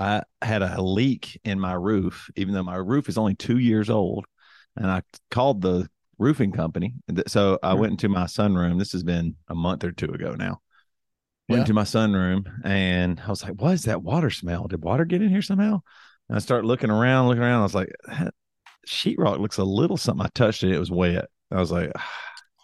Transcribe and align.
I 0.00 0.22
had 0.40 0.62
a 0.62 0.80
leak 0.80 1.38
in 1.44 1.60
my 1.60 1.74
roof, 1.74 2.30
even 2.34 2.54
though 2.54 2.62
my 2.62 2.76
roof 2.76 3.08
is 3.08 3.18
only 3.18 3.34
two 3.34 3.58
years 3.58 3.90
old. 3.90 4.24
And 4.74 4.90
I 4.90 5.02
called 5.30 5.60
the 5.60 5.88
roofing 6.18 6.52
company. 6.52 6.94
So 7.26 7.58
I 7.62 7.72
hmm. 7.74 7.80
went 7.80 7.90
into 7.92 8.08
my 8.08 8.24
sunroom. 8.24 8.78
This 8.78 8.92
has 8.92 9.02
been 9.02 9.36
a 9.48 9.54
month 9.54 9.84
or 9.84 9.92
two 9.92 10.10
ago 10.10 10.34
now. 10.34 10.60
Went 11.48 11.58
Yeah. 11.58 11.62
into 11.62 11.74
my 11.74 11.82
sunroom 11.82 12.46
and 12.64 13.20
I 13.20 13.28
was 13.28 13.42
like, 13.42 13.60
what 13.60 13.74
is 13.74 13.82
that 13.82 14.02
water 14.02 14.30
smell? 14.30 14.68
Did 14.68 14.82
water 14.82 15.04
get 15.04 15.20
in 15.20 15.28
here 15.28 15.42
somehow? 15.42 15.80
And 16.28 16.36
I 16.36 16.38
started 16.38 16.66
looking 16.66 16.90
around, 16.90 17.28
looking 17.28 17.42
around. 17.42 17.60
I 17.60 17.64
was 17.64 17.74
like, 17.74 17.92
that 18.06 18.32
sheetrock 18.86 19.38
looks 19.38 19.58
a 19.58 19.64
little 19.64 19.98
something. 19.98 20.24
I 20.24 20.30
touched 20.34 20.62
it. 20.62 20.72
It 20.72 20.78
was 20.78 20.90
wet. 20.90 21.26
I 21.50 21.60
was 21.60 21.72
like, 21.72 21.92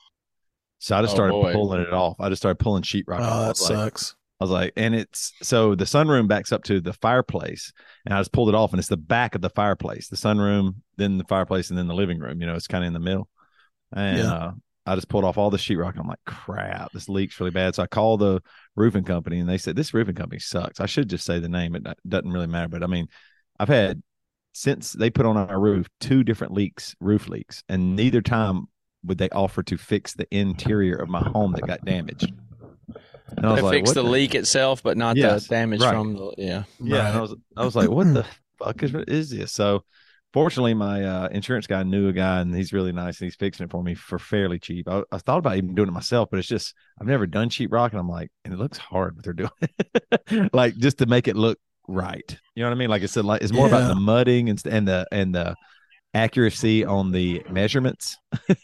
so 0.79 0.97
I 0.97 1.03
just 1.03 1.13
Oh, 1.13 1.17
started 1.17 1.53
pulling 1.53 1.83
it 1.83 1.93
off. 1.93 2.17
I 2.19 2.31
just 2.31 2.41
started 2.41 2.63
pulling 2.63 2.83
sheetrock 2.83 3.21
oh, 3.21 3.25
off. 3.25 3.33
Oh, 3.33 3.35
I 3.35 3.41
that 3.41 3.47
like, 3.47 3.57
sucks. 3.57 4.17
I 4.39 4.45
was 4.45 4.51
like, 4.51 4.73
and 4.77 4.95
it's 4.95 5.33
so 5.43 5.75
the 5.75 5.87
sunroom 5.87 6.29
backs 6.29 6.53
up 6.53 6.63
to 6.65 6.81
the 6.81 6.93
fireplace, 6.93 7.73
and 8.05 8.15
I 8.15 8.21
just 8.21 8.33
pulled 8.33 8.51
it 8.51 8.55
off, 8.55 8.73
and 8.73 8.79
it's 8.79 8.89
the 8.89 8.97
back 8.97 9.35
of 9.35 9.41
the 9.41 9.49
fireplace, 9.49 10.09
the 10.09 10.17
sunroom, 10.17 10.77
then 10.97 11.17
the 11.17 11.25
fireplace, 11.25 11.71
and 11.71 11.79
then 11.79 11.89
the 11.89 11.95
living 11.95 12.19
room. 12.19 12.41
You 12.41 12.47
know, 12.47 12.55
it's 12.55 12.67
kind 12.67 12.85
of 12.85 12.89
in 12.89 12.93
the 12.93 13.01
middle. 13.01 13.29
And 13.95 14.19
Yeah. 14.19 14.33
uh, 14.33 14.53
I 14.85 14.95
just 14.95 15.09
pulled 15.09 15.25
off 15.25 15.39
all 15.39 15.51
the 15.51 15.57
sheetrock. 15.57 15.93
And 15.93 16.01
I'm 16.01 16.07
like, 16.07 16.25
crap, 16.27 16.93
this 16.93 17.09
leaks 17.09 17.41
really 17.41 17.51
bad. 17.51 17.75
So 17.75 17.83
I 17.83 17.87
called 17.87 18.21
the 18.21 18.43
roofing 18.75 19.05
company, 19.05 19.41
and 19.41 19.49
they 19.49 19.59
said 19.59 19.75
this 19.75 19.95
roofing 19.95 20.15
company 20.15 20.39
sucks. 20.39 20.81
I 20.81 20.87
should 20.87 21.09
just 21.09 21.25
say 21.25 21.39
the 21.39 21.49
name. 21.49 21.75
It 21.75 21.87
doesn't 22.07 22.31
really 22.31 22.47
matter, 22.47 22.69
but 22.69 22.83
I 22.83 22.87
mean, 22.87 23.09
I've 23.59 23.69
had 23.69 24.03
since 24.53 24.93
they 24.93 25.11
put 25.11 25.27
on 25.27 25.37
our 25.37 25.59
roof 25.59 25.87
two 26.01 26.25
different 26.25 26.53
leaks, 26.53 26.95
roof 27.01 27.29
leaks, 27.29 27.63
and 27.69 27.97
neither 27.97 28.21
time 28.21 28.67
would 29.05 29.19
they 29.19 29.29
offer 29.31 29.63
to 29.63 29.77
fix 29.77 30.15
the 30.15 30.27
interior 30.31 30.97
of 30.97 31.09
my 31.09 31.21
home 31.21 31.53
that 31.53 31.67
got 31.67 31.85
damaged. 31.85 32.33
And 33.37 33.47
I 33.47 33.53
was 33.53 33.61
They 33.61 33.63
like, 33.63 33.77
fix 33.79 33.89
what 33.89 33.95
the 33.95 34.03
leak 34.03 34.35
itself, 34.35 34.83
but 34.83 34.97
not 34.97 35.17
Yes, 35.17 35.45
the 35.47 35.55
damage 35.55 35.81
right. 35.81 35.91
from 35.91 36.15
the 36.15 36.35
yeah. 36.39 36.63
Yeah, 36.81 37.09
and 37.09 37.17
I 37.19 37.21
was 37.21 37.35
I 37.57 37.65
was 37.65 37.77
like, 37.77 37.91
what 37.91 38.13
the 38.13 38.27
fuck 38.59 38.83
is, 38.83 38.95
is 39.09 39.31
this? 39.31 39.53
So 39.53 39.85
fortunately 40.33 40.75
my 40.75 41.03
uh, 41.03 41.29
insurance 41.29 41.67
guy 41.67 41.83
knew 41.83 42.09
a 42.09 42.13
guy 42.13 42.41
and 42.41 42.55
he's 42.55 42.73
really 42.73 42.93
nice 42.93 43.21
and 43.21 43.27
he's 43.27 43.37
fixing 43.37 43.65
it 43.65 43.71
for 43.71 43.83
me 43.83 43.95
for 43.95 44.19
fairly 44.19 44.59
cheap. 44.59 44.89
I, 44.89 45.03
I 45.11 45.19
thought 45.19 45.39
about 45.39 45.57
even 45.57 45.75
doing 45.75 45.89
it 45.89 45.93
myself, 45.93 46.29
but 46.31 46.39
it's 46.39 46.49
just 46.49 46.75
I've 47.01 47.07
never 47.07 47.27
done 47.27 47.49
sheetrock 47.51 47.91
and 47.91 48.01
I'm 48.01 48.09
like, 48.09 48.31
and 48.45 48.53
it 48.55 48.59
looks 48.59 48.79
hard 48.79 49.17
what 49.17 49.25
they're 49.25 49.33
doing. 49.33 50.51
like 50.53 50.77
just 50.77 50.99
to 50.99 51.07
make 51.07 51.29
it 51.29 51.37
look 51.37 51.59
right. 51.89 52.39
You 52.55 52.63
know 52.63 52.69
what 52.71 52.77
I 52.77 52.79
mean? 52.79 52.91
Like 52.91 53.03
I 53.03 53.07
said, 53.07 53.25
like 53.25 53.43
it's 53.43 53.53
more 53.53 53.67
Yeah. 53.67 53.67
about 53.67 53.87
the 53.89 53.95
mudding 53.95 54.49
and 54.51 54.61
and 54.67 54.87
the 54.89 55.07
and 55.13 55.35
the 55.35 55.57
accuracy 56.15 56.85
on 56.85 57.13
the 57.13 57.43
measurements. 57.51 58.17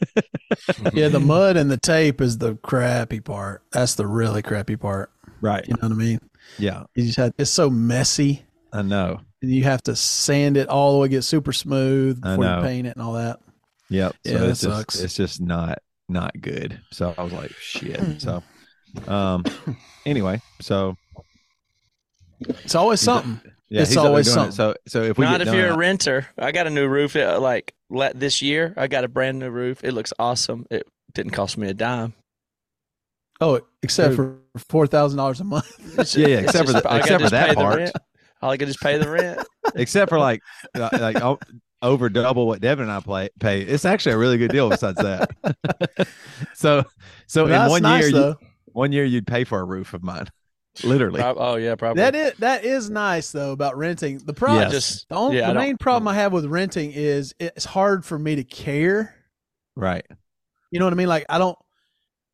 Yeah, 0.93 1.09
the 1.09 1.19
mud 1.21 1.57
and 1.57 1.71
the 1.71 1.79
tape 1.79 2.21
is 2.21 2.37
the 2.39 2.57
crappy 2.57 3.21
part. 3.21 3.63
That's 3.73 3.95
the 3.95 4.07
really 4.07 4.43
crappy 4.43 4.77
part. 4.77 5.11
Right. 5.41 5.67
You 5.67 5.75
know 5.75 5.89
what 5.89 5.93
I 5.93 5.97
mean? 5.97 6.21
Yeah, 6.59 6.85
You 6.95 7.05
just 7.05 7.17
had 7.17 7.33
it's 7.39 7.51
so 7.51 7.71
messy. 7.71 8.45
I 8.73 8.83
know. 8.83 9.21
And 9.41 9.51
you 9.51 9.65
have 9.65 9.83
to 9.85 9.97
sand 9.97 10.59
it 10.59 10.69
all 10.69 10.93
the 10.93 10.99
way, 10.99 11.09
get 11.09 11.23
super 11.23 11.53
smooth 11.53 12.21
before 12.21 12.45
you 12.45 12.63
paint 12.63 12.87
it 12.87 12.97
and 12.97 13.03
all 13.03 13.15
that. 13.15 13.41
Yep. 13.89 14.15
Yeah, 14.25 14.33
so 14.33 14.39
that 14.39 14.49
it's 14.51 14.61
just, 14.61 14.77
sucks. 14.77 15.01
It's 15.01 15.17
just 15.17 15.41
not 15.41 15.79
not 16.09 16.39
good. 16.41 16.79
So 16.91 17.15
I 17.17 17.23
was 17.23 17.33
like, 17.33 17.53
shit. 17.53 18.21
So 18.21 18.43
um 19.09 19.45
anyway, 20.05 20.41
so 20.61 20.97
It's 22.41 22.75
always 22.75 23.01
something. 23.01 23.41
Yeah, 23.73 23.81
It's 23.81 23.91
he's 23.91 23.97
up 23.97 24.03
there 24.03 24.11
always 24.11 24.33
doing 24.33 24.49
it. 24.49 24.53
So 24.53 24.75
so 24.87 25.03
if 25.03 25.17
we 25.17 25.25
Not 25.25 25.33
get 25.33 25.41
if 25.43 25.47
done, 25.47 25.57
you're 25.57 25.71
a 25.71 25.77
renter. 25.77 26.27
I 26.37 26.53
got 26.53 26.67
a 26.67 26.71
new 26.71 26.87
roof. 26.87 27.15
Like 27.15 27.75
let 27.89 28.19
this 28.21 28.43
year, 28.43 28.75
I 28.77 28.87
got 28.87 29.05
a 29.05 29.09
brand 29.09 29.39
new 29.39 29.51
roof. 29.51 29.83
It 29.83 29.93
looks 29.93 30.13
awesome. 30.19 30.67
It 30.71 30.87
didn't 31.15 31.33
cost 31.33 31.57
me 31.57 31.69
a 31.69 31.75
dime. 31.75 32.13
Oh, 33.41 33.61
except 33.83 34.15
for 34.15 34.39
four 34.69 34.87
thousand 34.87 35.17
dollars 35.17 35.41
a 35.41 35.45
month. 35.45 35.67
It's 35.99 36.15
Yeah, 36.17 36.27
yeah, 36.29 36.39
except 36.41 36.67
for 36.69 36.75
the- 36.75 36.89
I 36.89 36.99
except 36.99 37.25
for 37.25 37.31
that 37.31 37.55
part. 37.57 37.79
rent. 37.79 37.93
All 38.43 38.51
I 38.51 38.57
could 38.57 38.69
just 38.69 38.81
pay 38.81 38.99
the 38.99 39.09
rent. 39.11 39.41
except 39.75 40.11
for 40.11 40.19
like 40.19 40.43
uh, 40.75 40.91
like 40.93 41.17
over 41.81 42.09
double 42.09 42.47
what 42.47 42.61
Devin 42.61 42.83
and 42.85 42.93
I 42.93 43.01
play 43.01 43.31
pay. 43.41 43.63
It's 43.63 43.85
actually 43.85 44.13
a 44.13 44.19
really 44.19 44.37
good 44.37 44.51
deal 44.51 44.69
besides 44.69 44.99
that. 44.99 45.31
so 46.55 46.85
so 47.27 47.47
in 47.47 47.71
one 47.71 47.83
nice, 47.83 48.11
year 48.11 48.21
you, 48.21 48.37
one 48.67 48.93
year 48.93 49.05
you'd 49.05 49.27
pay 49.27 49.45
for 49.45 49.61
a 49.61 49.65
roof 49.65 49.95
of 49.95 50.03
mine. 50.03 50.27
Literally. 50.85 51.21
Prob- 51.21 51.37
oh 51.39 51.57
yeah, 51.57 51.75
probably. 51.75 52.03
That 52.03 52.15
is 52.15 52.33
that 52.39 52.65
is 52.65 52.89
nice 52.89 53.31
though 53.31 53.53
about 53.53 53.77
renting. 53.77 54.19
The 54.19 54.33
problem, 54.33 54.63
Yes. 54.63 54.73
just 54.73 55.09
the, 55.09 55.15
only, 55.17 55.37
yeah, 55.39 55.49
the 55.49 55.59
main 55.59 55.77
problem 55.77 56.09
I 56.09 56.15
have 56.15 56.33
with 56.33 56.47
renting 56.47 56.93
is 56.93 57.35
it's 57.39 57.65
hard 57.67 58.05
for 58.05 58.19
me 58.19 58.37
to 58.37 58.45
care. 58.45 59.15
Right. 59.77 60.07
You 60.71 60.79
know 60.79 60.87
what 60.87 60.95
I 60.95 60.97
mean? 60.97 61.09
Like 61.09 61.27
I 61.29 61.39
don't. 61.39 61.59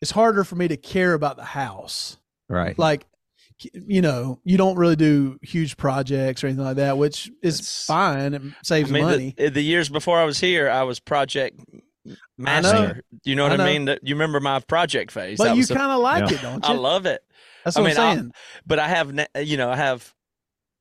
It's 0.01 0.13
harder 0.13 0.45
for 0.45 0.55
me 0.55 0.69
to 0.69 0.77
care 0.77 1.15
about 1.15 1.37
the 1.37 1.45
house. 1.45 2.17
Right. 2.49 2.79
Like, 2.79 3.05
you 3.73 4.01
know, 4.01 4.39
you 4.45 4.57
don't 4.57 4.77
really 4.77 4.95
do 4.95 5.37
huge 5.43 5.77
projects 5.77 6.45
or 6.45 6.47
anything 6.47 6.65
like 6.65 6.77
that, 6.77 6.97
which 6.97 7.29
is 7.43 7.57
It's- 7.59 7.85
fine. 7.87 8.35
It 8.35 8.43
saves 8.63 8.91
I 8.91 8.95
mean, 8.95 9.03
money. 9.03 9.35
The, 9.37 9.49
the 9.51 9.61
years 9.63 9.89
before 9.89 10.17
I 10.17 10.25
was 10.25 10.39
here, 10.39 10.71
I 10.71 10.85
was 10.85 11.01
project 11.01 11.59
master. 12.37 13.03
You 13.25 13.35
know 13.35 13.49
what 13.49 13.61
I 13.61 13.65
I, 13.65 13.73
mean? 13.73 13.85
That- 13.87 14.07
You 14.07 14.15
remember 14.15 14.39
my 14.41 14.61
project 14.61 15.11
phase? 15.11 15.39
but 15.39 15.45
That 15.45 15.57
you 15.57 15.67
kind 15.67 15.91
of 15.93 16.01
like 16.01 16.31
Yeah. 16.31 16.37
it, 16.37 16.43
don't 16.43 16.65
you? 16.69 16.75
I 16.75 16.77
love 16.77 17.07
it. 17.07 17.23
That's 17.65 17.77
I 17.77 17.81
what 17.81 17.89
mean, 17.89 17.99
I'm 17.99 18.19
I'll- 18.19 18.31
but 18.67 18.79
I 18.79 18.89
have, 18.89 19.13
you 19.43 19.57
know, 19.57 19.71
I 19.71 19.77
have, 19.77 20.15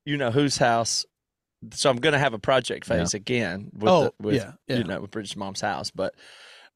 you 0.06 0.18
know, 0.18 0.32
whose 0.32 0.58
house. 0.58 1.06
So 1.74 1.90
I'm 1.90 1.98
going 1.98 2.14
to 2.14 2.20
have 2.20 2.34
a 2.34 2.40
project 2.40 2.86
phase 2.86 3.16
again 3.16 3.72
with, 3.74 3.90
oh, 3.90 4.04
the, 4.04 4.14
with 4.20 4.36
yeah, 4.36 4.52
yeah. 4.68 4.78
you 4.78 4.84
know, 4.84 5.02
with 5.02 5.10
Bridget's 5.12 5.36
mom's 5.36 5.62
house. 5.62 5.90
But 5.90 6.14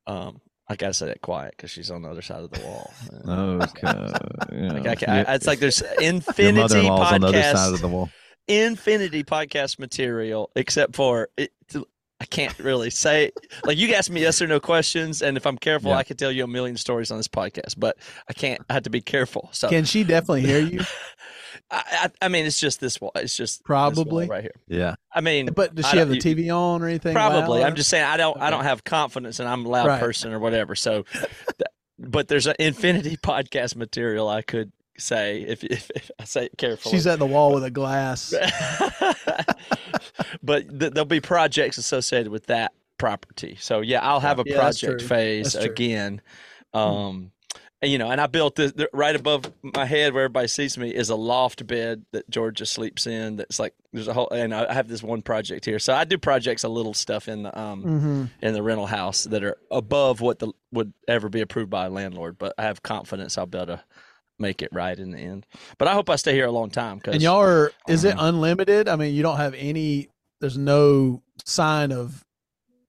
um, 0.07 0.41
I 0.67 0.75
got 0.75 0.87
to 0.87 0.93
say 0.95 1.05
that 1.05 1.21
quiet 1.21 1.53
because 1.55 1.69
she's 1.69 1.91
on 1.91 2.01
the 2.01 2.09
other 2.09 2.23
side 2.23 2.43
of 2.43 2.51
the 2.51 2.61
wall. 2.61 2.91
Okay. 3.27 3.81
Yeah. 4.51 4.71
Like 4.83 5.07
I 5.07 5.21
I, 5.21 5.35
it's 5.35 5.47
like 5.47 5.59
there's 5.59 5.81
infinity 6.01 6.59
mother-in-law's 6.59 7.13
on 7.13 7.21
the 7.21 7.27
other 7.27 7.41
side 7.41 7.55
podcast, 7.55 7.73
of 7.75 7.81
the 7.81 7.87
wall. 7.87 8.09
infinity 8.47 9.23
podcast 9.23 9.79
material, 9.79 10.49
except 10.55 10.95
for 10.95 11.29
it. 11.37 11.53
I 12.21 12.25
can't 12.25 12.57
really 12.59 12.91
say 12.91 13.31
like 13.65 13.79
you 13.79 13.91
ask 13.95 14.11
me 14.11 14.21
yes 14.21 14.41
or 14.43 14.47
no 14.47 14.59
questions, 14.59 15.23
and 15.23 15.37
if 15.37 15.47
I'm 15.47 15.57
careful, 15.57 15.89
Yeah. 15.89 15.97
I 15.97 16.03
can 16.03 16.17
tell 16.17 16.31
you 16.31 16.43
a 16.43 16.47
million 16.47 16.77
stories 16.77 17.09
on 17.09 17.17
this 17.17 17.27
podcast. 17.27 17.75
But 17.79 17.97
I 18.29 18.33
can't. 18.33 18.61
I 18.69 18.73
have 18.73 18.83
to 18.83 18.91
be 18.91 19.01
careful. 19.01 19.49
So 19.53 19.69
Can 19.69 19.85
she 19.85 20.03
definitely 20.03 20.41
hear 20.41 20.59
you? 20.59 20.81
I, 21.71 21.83
I, 22.21 22.25
I 22.25 22.27
mean, 22.27 22.45
it's 22.45 22.59
just 22.59 22.79
this 22.79 23.01
wall. 23.01 23.11
It's 23.15 23.35
just 23.35 23.59
this 23.59 23.65
Probably. 23.65 24.25
wall 24.25 24.35
right 24.35 24.43
here. 24.43 24.53
Yeah. 24.67 24.95
I 25.13 25.21
mean, 25.21 25.47
But 25.55 25.73
does 25.73 25.85
I 25.85 25.91
she 25.91 25.97
have 25.97 26.09
don't- 26.09 26.21
the 26.21 26.29
you- 26.29 26.35
TV 26.35 26.55
on 26.55 26.81
or 26.83 26.87
anything? 26.87 27.13
Probably. 27.13 27.61
loud? 27.61 27.67
I'm 27.67 27.75
just 27.75 27.89
saying 27.89 28.05
I 28.05 28.17
don't. 28.17 28.39
I 28.39 28.51
don't 28.51 28.63
have 28.65 28.83
confidence, 28.83 29.39
and 29.39 29.49
I'm 29.49 29.65
a 29.65 29.69
loud 29.69 29.87
Right. 29.87 29.99
person 29.99 30.31
or 30.31 30.37
whatever. 30.39 30.75
So, 30.75 31.05
but 31.97 32.27
there's 32.27 32.45
an 32.47 32.55
infinity 32.59 33.17
podcast 33.23 33.75
material 33.75 34.27
I 34.29 34.41
could 34.43 34.71
say 35.01 35.41
if, 35.41 35.63
if, 35.63 35.89
if 35.95 36.11
I 36.19 36.25
say 36.25 36.45
it 36.45 36.57
carefully. 36.57 36.95
She's 36.95 37.07
at 37.07 37.19
the 37.19 37.27
wall 37.27 37.53
with 37.53 37.63
a 37.63 37.71
glass. 37.71 38.33
but 40.43 40.79
th- 40.79 40.93
there'll 40.93 41.05
be 41.05 41.21
projects 41.21 41.77
associated 41.77 42.31
with 42.31 42.47
that 42.47 42.73
property. 42.97 43.57
So 43.59 43.81
yeah, 43.81 44.01
I'll 44.01 44.19
have 44.19 44.39
a 44.39 44.43
Yeah, 44.45 44.55
project 44.55 45.01
phase 45.01 45.55
again. 45.55 46.21
Um, 46.73 47.31
and, 47.81 47.91
you 47.91 47.97
know, 47.97 48.11
and 48.11 48.21
I 48.21 48.27
built 48.27 48.55
this 48.55 48.71
the, 48.73 48.89
right 48.93 49.15
above 49.15 49.51
my 49.63 49.85
head 49.85 50.13
where 50.13 50.25
everybody 50.25 50.47
sees 50.47 50.77
me 50.77 50.93
is 50.93 51.09
a 51.09 51.15
loft 51.15 51.65
bed 51.65 52.05
that 52.11 52.29
Georgia 52.29 52.65
sleeps 52.65 53.07
in. 53.07 53.37
That's 53.37 53.59
like 53.59 53.73
there's 53.91 54.07
a 54.07 54.13
whole, 54.13 54.29
and 54.29 54.53
I 54.53 54.71
have 54.71 54.87
this 54.87 55.01
one 55.01 55.23
project 55.23 55.65
here. 55.65 55.79
So 55.79 55.93
I 55.93 56.03
do 56.03 56.19
projects, 56.19 56.63
a 56.63 56.69
little 56.69 56.93
stuff 56.93 57.27
in 57.27 57.43
the 57.43 57.59
um 57.59 57.81
hmm 57.81 58.25
in 58.41 58.53
the 58.53 58.63
rental 58.63 58.85
house 58.85 59.23
that 59.25 59.43
are 59.43 59.57
above 59.71 60.21
what 60.21 60.39
the 60.39 60.51
would 60.71 60.93
ever 61.07 61.27
be 61.27 61.41
approved 61.41 61.71
by 61.71 61.87
a 61.87 61.89
landlord. 61.89 62.37
But 62.37 62.53
I 62.57 62.63
have 62.63 62.83
confidence 62.83 63.37
I'll 63.37 63.47
be 63.47 63.57
able 63.57 63.77
to 63.77 63.83
make 64.41 64.61
it 64.61 64.69
right 64.73 64.97
in 64.97 65.11
the 65.11 65.19
end. 65.19 65.45
But 65.77 65.87
I 65.87 65.93
hope 65.93 66.09
I 66.09 66.15
stay 66.17 66.33
here 66.33 66.45
a 66.47 66.51
long 66.51 66.69
time. 66.69 66.99
Cause 66.99 67.13
And 67.13 67.23
y'all 67.23 67.41
are, 67.41 67.71
is 67.87 68.03
it 68.03 68.15
Uh-huh. 68.17 68.27
unlimited? 68.27 68.89
I 68.89 68.95
mean, 68.97 69.13
you 69.15 69.23
don't 69.23 69.37
have 69.37 69.53
any, 69.53 70.09
there's 70.41 70.57
no 70.57 71.21
sign 71.45 71.91
of 71.91 72.25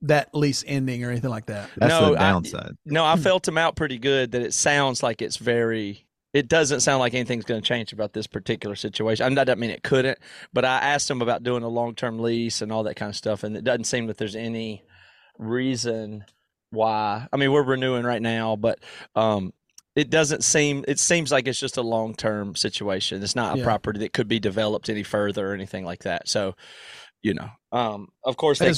that 0.02 0.34
lease 0.34 0.64
ending 0.66 1.04
or 1.04 1.10
anything 1.10 1.30
like 1.30 1.46
that. 1.46 1.70
That's 1.76 1.90
No, 1.92 2.12
the 2.14 2.18
I- 2.20 2.30
downside. 2.30 2.76
No, 2.84 3.04
I 3.04 3.16
felt 3.16 3.46
him 3.46 3.56
out 3.58 3.76
pretty 3.76 3.98
good 3.98 4.32
that 4.32 4.42
it 4.42 4.52
sounds 4.54 5.02
like 5.02 5.22
it's 5.22 5.36
very 5.36 6.06
it 6.34 6.48
doesn't 6.48 6.80
sound 6.80 6.98
like 6.98 7.12
anything's 7.12 7.44
going 7.44 7.60
to 7.60 7.66
change 7.68 7.92
about 7.92 8.14
this 8.14 8.26
particular 8.26 8.74
situation. 8.74 9.22
I 9.26 9.28
mean, 9.28 9.34
that 9.36 9.44
doesn't 9.44 9.60
mean 9.60 9.68
it 9.68 9.82
couldn't, 9.82 10.18
but 10.50 10.64
I 10.64 10.78
asked 10.78 11.10
him 11.10 11.20
about 11.20 11.42
doing 11.42 11.62
a 11.62 11.68
long 11.68 11.94
term 11.94 12.18
lease 12.20 12.62
and 12.62 12.72
all 12.72 12.84
that 12.84 12.96
kind 12.96 13.10
of 13.10 13.16
stuff, 13.16 13.44
and 13.44 13.54
it 13.54 13.64
doesn't 13.64 13.84
seem 13.84 14.06
that 14.06 14.16
there's 14.16 14.34
any 14.34 14.82
reason 15.38 16.24
why. 16.70 17.28
I 17.32 17.36
mean, 17.36 17.52
we're 17.52 17.62
renewing 17.62 18.04
right 18.04 18.22
now, 18.22 18.56
but 18.56 18.78
um, 19.14 19.52
it 19.94 20.10
doesn't 20.10 20.42
seem. 20.44 20.84
It 20.88 20.98
seems 20.98 21.30
like 21.30 21.46
it's 21.46 21.60
just 21.60 21.76
a 21.76 21.82
long 21.82 22.14
term 22.14 22.54
situation. 22.54 23.22
It's 23.22 23.36
not 23.36 23.54
a 23.56 23.58
Yeah. 23.58 23.64
property 23.64 24.00
that 24.00 24.12
could 24.12 24.28
be 24.28 24.40
developed 24.40 24.88
any 24.88 25.02
further 25.02 25.50
or 25.50 25.54
anything 25.54 25.84
like 25.84 26.04
that. 26.04 26.28
So, 26.28 26.54
you 27.22 27.34
know, 27.34 27.48
um, 27.72 28.08
of 28.24 28.36
course, 28.36 28.58
they, 28.58 28.72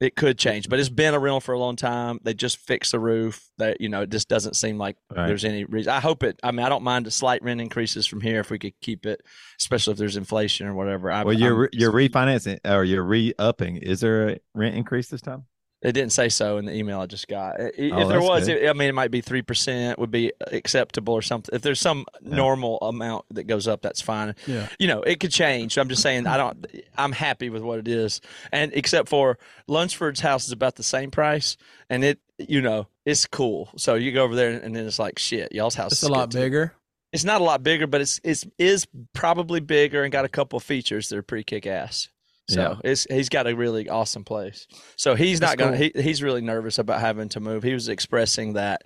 it 0.00 0.16
could 0.16 0.36
change, 0.38 0.68
but 0.68 0.80
it's 0.80 0.88
been 0.88 1.14
a 1.14 1.18
rental 1.18 1.40
for 1.40 1.52
a 1.54 1.58
long 1.58 1.76
time. 1.76 2.18
They 2.22 2.34
just 2.34 2.58
fixed 2.58 2.92
the 2.92 2.98
roof. 2.98 3.48
That 3.58 3.80
you 3.80 3.88
know, 3.88 4.02
it 4.02 4.10
just 4.10 4.28
doesn't 4.28 4.54
seem 4.56 4.76
like 4.76 4.96
Right. 5.14 5.26
there's 5.28 5.44
any 5.44 5.64
reason. 5.64 5.92
I 5.92 6.00
hope 6.00 6.22
it. 6.24 6.38
I 6.42 6.50
mean, 6.50 6.66
I 6.66 6.68
don't 6.68 6.82
mind 6.82 7.06
the 7.06 7.10
slight 7.12 7.42
rent 7.42 7.60
increases 7.60 8.06
from 8.06 8.20
here 8.20 8.40
if 8.40 8.50
we 8.50 8.58
could 8.58 8.74
keep 8.80 9.06
it, 9.06 9.20
especially 9.60 9.92
if 9.92 9.98
there's 9.98 10.16
inflation 10.16 10.66
or 10.66 10.74
whatever. 10.74 11.10
I, 11.10 11.22
Well, 11.24 11.34
you're 11.38 11.62
I'm- 11.62 11.68
you're 11.72 11.92
refinancing 11.92 12.58
or 12.64 12.84
you're 12.84 13.04
re 13.04 13.32
upping. 13.38 13.76
Is 13.76 14.00
there 14.00 14.28
a 14.30 14.38
rent 14.54 14.74
increase 14.76 15.08
this 15.08 15.20
time? 15.22 15.44
It 15.84 15.92
didn't 15.92 16.12
say 16.12 16.30
so 16.30 16.56
in 16.56 16.64
the 16.64 16.72
email 16.74 16.98
I 17.00 17.06
just 17.06 17.28
got. 17.28 17.60
Oh, 17.60 17.68
if 17.76 17.92
Oh, 17.92 18.08
there 18.08 18.22
was, 18.22 18.48
it, 18.48 18.66
I 18.68 18.72
mean, 18.72 18.88
it 18.88 18.94
might 18.94 19.10
be 19.10 19.20
three 19.20 19.42
percent 19.42 19.98
would 19.98 20.10
be 20.10 20.32
acceptable 20.50 21.12
or 21.14 21.20
something. 21.22 21.54
If 21.54 21.60
there's 21.62 21.80
some 21.80 22.06
Yeah. 22.22 22.36
normal 22.36 22.78
amount 22.78 23.26
that 23.32 23.44
goes 23.44 23.68
up, 23.68 23.82
that's 23.82 24.00
fine. 24.00 24.34
Yeah. 24.46 24.66
You 24.78 24.86
know, 24.88 25.02
it 25.02 25.20
could 25.20 25.30
change. 25.30 25.76
I'm 25.76 25.88
just 25.90 26.00
saying, 26.02 26.26
I 26.26 26.36
don't. 26.38 26.66
I'm 26.96 27.12
happy 27.12 27.50
with 27.50 27.62
what 27.62 27.78
it 27.78 27.86
is, 27.86 28.20
and 28.50 28.72
except 28.74 29.08
for 29.10 29.38
Lunsford's 29.68 30.20
house 30.20 30.46
is 30.46 30.52
about 30.52 30.76
the 30.76 30.82
same 30.82 31.10
price, 31.10 31.56
and 31.90 32.02
it, 32.02 32.18
you 32.38 32.62
know, 32.62 32.86
it's 33.04 33.26
cool. 33.26 33.68
So 33.76 33.94
you 33.94 34.10
go 34.12 34.24
over 34.24 34.34
there, 34.34 34.50
and 34.50 34.74
then 34.74 34.86
it's 34.86 34.98
like 34.98 35.18
shit. 35.18 35.52
Y'all's 35.52 35.74
house 35.74 35.92
It's 35.92 36.02
is 36.02 36.08
a 36.08 36.12
lot 36.12 36.30
good 36.30 36.38
too. 36.38 36.44
bigger. 36.44 36.74
It's 37.12 37.24
not 37.24 37.40
a 37.40 37.44
lot 37.44 37.62
bigger, 37.62 37.86
but 37.86 38.00
it's 38.00 38.20
it's 38.24 38.44
is 38.58 38.86
probably 39.12 39.60
bigger 39.60 40.02
and 40.02 40.10
got 40.10 40.24
a 40.24 40.28
couple 40.30 40.56
of 40.56 40.62
features 40.62 41.10
that 41.10 41.18
are 41.18 41.22
pretty 41.22 41.44
kick 41.44 41.66
ass. 41.66 42.08
So 42.48 42.60
Yeah. 42.60 42.90
it's 42.90 43.06
he's 43.10 43.28
got 43.28 43.46
a 43.46 43.54
really 43.56 43.88
awesome 43.88 44.24
place. 44.24 44.66
So 44.96 45.14
he's 45.14 45.40
That's 45.40 45.52
not 45.52 45.58
gonna 45.58 45.76
cool. 45.78 45.90
he, 45.94 46.02
he's 46.02 46.22
really 46.22 46.42
nervous 46.42 46.78
about 46.78 47.00
having 47.00 47.28
to 47.30 47.40
move. 47.40 47.62
He 47.62 47.72
was 47.72 47.88
expressing 47.88 48.52
that 48.54 48.82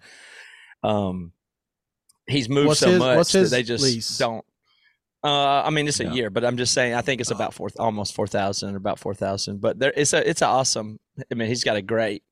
um 0.83 1.33
he's 2.27 2.49
moved 2.49 2.69
What's 2.69 2.81
so 2.81 2.91
his- 2.91 2.99
much 2.99 3.33
that 3.33 3.51
they 3.51 3.63
just 3.63 3.83
lease? 3.83 4.19
don't 4.19 4.45
uh 5.25 5.63
I 5.65 5.71
mean 5.71 5.89
it's 5.89 5.99
a 5.99 6.05
Yeah. 6.05 6.13
year, 6.13 6.31
but 6.31 6.45
I'm 6.45 6.57
just 6.57 6.73
saying 6.73 6.95
I 6.95 7.01
think 7.03 7.21
it's 7.21 7.33
about 7.33 7.53
four 7.53 7.69
almost 7.79 8.15
four 8.15 8.29
thousand 8.29 8.75
or 8.75 8.79
about 8.79 9.01
four 9.01 9.15
thousand. 9.15 9.61
But 9.61 9.79
there 9.81 9.93
it's 9.97 10.13
a 10.13 10.29
it's 10.29 10.43
an 10.43 10.49
awesome 10.49 11.01
I 11.31 11.35
mean 11.35 11.49
he's 11.49 11.65
got 11.65 11.77
a 11.77 11.83
great 11.83 12.23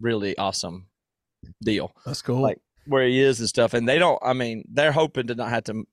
really 0.00 0.36
awesome 0.38 0.86
deal 1.62 1.92
That's 2.06 2.22
cool. 2.22 2.40
Like, 2.40 2.60
where 2.86 3.06
he 3.06 3.20
is 3.20 3.40
and 3.40 3.48
stuff. 3.48 3.74
And 3.74 3.88
they 3.88 3.98
don't. 3.98 4.18
I 4.22 4.32
mean, 4.32 4.64
they're 4.72 4.92
hoping 4.92 5.26
to 5.26 5.34
not 5.34 5.50
have 5.50 5.64
to 5.64 5.84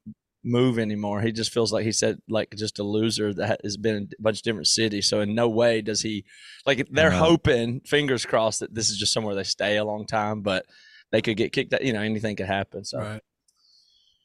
move 0.44 0.78
anymore. 0.80 1.22
He 1.22 1.32
just 1.32 1.52
feels 1.54 1.72
like 1.74 1.86
he 1.86 1.92
said 1.92 2.20
like 2.30 2.54
just 2.56 2.80
a 2.80 2.84
loser 2.84 3.34
that 3.34 3.62
has 3.64 3.78
been 3.78 3.96
in 3.96 4.10
a 4.18 4.22
bunch 4.22 4.38
of 4.40 4.44
different 4.44 4.68
cities. 4.68 5.08
So 5.08 5.22
in 5.22 5.34
no 5.36 5.48
way 5.50 5.82
does 5.82 6.02
he 6.02 6.26
like. 6.66 6.88
They're 6.92 7.10
Uh-huh. 7.10 7.26
hoping, 7.26 7.82
fingers 7.82 8.26
crossed, 8.26 8.60
that 8.62 8.74
this 8.74 8.90
is 8.90 8.98
just 8.98 9.14
somewhere 9.14 9.36
they 9.36 9.44
stay 9.44 9.78
a 9.78 9.86
long 9.86 10.06
time, 10.06 10.42
but. 10.42 10.66
They 11.12 11.22
could 11.22 11.38
get 11.38 11.52
kicked 11.54 11.72
out. 11.76 11.84
You 11.84 11.94
know, 11.94 12.02
anything 12.02 12.36
could 12.36 12.48
happen. 12.48 12.84
So 12.86 12.98
right. 12.98 13.22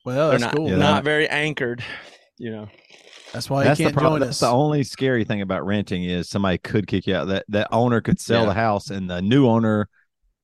Well, 0.06 0.30
they're 0.30 0.38
that's 0.38 0.54
not 0.54 0.56
cool. 0.56 0.70
Yeah, 0.70 0.76
not 0.76 0.90
Not- 0.94 1.04
very 1.04 1.28
anchored. 1.28 1.84
You 2.38 2.50
know, 2.52 2.68
that's 3.30 3.50
why 3.50 3.64
that's 3.64 3.76
the 3.76 3.84
can't 3.84 3.94
problem. 3.94 4.14
join 4.14 4.20
That's 4.28 4.42
us. 4.42 4.48
the 4.48 4.54
only 4.54 4.84
scary 4.84 5.24
thing 5.24 5.42
about 5.42 5.66
renting 5.66 6.04
is 6.04 6.30
somebody 6.30 6.56
could 6.56 6.86
kick 6.86 7.06
you 7.06 7.14
out. 7.14 7.26
That 7.26 7.44
that 7.48 7.68
owner 7.72 8.00
could 8.00 8.18
sell 8.18 8.42
Yeah. 8.44 8.48
the 8.48 8.54
house, 8.54 8.88
and 8.88 9.10
the 9.10 9.20
new 9.20 9.46
owner 9.48 9.90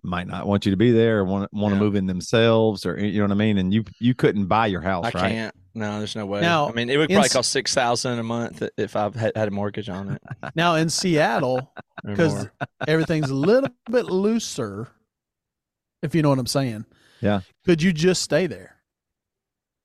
might 0.03 0.27
not 0.27 0.47
want 0.47 0.67
you 0.67 0.71
to 0.73 0.77
be 0.77 0.91
there 0.93 1.21
or 1.21 1.25
want 1.25 1.51
want 1.51 1.73
to 1.73 1.81
move 1.81 1.95
in 1.95 2.05
themselves, 2.05 2.85
or 2.85 2.99
you 3.03 3.19
know 3.21 3.25
what 3.25 3.31
I 3.33 3.37
mean. 3.37 3.57
And 3.57 3.73
you 3.73 3.85
you 3.99 4.15
couldn't 4.15 4.45
buy 4.47 4.67
your 4.67 4.83
house, 4.83 5.07
I 5.07 5.19
right? 5.19 5.31
can't. 5.33 5.55
No, 5.75 5.99
there's 5.99 6.15
no 6.15 6.25
way. 6.27 6.41
Now, 6.41 6.69
I 6.69 6.73
mean, 6.73 6.89
it 6.89 6.97
would 6.97 7.09
probably 7.09 7.27
in- 7.27 7.31
cost 7.31 7.51
six 7.51 7.75
thousand 7.75 8.19
a 8.19 8.23
month 8.23 8.63
if 8.77 8.95
I 8.95 9.11
had, 9.17 9.33
had 9.37 9.49
a 9.49 9.51
mortgage 9.51 9.89
on 9.89 10.11
it. 10.13 10.23
now 10.55 10.77
in 10.77 10.89
Seattle, 10.89 11.73
because 12.05 12.49
everything's 12.87 13.31
a 13.31 13.35
little 13.35 13.71
bit 13.91 14.07
looser, 14.07 14.89
if 16.03 16.15
you 16.15 16.23
know 16.23 16.29
what 16.31 16.39
I'm 16.39 16.47
saying. 16.47 16.85
Yeah. 17.21 17.41
Could 17.65 17.83
you 17.83 17.93
just 17.93 18.23
stay 18.23 18.47
there? 18.47 18.77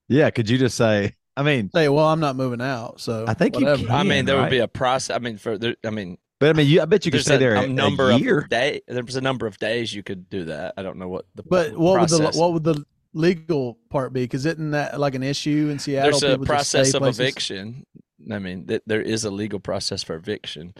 Yeah. 0.07 0.29
Could 0.29 0.49
you 0.49 0.57
just 0.57 0.77
say? 0.77 1.15
I 1.37 1.43
mean, 1.43 1.71
Say, 1.73 1.87
well, 1.87 2.05
I'm 2.07 2.19
not 2.19 2.35
moving 2.35 2.61
out. 2.61 2.99
So 2.99 3.25
I 3.27 3.33
think 3.33 3.57
you 3.57 3.65
whatever. 3.65 3.87
can. 3.87 3.95
I 3.95 4.03
mean, 4.03 4.25
there 4.25 4.37
would 4.41 4.49
be 4.49 4.59
a 4.59 4.67
process. 4.67 5.15
I 5.15 5.19
mean, 5.19 5.37
for 5.37 5.57
there, 5.57 5.75
I 5.85 5.89
mean, 5.89 6.17
but 6.39 6.49
I 6.49 6.53
mean, 6.53 6.67
you, 6.67 6.81
I 6.81 6.85
bet 6.85 7.05
you 7.05 7.11
could 7.11 7.21
stay 7.21 7.35
a, 7.35 7.39
there 7.39 7.55
a 7.55 7.61
a, 7.63 7.67
number 7.67 8.11
a 8.11 8.15
of 8.15 8.21
year. 8.21 8.45
day. 8.49 8.81
There's 8.87 9.15
a 9.15 9.21
number 9.21 9.47
of 9.47 9.57
days 9.57 9.93
you 9.93 10.03
could 10.03 10.29
do 10.29 10.45
that. 10.45 10.73
I 10.77 10.83
don't 10.83 10.97
know 10.97 11.07
what 11.07 11.25
the 11.35 11.43
But 11.43 11.77
what 11.77 11.99
would 11.99 12.09
the 12.09 12.31
what 12.37 12.53
would 12.53 12.63
the 12.63 12.85
legal 13.13 13.77
part 13.89 14.13
be? 14.13 14.23
Because 14.23 14.45
isn't 14.45 14.71
that 14.71 14.99
like 14.99 15.15
an 15.15 15.23
issue 15.23 15.69
in 15.71 15.79
Seattle? 15.79 16.11
there's 16.19 16.23
a 16.23 16.29
People 16.31 16.45
process 16.45 16.93
of 16.93 17.01
places? 17.01 17.19
eviction. 17.19 17.85
I 18.31 18.39
mean, 18.39 18.67
th- 18.67 18.81
there 18.85 19.01
is 19.01 19.23
a 19.25 19.31
legal 19.31 19.59
process 19.59 20.03
for 20.03 20.15
eviction. 20.15 20.73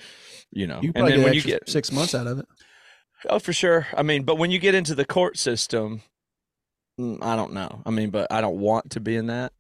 You 0.52 0.68
know, 0.68 0.80
You 0.82 0.92
and 0.96 1.08
then 1.08 1.16
get 1.18 1.24
when 1.24 1.34
you 1.34 1.42
get 1.42 1.70
six 1.70 1.92
months 1.92 2.14
out 2.14 2.28
of 2.28 2.40
it. 2.40 2.46
oh 3.30 3.40
for 3.40 3.54
sure. 3.54 3.88
I 3.96 4.04
mean, 4.04 4.24
but 4.24 4.36
when 4.36 4.52
you 4.52 4.60
get 4.60 4.76
into 4.76 4.94
the 4.96 5.06
court 5.06 5.38
system, 5.38 6.02
mm, 7.00 7.18
I 7.22 7.36
don't 7.36 7.54
know. 7.54 7.82
I 7.86 7.92
mean, 7.92 8.10
but 8.10 8.32
I 8.32 8.42
don't 8.42 8.58
want 8.60 8.92
to 8.92 9.00
be 9.00 9.16
in 9.16 9.28
that. 9.28 9.54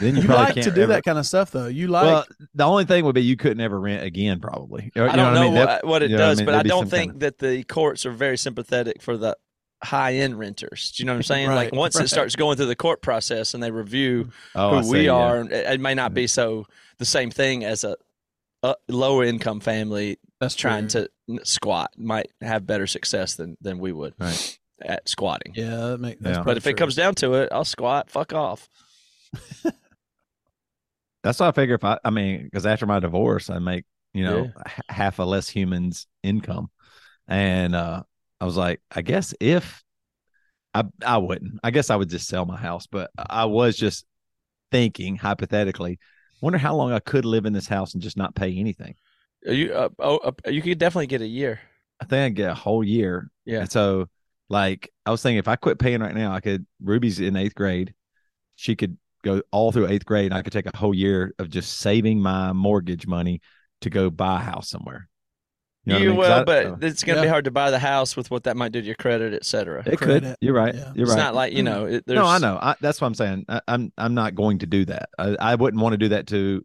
Then 0.00 0.16
you, 0.16 0.22
You, 0.22 0.28
like 0.28 0.54
can't 0.54 0.64
to 0.64 0.70
do 0.72 0.82
ever- 0.82 0.92
that 0.94 1.04
kind 1.04 1.16
of 1.18 1.24
stuff, 1.24 1.50
though. 1.52 1.68
You 1.68 1.86
like 1.88 2.04
well, 2.04 2.26
the 2.54 2.64
only 2.64 2.84
thing 2.84 3.04
would 3.06 3.14
be 3.14 3.22
you 3.22 3.36
couldn't 3.36 3.60
ever 3.60 3.78
rent 3.80 4.02
again, 4.02 4.40
probably. 4.40 4.90
You 4.94 5.04
I 5.04 5.16
don't 5.16 5.32
what 5.32 5.34
know, 5.34 5.42
mean? 5.44 5.54
That- 5.54 5.84
what, 5.84 5.86
what 5.86 6.02
it 6.02 6.10
you 6.10 6.16
know 6.16 6.22
what 6.24 6.26
I 6.26 6.30
does, 6.32 6.38
mean? 6.38 6.46
but 6.46 6.52
There'd 6.52 6.66
I 6.66 6.68
don't 6.68 6.90
think 6.90 7.12
kind 7.12 7.20
that 7.22 7.38
the 7.38 7.62
courts 7.64 8.04
are 8.04 8.10
very 8.12 8.36
sympathetic 8.36 9.00
for 9.00 9.16
the 9.16 9.36
high 9.84 10.14
end 10.14 10.38
renters. 10.38 10.92
Do 10.92 11.02
you 11.02 11.06
know 11.06 11.12
what 11.12 11.18
I'm 11.18 11.22
saying? 11.22 11.48
like 11.48 11.72
once 11.72 11.96
right. 11.96 12.04
it 12.04 12.08
starts 12.08 12.34
going 12.36 12.56
through 12.56 12.66
the 12.66 12.76
court 12.76 13.02
process 13.02 13.54
and 13.54 13.62
they 13.62 13.70
review 13.70 14.30
oh, 14.54 14.78
who 14.78 14.82
see, 14.84 14.90
we 14.90 15.06
yeah. 15.06 15.12
are, 15.12 15.40
it, 15.40 15.52
it 15.52 15.80
may 15.80 15.94
not 15.94 16.14
be 16.14 16.26
so 16.26 16.66
the 16.98 17.04
same 17.04 17.30
thing 17.30 17.64
as 17.64 17.84
a, 17.84 17.96
a 18.62 18.74
low 18.88 19.22
income 19.22 19.60
family 19.60 20.18
that's 20.40 20.54
trying 20.54 20.88
true. 20.88 21.06
to 21.28 21.44
squat 21.44 21.92
might 21.96 22.30
have 22.40 22.66
better 22.66 22.86
success 22.86 23.34
than 23.34 23.56
than 23.60 23.78
we 23.78 23.92
would 23.92 24.14
Right. 24.18 24.58
at 24.82 25.08
squatting. 25.08 25.52
Yeah, 25.54 25.76
that 25.76 26.00
make, 26.00 26.18
that's 26.18 26.38
Yeah. 26.38 26.44
But 26.44 26.56
if 26.56 26.66
it 26.66 26.74
comes 26.74 26.94
down 26.94 27.14
to 27.16 27.34
it, 27.34 27.50
I'll 27.52 27.64
squat. 27.64 28.10
Fuck 28.10 28.32
off. 28.32 28.68
That's 31.22 31.40
why 31.40 31.48
I 31.48 31.52
figure 31.52 31.74
if 31.74 31.84
I, 31.84 31.98
I 32.04 32.10
mean, 32.10 32.44
because 32.44 32.66
after 32.66 32.84
my 32.84 33.00
divorce, 33.00 33.48
I 33.48 33.58
make 33.58 33.86
you 34.12 34.24
know 34.24 34.50
h- 34.66 34.84
half 34.88 35.18
a 35.18 35.22
less 35.22 35.48
human's 35.48 36.06
income, 36.22 36.68
and 37.26 37.74
uh 37.74 38.02
I 38.44 38.46
was 38.46 38.58
like, 38.58 38.82
I 38.90 39.00
guess 39.00 39.32
if 39.40 39.82
I 40.74 40.84
I 41.02 41.16
wouldn't, 41.16 41.60
I 41.64 41.70
guess 41.70 41.88
I 41.88 41.96
would 41.96 42.10
just 42.10 42.28
sell 42.28 42.44
my 42.44 42.58
house, 42.58 42.86
but 42.86 43.10
I 43.16 43.46
was 43.46 43.74
just 43.74 44.04
thinking 44.70 45.16
hypothetically, 45.16 45.98
wonder 46.42 46.58
how 46.58 46.76
long 46.76 46.92
I 46.92 46.98
could 46.98 47.24
live 47.24 47.46
in 47.46 47.54
this 47.54 47.66
house 47.66 47.94
and 47.94 48.02
just 48.02 48.18
not 48.18 48.34
pay 48.34 48.54
anything. 48.54 48.96
Are 49.46 49.54
you 49.54 49.72
uh, 49.72 49.88
oh, 49.98 50.18
uh, 50.18 50.50
you 50.50 50.60
could 50.60 50.76
definitely 50.76 51.06
get 51.06 51.22
a 51.22 51.26
year. 51.26 51.58
I 52.02 52.04
think 52.04 52.20
I'd 52.22 52.36
get 52.36 52.50
a 52.50 52.54
whole 52.54 52.84
year. 52.84 53.30
Yeah. 53.46 53.60
And 53.60 53.72
so, 53.72 54.10
like, 54.50 54.92
I 55.06 55.10
was 55.10 55.22
thinking 55.22 55.38
if 55.38 55.48
I 55.48 55.56
quit 55.56 55.78
paying 55.78 56.02
right 56.02 56.14
now, 56.14 56.34
I 56.34 56.40
could. 56.40 56.66
Ruby's 56.82 57.20
in 57.20 57.36
eighth 57.36 57.54
grade. 57.54 57.94
She 58.56 58.76
could 58.76 58.98
go 59.22 59.40
all 59.52 59.72
through 59.72 59.88
eighth 59.88 60.04
grade, 60.04 60.26
and 60.26 60.34
I 60.34 60.42
could 60.42 60.52
take 60.52 60.66
a 60.66 60.76
whole 60.76 60.94
year 60.94 61.32
of 61.38 61.48
just 61.48 61.78
saving 61.78 62.20
my 62.20 62.52
mortgage 62.52 63.06
money 63.06 63.40
to 63.80 63.88
go 63.88 64.10
buy 64.10 64.36
a 64.36 64.44
house 64.44 64.68
somewhere. 64.68 65.08
You 65.86 65.92
know 65.92 65.96
what 65.96 66.00
I 66.00 66.04
You 66.04 66.08
mean? 66.08 66.16
'Cause 66.16 66.28
will, 66.28 66.34
I- 66.34 66.44
but 66.44 66.66
uh, 66.66 66.76
it's 66.86 67.04
going 67.04 67.16
to 67.16 67.22
be 67.22 67.28
hard 67.28 67.44
to 67.44 67.50
buy 67.50 67.70
the 67.70 67.78
house 67.78 68.16
with 68.16 68.30
what 68.30 68.44
that 68.44 68.56
might 68.56 68.72
do 68.72 68.80
to 68.80 68.86
your 68.86 68.94
credit, 68.94 69.34
et 69.34 69.44
cetera. 69.44 69.82
it 69.86 69.98
could. 69.98 70.34
You're 70.40 70.54
right. 70.54 70.74
yeah. 70.74 70.80
You're 70.80 70.86
right. 70.86 70.96
It's 70.96 71.10
right. 71.10 71.16
not 71.18 71.34
like 71.34 71.52
you 71.52 71.62
know. 71.62 71.84
It, 71.84 72.04
there's, 72.06 72.16
no, 72.18 72.26
I 72.26 72.38
know. 72.38 72.58
I, 72.60 72.74
that's 72.80 73.00
what 73.00 73.06
I'm 73.08 73.14
saying. 73.14 73.44
I, 73.48 73.60
I'm 73.68 73.92
I'm 73.98 74.14
not 74.14 74.34
going 74.34 74.60
to 74.60 74.66
do 74.66 74.84
that. 74.86 75.10
I, 75.18 75.36
I 75.38 75.54
wouldn't 75.56 75.82
want 75.82 75.92
to 75.92 75.98
do 75.98 76.08
that 76.08 76.26
to. 76.28 76.64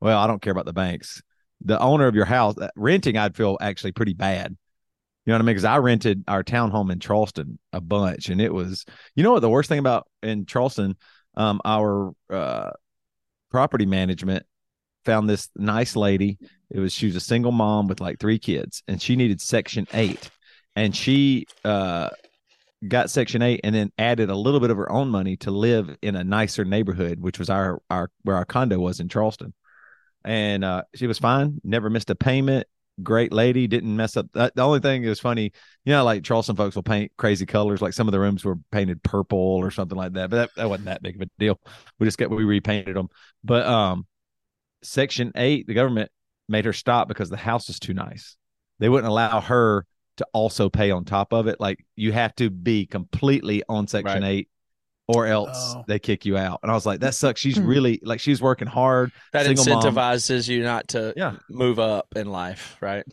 Well, 0.00 0.18
I 0.18 0.26
don't 0.26 0.40
care 0.40 0.50
about 0.52 0.64
the 0.66 0.72
banks. 0.72 1.22
The 1.62 1.78
owner 1.78 2.06
of 2.06 2.14
your 2.14 2.24
house 2.24 2.56
uh, 2.58 2.68
renting, 2.76 3.16
I'd 3.16 3.36
feel 3.36 3.56
actually 3.60 3.92
pretty 3.92 4.14
bad. 4.14 4.50
You 5.26 5.30
know 5.30 5.34
what 5.34 5.42
I 5.42 5.44
mean? 5.44 5.54
Because 5.54 5.64
I 5.64 5.76
rented 5.78 6.24
our 6.28 6.42
townhome 6.44 6.90
in 6.92 7.00
Charleston 7.00 7.58
a 7.72 7.80
bunch, 7.80 8.28
and 8.28 8.40
it 8.40 8.52
was. 8.52 8.84
You 9.14 9.22
know 9.24 9.32
what 9.32 9.40
the 9.40 9.50
worst 9.50 9.68
thing 9.68 9.78
about 9.78 10.06
in 10.22 10.46
Charleston, 10.46 10.96
um, 11.36 11.60
our 11.64 12.12
uh, 12.30 12.70
property 13.50 13.86
management 13.86 14.44
found 15.04 15.28
this 15.28 15.48
nice 15.56 15.96
lady. 15.96 16.38
It 16.74 16.80
was 16.80 16.92
she 16.92 17.06
was 17.06 17.14
a 17.14 17.20
single 17.20 17.52
mom 17.52 17.86
with 17.86 18.00
like 18.00 18.18
three 18.18 18.38
kids, 18.38 18.82
and 18.88 19.00
she 19.00 19.14
needed 19.14 19.40
Section 19.40 19.86
Eight, 19.94 20.28
and 20.74 20.94
she 20.94 21.46
uh 21.64 22.10
got 22.88 23.10
Section 23.10 23.42
Eight 23.42 23.60
and 23.62 23.72
then 23.72 23.92
added 23.96 24.28
a 24.28 24.34
little 24.34 24.58
bit 24.58 24.70
of 24.70 24.76
her 24.76 24.90
own 24.90 25.08
money 25.08 25.36
to 25.38 25.52
live 25.52 25.96
in 26.02 26.16
a 26.16 26.24
nicer 26.24 26.64
neighborhood, 26.64 27.20
which 27.20 27.38
was 27.38 27.48
our 27.48 27.80
our 27.90 28.10
where 28.22 28.34
our 28.34 28.44
condo 28.44 28.80
was 28.80 28.98
in 28.98 29.08
Charleston. 29.08 29.54
And 30.24 30.64
uh, 30.64 30.82
she 30.96 31.06
was 31.06 31.18
fine, 31.18 31.60
never 31.62 31.88
missed 31.88 32.10
a 32.10 32.16
payment. 32.16 32.66
Great 33.02 33.32
lady, 33.32 33.68
didn't 33.68 33.94
mess 33.94 34.16
up. 34.16 34.26
The 34.32 34.52
only 34.58 34.80
thing 34.80 35.02
that 35.02 35.08
was 35.08 35.20
funny, 35.20 35.52
you 35.84 35.92
know, 35.92 36.04
like 36.04 36.24
Charleston 36.24 36.56
folks 36.56 36.74
will 36.74 36.82
paint 36.82 37.12
crazy 37.16 37.46
colors. 37.46 37.82
Like 37.82 37.92
some 37.92 38.08
of 38.08 38.12
the 38.12 38.20
rooms 38.20 38.44
were 38.44 38.56
painted 38.72 39.02
purple 39.02 39.38
or 39.38 39.70
something 39.70 39.98
like 39.98 40.14
that, 40.14 40.30
but 40.30 40.36
that, 40.36 40.50
that 40.56 40.68
wasn't 40.68 40.86
that 40.86 41.02
big 41.02 41.16
of 41.16 41.22
a 41.22 41.26
deal. 41.38 41.60
We 42.00 42.06
just 42.06 42.18
got 42.18 42.30
we 42.30 42.44
repainted 42.44 42.96
them. 42.96 43.08
But 43.44 43.66
um, 43.66 44.06
Section 44.82 45.32
Eight, 45.36 45.66
the 45.66 45.74
government 45.74 46.10
made 46.48 46.64
her 46.64 46.72
stop 46.72 47.08
because 47.08 47.30
the 47.30 47.36
house 47.36 47.68
is 47.68 47.78
too 47.78 47.94
nice. 47.94 48.36
They 48.78 48.88
wouldn't 48.88 49.08
allow 49.10 49.40
her 49.40 49.86
to 50.18 50.26
also 50.32 50.68
pay 50.68 50.90
on 50.90 51.04
top 51.04 51.32
of 51.32 51.46
it. 51.46 51.58
Like 51.60 51.84
you 51.96 52.12
have 52.12 52.34
to 52.36 52.50
be 52.50 52.86
completely 52.86 53.62
on 53.68 53.86
Section 53.86 54.22
Right. 54.22 54.28
Eight, 54.30 54.48
or 55.08 55.26
else 55.26 55.74
Oh. 55.76 55.84
they 55.88 55.98
kick 55.98 56.24
you 56.24 56.36
out. 56.36 56.60
And 56.62 56.70
I 56.70 56.74
was 56.74 56.86
like, 56.86 57.00
that 57.00 57.14
sucks. 57.14 57.40
She's 57.40 57.56
Hmm. 57.58 57.66
really 57.66 58.00
like 58.04 58.20
she's 58.20 58.40
working 58.40 58.68
hard. 58.68 59.10
that 59.32 59.46
single 59.46 59.64
mom. 59.66 59.82
incentivizes 59.82 60.48
you 60.48 60.62
not 60.62 60.88
to 60.88 61.12
Yeah. 61.16 61.36
move 61.50 61.78
up 61.78 62.08
in 62.16 62.28
life, 62.30 62.76
right? 62.80 63.04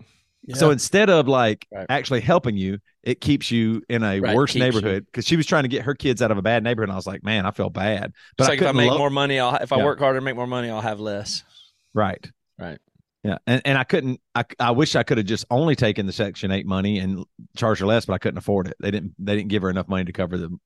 Yeah. 0.44 0.56
So 0.56 0.72
instead 0.72 1.10
of 1.10 1.28
like 1.28 1.68
Right. 1.72 1.86
actually 1.90 2.22
helping 2.22 2.56
you, 2.58 2.80
it 3.04 3.20
keeps 3.22 3.52
you 3.52 3.84
in 3.90 4.04
a 4.04 4.20
Right, 4.20 4.36
worse 4.36 4.54
keeps 4.54 4.60
neighborhood 4.64 5.06
because 5.06 5.26
she 5.26 5.36
was 5.38 5.46
trying 5.46 5.64
to 5.64 5.70
get 5.70 5.84
her 5.84 5.94
kids 5.96 6.22
out 6.22 6.32
of 6.32 6.38
a 6.38 6.42
bad 6.42 6.64
neighborhood. 6.64 6.90
And 6.90 6.94
I 6.94 6.98
was 6.98 7.06
like, 7.08 7.24
man, 7.24 7.46
I 7.46 7.52
feel 7.52 7.70
bad. 7.70 8.14
But 8.38 8.44
it's 8.44 8.50
I 8.50 8.52
like 8.54 8.62
if 8.62 8.68
I 8.68 8.72
make 8.72 8.92
lo- 8.92 8.98
more 8.98 9.10
money, 9.10 9.40
I'll 9.40 9.56
if 9.56 9.72
I 9.74 9.78
Yeah. 9.78 9.86
work 9.86 10.00
harder 10.00 10.18
and 10.18 10.26
make 10.26 10.36
more 10.36 10.48
money, 10.48 10.70
I'll 10.70 10.82
have 10.82 11.00
less. 11.00 11.44
Right. 11.94 12.30
Right. 12.58 12.80
Yeah. 13.24 13.38
And 13.46 13.62
and 13.66 13.78
I 13.78 13.84
couldn't 13.84 14.20
I 14.34 14.46
I 14.60 14.72
wish 14.72 14.96
I 14.96 15.04
could 15.04 15.18
have 15.18 15.28
just 15.28 15.46
only 15.52 15.76
taken 15.76 16.06
the 16.08 16.12
section 16.14 16.52
eight 16.52 16.66
money 16.66 17.00
and 17.00 17.24
charged 17.56 17.82
her 17.82 17.88
less, 17.88 18.06
but 18.06 18.14
I 18.14 18.18
couldn't 18.18 18.40
afford 18.40 18.68
it. 18.68 18.76
They 18.80 18.90
didn't 18.92 19.14
they 19.20 19.36
didn't 19.36 19.50
give 19.50 19.62
her 19.62 19.70
enough 19.70 19.88
money 19.88 20.06
to 20.06 20.12
cover 20.12 20.38
the 20.38 20.58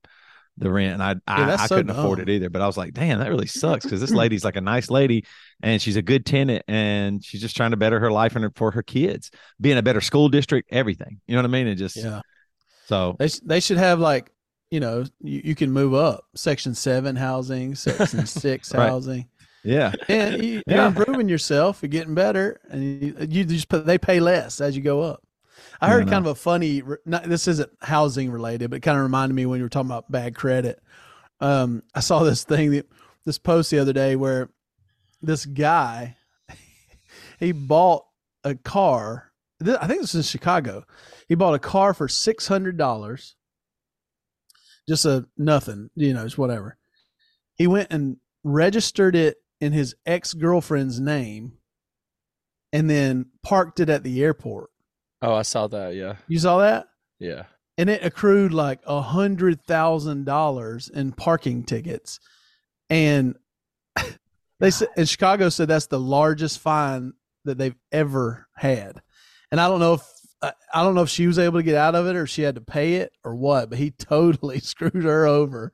the 0.58 0.70
rent, 0.70 0.94
and 0.94 1.02
I 1.02 1.16
I, 1.26 1.40
Yeah, 1.48 1.56
I 1.60 1.66
so 1.66 1.76
couldn't 1.76 1.90
afford 1.90 2.18
it 2.18 2.30
either. 2.30 2.48
But 2.48 2.62
I 2.62 2.66
was 2.66 2.78
like, 2.78 2.94
damn, 2.94 3.18
that 3.18 3.28
really 3.28 3.46
sucks 3.46 3.84
because 3.84 4.00
this 4.00 4.10
lady's 4.10 4.42
like 4.42 4.56
a 4.56 4.62
nice 4.62 4.88
lady, 4.88 5.26
and 5.62 5.82
she's 5.82 5.96
a 5.96 6.02
good 6.02 6.24
tenant, 6.24 6.64
and 6.66 7.22
she's 7.22 7.42
just 7.42 7.54
trying 7.56 7.72
to 7.72 7.76
better 7.76 8.00
her 8.00 8.10
life 8.10 8.36
and 8.36 8.44
her- 8.44 8.52
for 8.56 8.70
her 8.70 8.82
kids, 8.82 9.30
be 9.60 9.70
in 9.70 9.76
a 9.76 9.82
better 9.82 10.00
school 10.00 10.30
district, 10.30 10.70
everything. 10.72 11.20
You 11.26 11.34
know 11.36 11.42
what 11.42 11.48
I 11.48 11.52
mean? 11.52 11.66
And 11.66 11.76
just 11.76 11.96
Yeah. 11.96 12.22
so 12.86 13.16
They 13.18 13.28
they 13.44 13.60
should 13.60 13.76
have 13.76 14.00
like 14.00 14.32
you 14.70 14.80
know 14.80 15.04
you, 15.20 15.42
you 15.44 15.54
can 15.54 15.70
move 15.72 15.92
up 15.92 16.24
section 16.34 16.74
seven 16.74 17.16
housing, 17.16 17.74
section 17.74 18.24
six 18.26 18.72
Right. 18.72 18.88
housing, 18.88 19.28
yeah, 19.66 19.92
and 20.08 20.42
you, 20.42 20.62
Yeah. 20.66 20.76
you're 20.76 20.86
improving 20.86 21.28
yourself, 21.28 21.80
you're 21.82 21.88
getting 21.88 22.14
better, 22.14 22.60
and 22.70 23.02
you, 23.02 23.16
you 23.28 23.44
just 23.44 23.68
put, 23.68 23.84
they 23.86 23.98
pay 23.98 24.20
less 24.20 24.60
as 24.60 24.76
you 24.76 24.82
go 24.82 25.02
up. 25.02 25.22
I 25.80 25.86
Yeah, 25.88 25.92
heard 25.94 26.08
kind 26.08 26.24
of 26.26 26.32
a 26.32 26.34
funny. 26.34 26.82
Not, 27.04 27.24
this 27.24 27.48
isn't 27.48 27.70
housing 27.82 28.30
related, 28.30 28.70
but 28.70 28.76
it 28.76 28.80
kind 28.80 28.96
of 28.96 29.02
reminded 29.02 29.34
me 29.34 29.46
when 29.46 29.58
you 29.58 29.64
were 29.64 29.68
talking 29.68 29.90
about 29.90 30.10
bad 30.10 30.34
credit. 30.34 30.80
Um, 31.40 31.82
I 31.94 32.00
saw 32.00 32.20
this 32.22 32.44
thing, 32.44 32.70
that- 32.72 32.88
this 33.24 33.38
post 33.38 33.70
the 33.72 33.78
other 33.80 33.92
day 33.92 34.14
where 34.14 34.48
this 35.20 35.44
guy 35.46 36.16
he 37.40 37.50
bought 37.52 38.04
a 38.44 38.54
car. 38.54 39.32
I 39.60 39.86
think 39.88 40.00
this 40.02 40.10
is 40.14 40.16
in 40.16 40.22
Chicago. 40.22 40.84
He 41.28 41.34
bought 41.34 41.54
a 41.54 41.58
car 41.58 41.92
for 41.92 42.06
six 42.08 42.46
hundred 42.46 42.76
dollars. 42.76 43.34
Just 44.88 45.04
a 45.06 45.26
nothing, 45.36 45.90
you 45.96 46.14
know, 46.14 46.24
it's 46.24 46.38
whatever. 46.38 46.76
He 47.56 47.66
went 47.66 47.90
and 47.90 48.18
registered 48.44 49.16
it 49.16 49.38
in 49.60 49.72
his 49.72 49.94
ex 50.04 50.34
girlfriend's 50.34 51.00
name, 51.00 51.52
and 52.72 52.88
then 52.90 53.26
parked 53.42 53.80
it 53.80 53.88
at 53.88 54.02
the 54.02 54.22
airport. 54.22 54.70
Oh, 55.22 55.34
I 55.34 55.42
saw 55.42 55.66
that. 55.68 55.94
Yeah, 55.94 56.16
You 56.28 56.38
saw 56.38 56.58
that? 56.58 56.88
yeah. 57.18 57.44
and 57.78 57.88
it 57.90 58.04
accrued 58.04 58.52
like 58.52 58.80
a 58.86 59.00
hundred 59.00 59.62
thousand 59.62 60.24
dollars 60.24 60.88
in 60.88 61.12
parking 61.12 61.64
tickets 61.64 62.20
and 62.90 63.36
they 64.60 64.70
said 64.70 64.88
in 64.96 65.06
chicago 65.06 65.48
said 65.48 65.68
that's 65.68 65.86
the 65.86 65.98
largest 65.98 66.58
fine 66.58 67.14
that 67.46 67.56
they've 67.58 67.74
ever 67.92 68.46
had 68.54 69.00
and 69.50 69.60
i 69.60 69.66
don't 69.68 69.80
know 69.80 69.94
if 69.94 70.02
I 70.42 70.82
don't 70.82 70.94
know 70.94 71.02
if 71.02 71.08
she 71.08 71.26
was 71.26 71.38
able 71.38 71.58
to 71.58 71.62
get 71.64 71.74
out 71.76 71.94
of 71.94 72.06
it 72.06 72.14
or 72.14 72.26
she 72.26 72.42
had 72.42 72.56
to 72.56 72.60
pay 72.60 72.96
it 72.96 73.10
or 73.24 73.34
what, 73.34 73.70
but 73.70 73.78
he 73.78 73.90
totally 73.98 74.60
screwed 74.60 75.02
her 75.02 75.26
over. 75.26 75.72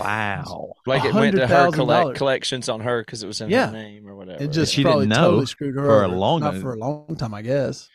Wow. 0.00 0.72
Like 0.86 1.04
it 1.04 1.14
went 1.14 1.36
to 1.36 1.46
her 1.46 1.70
collect, 1.70 2.16
collections 2.16 2.68
on 2.68 2.80
her 2.80 3.02
because 3.02 3.22
it 3.22 3.26
was 3.26 3.40
in 3.40 3.50
Yeah. 3.50 3.66
her 3.66 3.72
name 3.72 4.06
or 4.08 4.16
whatever. 4.16 4.42
It 4.42 4.48
just 4.52 4.72
she 4.74 4.82
didn't 4.82 5.08
know 5.08 5.16
totally 5.30 5.46
screwed 5.46 5.74
her 5.76 5.82
for 5.82 6.02
a 6.04 6.08
long 6.08 6.40
not 6.40 6.52
time. 6.52 6.60
for 6.62 6.74
a 6.74 6.78
long 6.78 7.14
time, 7.16 7.34
I 7.34 7.42
guess. 7.42 7.88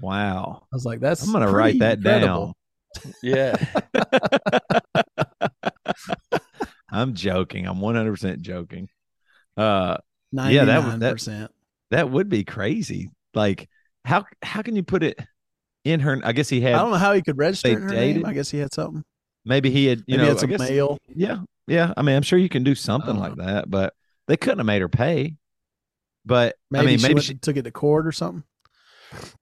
Wow. 0.00 0.62
I 0.64 0.66
was 0.74 0.84
like, 0.84 1.00
that's 1.00 1.24
I'm 1.26 1.32
gonna 1.32 1.50
write 1.50 1.78
that 1.78 1.98
incredible. 1.98 2.56
yeah. 3.22 3.56
I'm 6.90 7.14
joking. 7.14 7.66
I'm 7.66 7.78
100% 7.78 8.40
joking. 8.40 8.88
Uh 9.56 9.98
Ninety 10.32 10.54
Yeah, 10.56 10.64
that 10.64 10.80
nine 10.82 10.90
would- 11.00 11.00
that- 11.00 11.50
that 11.90 12.10
would 12.10 12.28
be 12.28 12.42
crazy. 12.44 13.10
Like 13.34 13.68
how 14.04 14.24
how 14.42 14.62
can 14.62 14.74
you 14.76 14.82
put 14.82 15.02
it 15.04 15.18
in 15.84 16.00
her 16.00 16.20
I 16.24 16.32
guess 16.32 16.48
he 16.48 16.60
had 16.60 16.74
I 16.74 16.78
don't 16.78 16.90
know 16.90 16.96
how 16.96 17.12
he 17.12 17.22
could 17.22 17.38
register 17.38 17.68
they 17.68 17.74
it 17.74 17.76
in 17.76 17.82
her 17.82 17.88
dated? 17.90 18.16
name. 18.22 18.26
I 18.26 18.32
guess 18.34 18.50
he 18.50 18.58
had 18.58 18.72
something. 18.74 19.04
Maybe 19.44 19.70
he 19.70 19.86
had 19.86 19.98
you 20.00 20.16
Maybe 20.16 20.22
he 20.22 20.28
know 20.28 20.34
had 20.34 20.44
I 20.44 20.46
guess, 20.46 20.70
mail. 20.70 20.98
Yeah. 21.14 21.38
Yeah. 21.66 21.92
I 21.96 22.02
mean, 22.02 22.16
I'm 22.16 22.22
sure 22.22 22.38
you 22.38 22.48
can 22.48 22.64
do 22.64 22.74
something 22.74 23.14
don't 23.14 23.20
like 23.20 23.32
uh-huh. 23.32 23.52
that, 23.52 23.70
but 23.70 23.94
they 24.26 24.36
couldn't 24.36 24.58
have 24.58 24.66
made 24.66 24.82
her 24.82 24.88
pay. 24.88 25.36
But 26.24 26.56
Maybe 26.70 26.82
I 26.82 26.86
mean, 26.86 26.98
she 26.98 27.08
maybe 27.08 27.20
she, 27.20 27.34
took 27.34 27.56
it 27.56 27.62
to 27.62 27.70
court 27.70 28.06
or 28.06 28.12
something. 28.12 28.44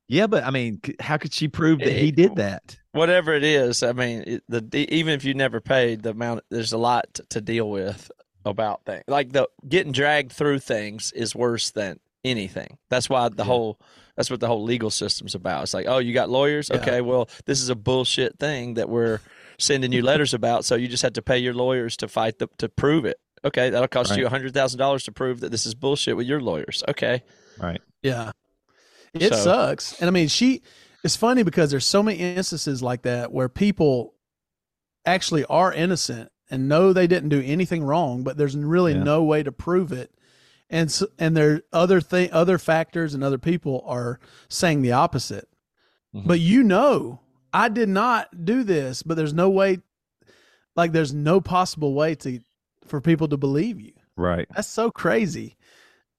yeah, 0.09 0.27
but 0.27 0.45
I 0.45 0.51
mean, 0.51 0.81
how 1.01 1.17
could 1.17 1.33
she 1.33 1.49
prove 1.49 1.79
that 1.79 1.93
he 1.93 2.11
did 2.11 2.37
that? 2.37 2.77
Whatever 2.93 3.33
it 3.33 3.45
is, 3.45 3.83
I 3.83 3.93
mean, 3.93 4.25
it, 4.27 4.43
the, 4.49 4.61
the 4.61 4.95
even 4.95 5.15
if 5.15 5.25
you 5.25 5.35
never 5.35 5.61
paid 5.61 6.03
the 6.03 6.11
amount, 6.11 6.43
there's 6.51 6.73
a 6.73 6.79
lot 6.79 7.15
to, 7.15 7.25
to 7.31 7.41
deal 7.41 7.71
with 7.71 8.11
about 8.45 8.85
things. 8.85 9.05
Like 9.07 9.33
the 9.33 9.49
getting 9.69 9.93
dragged 9.93 10.33
through 10.33 10.59
things 10.59 11.13
is 11.13 11.35
worse 11.35 11.71
than 11.71 12.01
anything. 12.25 12.79
That's 12.91 13.09
why 13.09 13.29
the 13.29 13.37
Yeah. 13.39 13.45
whole 13.45 13.81
that's 14.17 14.31
what 14.31 14.41
the 14.41 14.49
whole 14.49 14.63
legal 14.63 14.91
system's 14.91 15.35
about. 15.35 15.63
It's 15.63 15.73
like, 15.73 15.87
oh, 15.89 15.99
you 15.99 16.13
got 16.13 16.29
lawyers? 16.29 16.69
Yeah. 16.69 16.81
Okay, 16.81 17.01
well, 17.01 17.31
this 17.47 17.63
is 17.63 17.71
a 17.71 17.75
bullshit 17.75 18.39
thing 18.39 18.75
that 18.75 18.89
we're 18.91 19.21
sending 19.63 19.93
you 19.93 20.03
letters 20.03 20.35
about, 20.35 20.65
so 20.65 20.75
you 20.75 20.89
just 20.89 21.03
have 21.03 21.13
to 21.15 21.23
pay 21.23 21.39
your 21.39 21.55
lawyers 21.55 21.97
to 21.99 22.09
fight 22.09 22.39
the, 22.39 22.49
to 22.59 22.69
prove 22.69 23.05
it. 23.05 23.19
Okay, 23.45 23.71
that'll 23.71 23.89
cost 23.89 24.11
you 24.17 24.25
Right. 24.25 24.27
a 24.27 24.31
hundred 24.31 24.55
thousand 24.55 24.79
dollars 24.79 25.05
to 25.05 25.13
prove 25.13 25.41
that 25.41 25.51
this 25.51 25.67
is 25.67 25.75
bullshit 25.75 26.17
with 26.17 26.27
your 26.27 26.41
lawyers. 26.41 26.85
Okay, 26.89 27.23
Right. 27.59 27.81
Yeah. 28.03 28.33
It 29.15 29.33
So- 29.35 29.45
sucks. 29.45 30.01
And 30.01 30.09
I 30.09 30.11
mean, 30.11 30.29
she, 30.29 30.63
it's 31.05 31.17
funny 31.17 31.43
because 31.43 31.71
there's 31.71 31.85
so 31.87 32.03
many 32.03 32.19
instances 32.19 32.83
like 32.83 33.03
that 33.03 33.31
where 33.33 33.49
people 33.49 34.15
actually 35.05 35.45
are 35.47 35.73
innocent 35.73 36.31
and 36.51 36.69
know 36.69 36.93
they 36.93 37.07
didn't 37.07 37.29
do 37.31 37.43
anything 37.45 37.83
wrong, 37.85 38.23
but 38.23 38.37
there's 38.37 38.57
really 38.57 38.93
Yeah. 38.93 39.03
no 39.03 39.23
way 39.23 39.43
to 39.43 39.53
prove 39.53 39.93
it. 39.93 40.13
And 40.71 40.91
so, 40.91 41.09
and 41.19 41.37
there 41.37 41.63
other 41.73 42.01
thing, 42.01 42.31
other 42.33 42.57
factors 42.59 43.13
and 43.15 43.23
other 43.23 43.39
people 43.39 43.83
are 43.87 44.19
saying 44.49 44.81
the 44.83 44.93
opposite. 44.93 45.49
Mhm. 46.15 46.27
But 46.27 46.41
you 46.41 46.63
know, 46.63 47.21
I 47.53 47.69
did 47.69 47.89
not 47.89 48.45
do 48.45 48.65
this, 48.65 49.03
but 49.03 49.17
there's 49.17 49.35
no 49.35 49.51
way, 49.51 49.81
like, 50.77 50.93
there's 50.93 51.13
no 51.13 51.41
possible 51.41 51.95
way 51.95 52.15
to, 52.17 52.41
for 52.87 53.01
people 53.01 53.29
to 53.29 53.37
believe 53.37 53.81
you. 53.81 53.93
Right. 54.17 54.47
That's 54.55 54.69
so 54.69 54.91
crazy. 54.91 55.57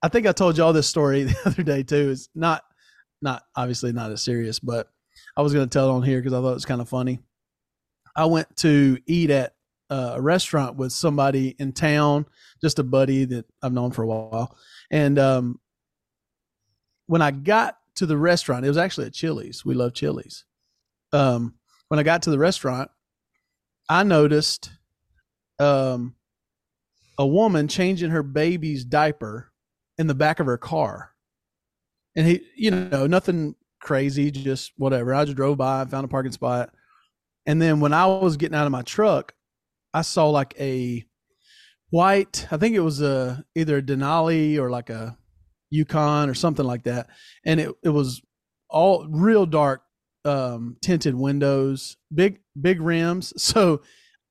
I 0.01 0.09
think 0.09 0.27
I 0.27 0.31
told 0.31 0.57
y'all 0.57 0.73
this 0.73 0.87
story 0.87 1.23
the 1.23 1.35
other 1.45 1.63
day 1.63 1.83
too. 1.83 2.09
It's 2.11 2.29
not, 2.35 2.63
not 3.21 3.43
obviously 3.55 3.93
not 3.93 4.11
as 4.11 4.21
serious, 4.21 4.59
but 4.59 4.89
I 5.35 5.41
was 5.41 5.53
going 5.53 5.67
to 5.67 5.73
tell 5.73 5.89
it 5.89 5.93
on 5.93 6.03
here 6.03 6.19
because 6.19 6.33
I 6.33 6.41
thought 6.41 6.51
it 6.51 6.55
was 6.55 6.65
kind 6.65 6.81
of 6.81 6.89
funny. 6.89 7.19
I 8.15 8.25
went 8.25 8.55
to 8.57 8.99
eat 9.07 9.31
at 9.31 9.55
uh, 9.89 10.13
a 10.15 10.21
restaurant 10.21 10.75
with 10.75 10.91
somebody 10.91 11.55
in 11.59 11.71
town, 11.71 12.25
just 12.61 12.79
a 12.79 12.83
buddy 12.83 13.25
that 13.25 13.45
I've 13.61 13.73
known 13.73 13.91
for 13.91 14.03
a 14.03 14.07
while. 14.07 14.55
And 14.91 15.17
um, 15.17 15.59
when 17.07 17.21
I 17.21 17.31
got 17.31 17.77
to 17.95 18.05
the 18.05 18.17
restaurant, 18.17 18.65
it 18.65 18.69
was 18.69 18.77
actually 18.77 19.07
at 19.07 19.13
Chili's. 19.13 19.65
We 19.65 19.73
love 19.73 19.93
Chili's. 19.93 20.45
Um, 21.13 21.53
when 21.87 21.99
I 21.99 22.03
got 22.03 22.23
to 22.23 22.31
the 22.31 22.39
restaurant, 22.39 22.89
I 23.87 24.03
noticed 24.03 24.71
um, 25.59 26.15
a 27.17 27.25
woman 27.25 27.67
changing 27.67 28.09
her 28.09 28.23
baby's 28.23 28.83
diaper 28.83 29.51
in 29.97 30.07
the 30.07 30.15
back 30.15 30.39
of 30.39 30.47
her 30.47 30.57
car. 30.57 31.11
And 32.15 32.27
he, 32.27 32.41
you 32.55 32.71
know, 32.71 33.07
nothing 33.07 33.55
crazy, 33.79 34.31
just 34.31 34.71
whatever. 34.77 35.13
I 35.13 35.25
just 35.25 35.37
drove 35.37 35.57
by, 35.57 35.85
found 35.85 36.05
a 36.05 36.07
parking 36.07 36.31
spot. 36.31 36.71
And 37.45 37.61
then 37.61 37.79
when 37.79 37.93
I 37.93 38.07
was 38.07 38.37
getting 38.37 38.55
out 38.55 38.65
of 38.65 38.71
my 38.71 38.81
truck, 38.81 39.33
I 39.93 40.01
saw 40.01 40.29
like 40.29 40.55
a 40.59 41.05
white, 41.89 42.47
I 42.51 42.57
think 42.57 42.75
it 42.75 42.79
was 42.79 43.01
a 43.01 43.45
either 43.55 43.77
a 43.77 43.81
Denali 43.81 44.57
or 44.57 44.71
like 44.71 44.89
a 44.89 45.17
Yukon 45.69 46.29
or 46.29 46.33
something 46.33 46.65
like 46.65 46.83
that. 46.83 47.07
And 47.45 47.59
it, 47.59 47.71
it 47.83 47.89
was 47.89 48.21
all 48.69 49.07
real 49.07 49.45
dark 49.45 49.82
um 50.25 50.77
tinted 50.81 51.15
windows, 51.15 51.97
big 52.13 52.39
big 52.59 52.81
rims. 52.81 53.33
So 53.41 53.81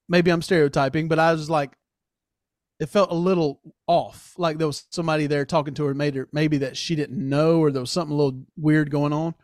maybe 0.09 0.31
I'm 0.31 0.43
stereotyping, 0.43 1.09
but 1.09 1.19
I 1.19 1.33
was 1.33 1.49
like 1.51 1.73
it 2.81 2.89
felt 2.89 3.13
a 3.13 3.15
little 3.15 3.61
off. 3.87 4.35
Like 4.37 4.59
there 4.59 4.67
was 4.67 4.87
somebody 4.91 5.29
there 5.29 5.45
talking 5.45 5.75
to 5.75 5.85
her, 5.85 5.95
made 5.95 6.17
her 6.17 6.29
maybe 6.33 6.59
that 6.59 6.77
she 6.77 6.97
didn't 6.97 7.17
know, 7.17 7.61
or 7.61 7.71
there 7.71 7.81
was 7.81 7.93
something 7.93 8.13
a 8.13 8.17
little 8.17 8.43
weird 8.57 8.91
going 8.91 9.13
on. 9.13 9.37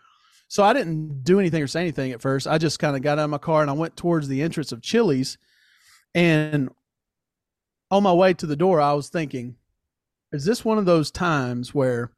So 0.48 0.64
I 0.64 0.72
didn't 0.72 1.22
do 1.22 1.38
anything 1.38 1.62
or 1.62 1.68
say 1.68 1.82
anything 1.82 2.10
at 2.10 2.22
first. 2.22 2.48
I 2.48 2.58
just 2.58 2.80
kind 2.80 2.96
of 2.96 3.02
got 3.02 3.18
out 3.18 3.24
of 3.24 3.30
my 3.30 3.38
car 3.38 3.60
and 3.60 3.70
I 3.70 3.74
went 3.74 3.96
towards 3.96 4.26
the 4.26 4.42
entrance 4.42 4.72
of 4.72 4.82
Chili's. 4.82 5.38
And 6.14 6.70
on 7.92 8.02
my 8.02 8.12
way 8.12 8.34
to 8.34 8.46
the 8.46 8.56
door, 8.56 8.80
I 8.80 8.94
was 8.94 9.08
thinking, 9.08 9.56
is 10.32 10.44
this 10.44 10.64
one 10.64 10.78
of 10.78 10.86
those 10.86 11.10
times 11.10 11.74
where 11.74 12.10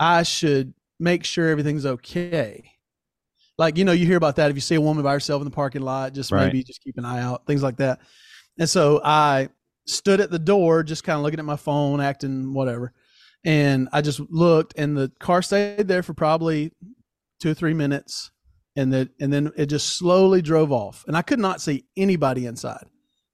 I 0.00 0.22
should 0.22 0.74
make 0.98 1.24
sure 1.24 1.50
everything's 1.50 1.84
okay? 1.84 2.75
Like, 3.58 3.78
you 3.78 3.84
know, 3.84 3.92
you 3.92 4.06
hear 4.06 4.16
about 4.16 4.36
that 4.36 4.50
if 4.50 4.56
you 4.56 4.60
see 4.60 4.74
a 4.74 4.80
woman 4.80 5.02
by 5.02 5.12
herself 5.12 5.40
in 5.40 5.44
the 5.44 5.50
parking 5.54 5.82
lot, 5.82 6.12
just 6.12 6.30
Right. 6.30 6.46
maybe 6.46 6.62
just 6.62 6.82
keep 6.82 6.98
an 6.98 7.04
eye 7.04 7.20
out, 7.22 7.46
things 7.46 7.62
like 7.62 7.78
that. 7.78 8.00
And 8.58 8.68
so 8.68 9.00
I 9.02 9.48
stood 9.86 10.20
at 10.20 10.30
the 10.30 10.38
door, 10.38 10.82
just 10.82 11.04
kind 11.04 11.16
of 11.16 11.22
looking 11.22 11.38
at 11.38 11.44
my 11.44 11.56
phone, 11.56 12.00
acting 12.00 12.52
whatever. 12.52 12.92
And 13.44 13.88
I 13.92 14.00
just 14.02 14.20
looked, 14.28 14.74
and 14.76 14.96
the 14.96 15.10
car 15.20 15.40
stayed 15.40 15.88
there 15.88 16.02
for 16.02 16.14
probably 16.14 16.72
two 17.40 17.50
or 17.50 17.54
three 17.54 17.74
minutes, 17.74 18.30
and 18.74 18.92
then 18.92 19.10
and 19.20 19.32
then 19.32 19.52
it 19.56 19.66
just 19.66 19.96
slowly 19.96 20.42
drove 20.42 20.72
off. 20.72 21.04
And 21.06 21.16
I 21.16 21.22
could 21.22 21.38
not 21.38 21.60
see 21.60 21.84
anybody 21.96 22.46
inside. 22.46 22.86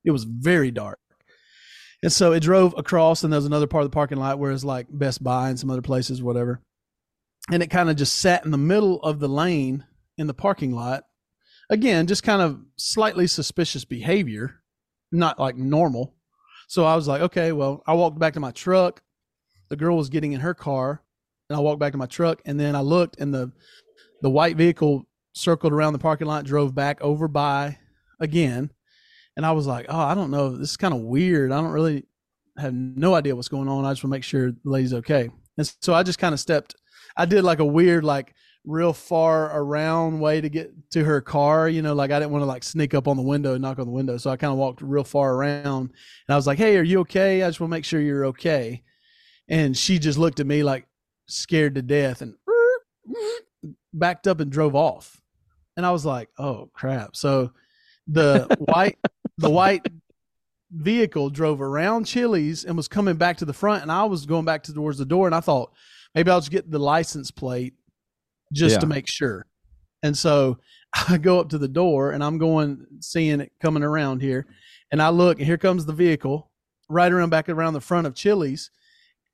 It 0.05 0.11
was 0.11 0.25
very 0.25 0.71
dark. 0.71 0.99
And 2.03 2.13
so 2.13 2.33
it 2.33 2.41
drove 2.41 2.75
across, 2.77 3.25
and 3.25 3.33
there 3.33 3.39
was 3.39 3.47
another 3.47 3.67
part 3.67 3.85
of 3.85 3.91
the 3.91 3.95
parking 3.95 4.19
lot 4.19 4.39
where 4.39 4.51
it's 4.53 4.65
like 4.65 4.87
Best 4.91 5.23
Buy 5.23 5.49
and 5.49 5.59
some 5.59 5.71
other 5.71 5.83
places, 5.83 6.23
whatever. 6.23 6.61
And 7.51 7.63
it 7.63 7.71
kind 7.71 7.89
of 7.89 7.97
just 7.97 8.19
sat 8.19 8.45
in 8.45 8.51
the 8.51 8.59
middle 8.59 9.01
of 9.03 9.19
the 9.19 9.29
lane 9.29 9.85
in 10.19 10.27
the 10.27 10.35
parking 10.35 10.73
lot. 10.73 11.05
Again, 11.71 12.07
just 12.07 12.23
kind 12.23 12.43
of 12.43 12.61
slightly 12.77 13.27
suspicious 13.27 13.85
behavior, 13.85 14.61
not 15.11 15.39
like 15.39 15.57
normal. 15.57 16.15
So 16.69 16.85
I 16.85 16.97
was 16.97 17.09
like, 17.09 17.23
okay, 17.23 17.53
well, 17.53 17.83
I 17.87 17.95
walked 17.95 18.19
back 18.19 18.35
to 18.35 18.41
my 18.41 18.51
truck. 18.51 19.03
The 19.69 19.77
girl 19.77 19.97
was 19.97 20.11
getting 20.11 20.33
in 20.33 20.41
her 20.41 20.55
car, 20.55 21.03
and 21.49 21.57
I 21.57 21.61
walked 21.61 21.81
back 21.81 21.93
to 21.93 21.99
my 21.99 22.07
truck, 22.07 22.43
and 22.45 22.59
then 22.59 22.77
I 22.77 22.81
looked, 22.81 23.19
and 23.21 23.33
the 23.33 23.53
the 24.21 24.31
white 24.31 24.57
vehicle 24.57 25.05
circled 25.35 25.73
around 25.73 25.95
the 25.95 25.99
parking 25.99 26.27
lot, 26.27 26.45
drove 26.45 26.75
back 26.75 27.01
over 27.01 27.27
by 27.27 27.79
again, 28.21 28.71
and 29.37 29.47
I 29.47 29.53
was 29.53 29.67
like, 29.67 29.87
oh, 29.89 29.99
I 29.99 30.15
don't 30.15 30.31
know, 30.31 30.57
this 30.57 30.71
is 30.71 30.77
kind 30.77 30.95
of 30.95 31.01
weird. 31.01 31.53
I 31.53 31.61
don't 31.61 31.73
really 31.73 32.05
have 32.59 32.75
no 32.75 33.15
idea 33.15 33.35
what's 33.35 33.49
going 33.49 33.69
on. 33.69 33.85
I 33.85 33.93
just 33.93 34.05
want 34.05 34.13
to 34.13 34.17
make 34.17 34.25
sure 34.25 34.53
the 34.53 34.59
lady's 34.65 34.95
okay. 34.95 35.31
And 35.57 35.75
so 35.81 35.95
I 35.95 36.03
just 36.03 36.19
kind 36.19 36.35
of 36.35 36.41
stepped. 36.41 36.75
I 37.17 37.25
did 37.25 37.45
like 37.45 37.59
a 37.59 37.65
weird 37.65 38.05
like 38.05 38.35
real 38.65 38.93
far 38.93 39.57
around 39.57 40.21
way 40.21 40.41
to 40.41 40.49
get 40.49 40.73
to 40.91 41.05
her 41.05 41.21
car. 41.21 41.69
You 41.69 41.83
know, 41.83 41.95
like 41.95 42.11
I 42.11 42.19
didn't 42.19 42.33
want 42.33 42.43
to 42.43 42.47
like 42.47 42.65
sneak 42.65 42.95
up 42.95 43.09
on 43.09 43.17
the 43.17 43.23
window 43.23 43.55
and 43.55 43.63
knock 43.63 43.79
on 43.79 43.87
the 43.87 43.93
window. 43.93 44.17
So 44.17 44.31
I 44.31 44.37
kind 44.37 44.53
of 44.53 44.59
walked 44.59 44.83
real 44.83 45.05
far 45.05 45.35
around 45.35 45.91
and 46.27 46.35
I 46.35 46.37
was 46.37 46.47
like, 46.47 46.59
Hey, 46.59 46.77
are 46.77 46.83
you 46.83 47.01
okay? 47.01 47.43
I 47.43 47.49
just 47.49 47.61
want 47.61 47.71
to 47.71 47.77
make 47.77 47.85
sure 47.85 48.01
you're 48.01 48.27
okay. 48.27 48.83
And 49.49 49.77
she 49.77 49.99
just 49.99 50.19
looked 50.19 50.41
at 50.41 50.47
me 50.47 50.63
like 50.63 50.87
scared 51.27 51.75
to 51.75 51.83
death 51.83 52.23
and 52.23 52.35
backed 53.93 54.27
up 54.27 54.41
and 54.41 54.51
drove 54.51 54.75
off. 54.75 55.21
And 55.77 55.85
I 55.85 55.91
was 55.91 56.07
like, 56.07 56.29
Oh 56.39 56.71
crap. 56.73 57.17
So 57.17 57.53
the 58.07 58.47
white, 58.59 58.99
the 59.39 59.51
white 59.51 59.87
vehicle 60.71 61.31
drove 61.31 61.61
around 61.61 62.05
Chili's 62.05 62.65
and 62.65 62.77
was 62.77 62.89
coming 62.89 63.17
back 63.17 63.39
to 63.39 63.45
the 63.45 63.53
front. 63.53 63.83
And 63.83 63.91
I 63.91 64.05
was 64.05 64.27
going 64.27 64.45
back 64.45 64.63
towards 64.63 64.99
the 64.99 65.05
door 65.05 65.27
and 65.27 65.35
I 65.35 65.41
thought, 65.41 65.73
maybe 66.15 66.31
I'll 66.31 66.41
just 66.41 66.51
get 66.51 66.71
the 66.71 66.79
license 66.79 67.31
plate 67.31 67.75
just 68.53 68.75
Yeah. 68.75 68.81
to 68.81 68.87
make 68.87 69.07
sure. 69.09 69.47
And 70.03 70.17
so 70.17 70.59
I 71.09 71.19
go 71.19 71.41
up 71.41 71.49
to 71.51 71.59
the 71.59 71.69
door 71.69 72.13
and 72.13 72.23
I'm 72.23 72.39
going, 72.39 72.87
seeing 73.01 73.41
it 73.41 73.53
coming 73.61 73.83
around 73.83 74.21
here. 74.23 74.47
And 74.91 75.01
I 75.01 75.09
look, 75.09 75.39
and 75.39 75.47
here 75.47 75.59
comes 75.59 75.87
the 75.87 75.93
vehicle 75.93 76.51
right 76.89 77.11
around 77.11 77.31
back 77.31 77.49
around 77.49 77.73
the 77.73 77.81
front 77.81 78.07
of 78.07 78.15
Chili's. 78.15 78.71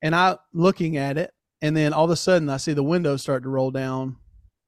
And 0.01 0.15
I 0.15 0.37
looking 0.53 0.95
at 0.97 1.17
it. 1.17 1.33
And 1.61 1.75
then 1.75 1.91
all 1.91 2.05
of 2.05 2.11
a 2.11 2.15
sudden 2.15 2.49
I 2.49 2.57
see 2.57 2.73
the 2.73 2.83
window 2.83 3.17
start 3.17 3.43
to 3.43 3.49
roll 3.49 3.71
down 3.71 4.15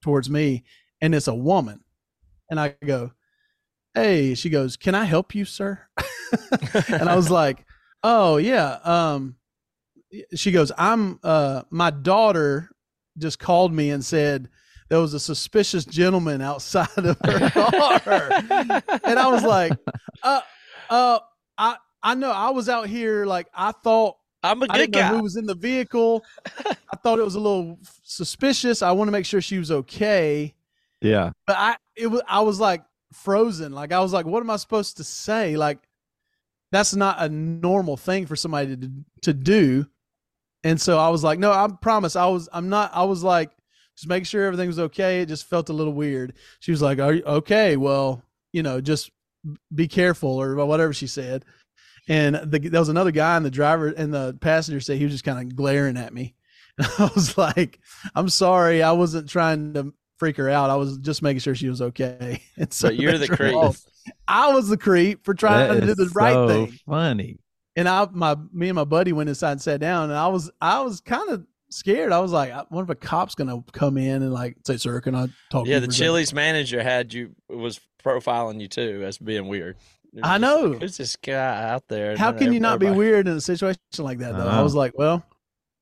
towards 0.02 0.28
me. 0.28 0.64
And 1.00 1.14
it's 1.14 1.28
a 1.28 1.34
woman. 1.34 1.82
And 2.50 2.60
I 2.60 2.76
go, 2.84 3.12
Hey, 3.94 4.34
she 4.34 4.50
goes, 4.50 4.76
Can 4.76 4.94
I 4.94 5.04
help 5.04 5.34
you, 5.34 5.44
sir? 5.46 5.86
and 6.88 7.08
I 7.08 7.16
was 7.16 7.30
like, 7.30 7.64
"Oh 8.02 8.38
yeah." 8.38 8.78
Um, 8.84 9.36
she 10.34 10.50
goes, 10.50 10.72
"I'm 10.78 11.18
uh, 11.22 11.62
my 11.70 11.90
daughter 11.90 12.70
just 13.18 13.38
called 13.38 13.72
me 13.72 13.90
and 13.90 14.04
said 14.04 14.48
there 14.88 15.00
was 15.00 15.14
a 15.14 15.20
suspicious 15.20 15.84
gentleman 15.84 16.40
outside 16.42 16.88
of 16.98 17.16
her 17.24 17.50
car," 17.50 18.00
and 19.04 19.18
I 19.18 19.28
was 19.30 19.42
like, 19.44 19.72
"Uh, 20.22 20.40
uh, 20.90 21.18
I 21.58 21.76
I 22.02 22.14
know 22.14 22.30
I 22.30 22.50
was 22.50 22.68
out 22.68 22.86
here 22.88 23.24
like 23.26 23.48
I 23.54 23.72
thought." 23.72 24.16
I'm 24.44 24.60
a 24.60 24.66
I 24.68 24.76
good 24.78 24.90
didn't 24.90 24.92
guy. 24.94 25.16
who 25.16 25.22
was 25.22 25.36
in 25.36 25.46
the 25.46 25.54
vehicle. 25.54 26.24
I 26.66 26.96
thought 27.04 27.20
it 27.20 27.24
was 27.24 27.36
a 27.36 27.40
little 27.40 27.78
suspicious. 28.02 28.82
I 28.82 28.90
want 28.90 29.06
to 29.06 29.12
make 29.12 29.24
sure 29.24 29.40
she 29.40 29.56
was 29.56 29.70
okay 29.70 30.52
Yeah. 31.00 31.30
but 31.46 31.56
I 31.56 31.76
it 31.94 32.08
was 32.08 32.22
I 32.26 32.40
was 32.40 32.58
like 32.58 32.82
frozen. 33.12 33.70
Like 33.72 33.92
I 33.92 34.00
was 34.00 34.12
like, 34.12 34.26
what 34.26 34.40
am 34.40 34.50
I 34.50 34.56
supposed 34.56 34.96
to 34.96 35.04
say? 35.04 35.56
Like 35.56 35.78
that's 36.72 36.92
not 36.92 37.16
a 37.22 37.28
normal 37.28 37.96
thing 37.96 38.26
for 38.26 38.34
somebody 38.34 38.76
to 38.76 38.90
to 39.22 39.32
do. 39.32 39.86
And 40.64 40.80
so 40.80 40.98
I 40.98 41.08
was 41.08 41.24
like, 41.24 41.38
no, 41.38 41.50
I 41.52 41.68
promise. 41.80 42.16
I 42.16 42.26
was 42.26 42.48
I'm 42.52 42.68
not. 42.68 42.92
I 42.94 43.04
was 43.04 43.22
like, 43.22 43.50
just 43.96 44.08
make 44.08 44.26
sure 44.26 44.44
everything 44.44 44.68
was 44.68 44.78
okay. 44.78 45.20
It 45.20 45.26
just 45.26 45.46
felt 45.46 45.68
a 45.68 45.72
little 45.72 45.92
weird. 45.92 46.34
She 46.60 46.70
was 46.70 46.82
like, 46.82 46.98
are 46.98 47.14
you 47.14 47.22
okay? 47.24 47.76
Well, 47.76 48.22
you 48.52 48.62
know, 48.62 48.80
just 48.80 49.10
be 49.74 49.88
careful 49.88 50.30
or 50.30 50.54
whatever 50.66 50.92
she 50.92 51.06
said. 51.06 51.44
And 52.08 52.36
the, 52.36 52.58
there 52.58 52.80
was 52.80 52.88
another 52.88 53.10
guy 53.12 53.36
in 53.36 53.42
the 53.42 53.50
driver 53.50 53.88
and 53.88 54.12
the 54.12 54.36
passenger 54.40 54.80
seat. 54.80 54.98
He 54.98 55.04
was 55.04 55.12
just 55.14 55.24
kind 55.24 55.38
of 55.38 55.56
glaring 55.56 55.96
at 55.96 56.12
me. 56.14 56.34
And 56.78 56.88
I 56.98 57.10
was 57.14 57.36
like, 57.36 57.78
I'm 58.14 58.30
sorry. 58.30 58.82
I 58.82 58.92
wasn't 58.92 59.28
trying 59.28 59.74
to 59.74 59.92
freak 60.18 60.38
her 60.38 60.48
out. 60.48 60.70
I 60.70 60.76
was 60.76 60.96
just 60.98 61.20
making 61.20 61.40
sure 61.40 61.54
she 61.54 61.68
was 61.68 61.82
okay. 61.82 62.42
And 62.56 62.72
so 62.72 62.88
But 62.88 62.96
you're 62.96 63.18
the 63.18 63.28
creep. 63.28 63.54
off. 63.54 63.78
I 64.26 64.52
was 64.54 64.68
the 64.70 64.78
creep 64.78 65.22
for 65.24 65.34
trying 65.34 65.68
That 65.68 65.80
to 65.80 65.86
do 65.86 65.94
the 65.94 66.10
right 66.14 66.48
thing. 66.48 66.78
Funny. 66.86 67.38
And 67.76 67.88
I, 67.88 68.06
my, 68.12 68.36
me 68.52 68.68
and 68.68 68.76
my 68.76 68.84
buddy 68.84 69.12
went 69.12 69.28
inside 69.28 69.52
and 69.52 69.62
sat 69.62 69.80
down, 69.80 70.10
and 70.10 70.18
I 70.18 70.28
was, 70.28 70.50
I 70.60 70.80
was 70.82 71.00
kind 71.00 71.30
of 71.30 71.46
scared. 71.70 72.12
I 72.12 72.20
was 72.20 72.32
like, 72.32 72.52
I 72.52 72.64
wonder 72.70 72.92
if 72.92 72.96
a 72.96 73.00
cop's 73.00 73.34
gonna 73.34 73.62
come 73.72 73.96
in 73.96 74.22
and 74.22 74.32
like 74.32 74.56
say, 74.66 74.76
"Sir, 74.76 75.00
can 75.00 75.14
I 75.14 75.28
talk?" 75.50 75.66
Yeah, 75.66 75.76
you 75.76 75.80
the 75.80 75.86
for 75.86 75.90
a 75.90 75.92
second?" 75.94 76.04
Chili's 76.06 76.34
manager 76.34 76.82
had 76.82 77.14
you 77.14 77.34
was 77.48 77.80
profiling 78.04 78.60
you 78.60 78.68
too 78.68 79.02
as 79.06 79.16
being 79.18 79.48
weird. 79.48 79.76
I 80.22 80.36
know. 80.38 80.66
like, 80.72 80.82
Who's 80.82 80.96
this 80.98 81.16
guy 81.16 81.70
out 81.70 81.88
there? 81.88 82.16
How 82.18 82.32
can 82.32 82.52
you 82.52 82.60
not 82.60 82.78
be 82.78 82.90
weird 82.90 83.26
in 83.26 83.36
a 83.36 83.40
situation 83.40 83.78
like 83.98 84.18
that? 84.18 84.36
Though 84.36 84.42
I 84.46 84.52
Uh-huh. 84.52 84.64
was 84.64 84.74
like, 84.74 84.92
well, 84.98 85.24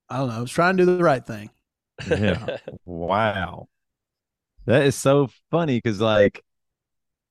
I 0.09 0.17
don't 0.17 0.29
know. 0.29 0.35
I 0.35 0.39
was 0.41 0.51
trying 0.51 0.77
to 0.77 0.85
do 0.85 0.97
the 0.97 1.03
right 1.03 1.25
thing. 1.25 1.49
Yeah. 2.09 2.57
wow. 2.85 3.67
That 4.65 4.83
is 4.83 4.95
so 4.95 5.29
funny 5.49 5.77
because 5.77 5.99
like 5.99 6.43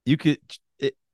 you 0.05 0.17
could 0.17 0.33
it, 0.33 0.59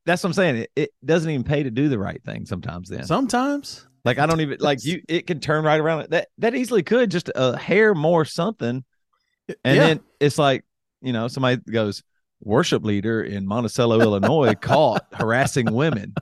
that's 0.06 0.22
what 0.22 0.28
I'm 0.30 0.34
saying. 0.34 0.56
It, 0.56 0.70
it 0.76 0.90
doesn't 1.04 1.28
even 1.28 1.44
pay 1.44 1.64
to 1.64 1.70
do 1.70 1.88
the 1.88 1.98
right 1.98 2.22
thing 2.24 2.46
sometimes 2.46 2.88
then. 2.88 3.04
Sometimes, 3.04 3.86
like 4.04 4.18
I 4.18 4.26
don't 4.26 4.40
even 4.40 4.58
like 4.60 4.84
you 4.84 5.02
it 5.08 5.26
can 5.26 5.40
turn 5.40 5.64
right 5.64 5.80
around. 5.80 6.08
That 6.10 6.28
that 6.38 6.54
easily 6.54 6.82
could 6.84 7.10
just 7.10 7.30
a 7.34 7.56
hair 7.56 7.94
more 7.94 8.24
something. 8.24 8.84
And 9.64 9.76
yeah. 9.76 9.86
then 9.86 10.00
it's 10.20 10.38
like, 10.38 10.64
you 11.02 11.12
know, 11.12 11.28
somebody 11.28 11.60
goes, 11.70 12.02
worship 12.40 12.84
leader 12.84 13.22
in 13.22 13.46
Monticello, 13.46 14.00
Illinois, 14.00 14.54
caught 14.60 15.04
harassing 15.12 15.72
women 15.72 16.14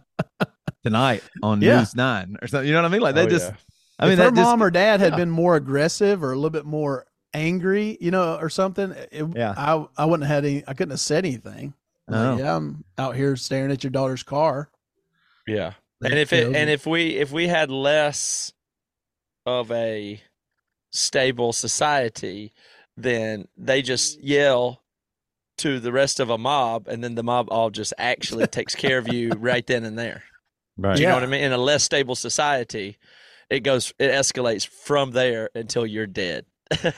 tonight 0.82 1.22
on 1.42 1.60
Yeah. 1.60 1.78
News 1.78 1.94
Nine 1.94 2.36
or 2.40 2.48
something. 2.48 2.66
You 2.66 2.74
know 2.74 2.82
what 2.82 2.88
I 2.88 2.92
mean? 2.92 3.00
Like 3.02 3.14
that 3.16 3.26
Oh, 3.26 3.30
just 3.30 3.50
yeah. 3.50 3.56
I 3.98 4.04
mean 4.04 4.12
if 4.14 4.18
her 4.18 4.24
that 4.24 4.34
just 4.34 4.48
mom 4.48 4.62
or 4.62 4.70
dad 4.70 5.00
had 5.00 5.14
been 5.16 5.30
more 5.30 5.56
aggressive 5.56 6.24
or 6.24 6.32
a 6.32 6.36
little 6.36 6.50
bit 6.50 6.64
more 6.64 7.06
angry, 7.34 7.98
you 8.00 8.10
know, 8.10 8.36
or 8.36 8.48
something, 8.48 8.92
it, 9.12 9.26
Yeah. 9.34 9.54
I 9.56 9.86
I 9.96 10.06
wouldn't 10.06 10.26
have 10.26 10.36
had 10.42 10.44
any. 10.44 10.64
I 10.66 10.72
couldn't 10.72 10.92
have 10.92 11.00
said 11.00 11.24
anything. 11.24 11.74
Like, 12.08 12.20
oh. 12.20 12.36
yeah, 12.38 12.56
I'm 12.56 12.84
out 12.98 13.16
here 13.16 13.34
staring 13.36 13.72
at 13.72 13.82
your 13.84 13.90
daughter's 13.90 14.22
car. 14.22 14.68
Yeah. 15.46 15.72
That 16.00 16.10
and 16.12 16.20
if 16.20 16.32
it 16.32 16.42
kills 16.44 16.56
and 16.56 16.68
if 16.70 16.86
we 16.86 17.16
if 17.16 17.32
we 17.32 17.48
had 17.48 17.70
less 17.70 18.52
of 19.46 19.70
a 19.70 20.20
stable 20.90 21.52
society 21.52 22.52
then 22.96 23.46
they 23.56 23.82
just 23.82 24.20
yell 24.22 24.82
to 25.58 25.78
the 25.80 25.92
rest 25.92 26.18
of 26.20 26.30
a 26.30 26.38
mob 26.38 26.88
and 26.88 27.02
then 27.02 27.14
the 27.14 27.22
mob 27.22 27.48
all 27.50 27.70
just 27.70 27.92
actually 27.98 28.46
takes 28.48 28.74
care 28.74 28.98
of 28.98 29.12
you 29.12 29.30
right 29.38 29.66
then 29.66 29.84
and 29.84 29.98
there 29.98 30.24
right. 30.78 30.96
do 30.96 31.02
you 31.02 31.06
Yeah. 31.06 31.10
know 31.12 31.16
what 31.16 31.24
i 31.24 31.26
mean 31.26 31.42
in 31.44 31.52
a 31.52 31.58
less 31.58 31.84
stable 31.84 32.14
society 32.16 32.96
it 33.50 33.60
goes 33.60 33.92
it 33.98 34.10
escalates 34.10 34.66
from 34.66 35.12
there 35.12 35.50
until 35.54 35.84
you're 35.86 36.06
dead 36.06 36.44
That 36.44 36.53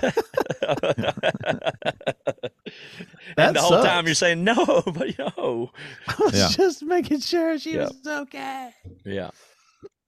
and 3.39 3.55
the 3.57 3.61
whole 3.61 3.79
time 3.79 4.07
you're 4.07 4.15
saying 4.15 4.45
no 4.45 4.55
but 4.87 5.19
no 5.19 5.71
I 6.09 6.15
was 6.21 6.35
Yeah. 6.35 6.49
just 6.57 6.83
making 6.83 7.21
sure 7.21 7.59
she 7.59 7.77
Yeah. 7.77 7.89
was 7.89 8.07
okay. 8.07 8.71
yeah 9.05 9.31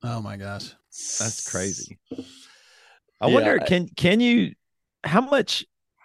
Oh 0.02 0.20
my 0.20 0.36
gosh. 0.36 0.74
That's 1.18 1.40
crazy. 1.40 1.98
I 3.20 3.26
Yeah, 3.26 3.34
wonder 3.34 3.58
can 3.60 3.88
can 3.96 4.20
you 4.20 4.54
how 5.04 5.20
much 5.20 5.64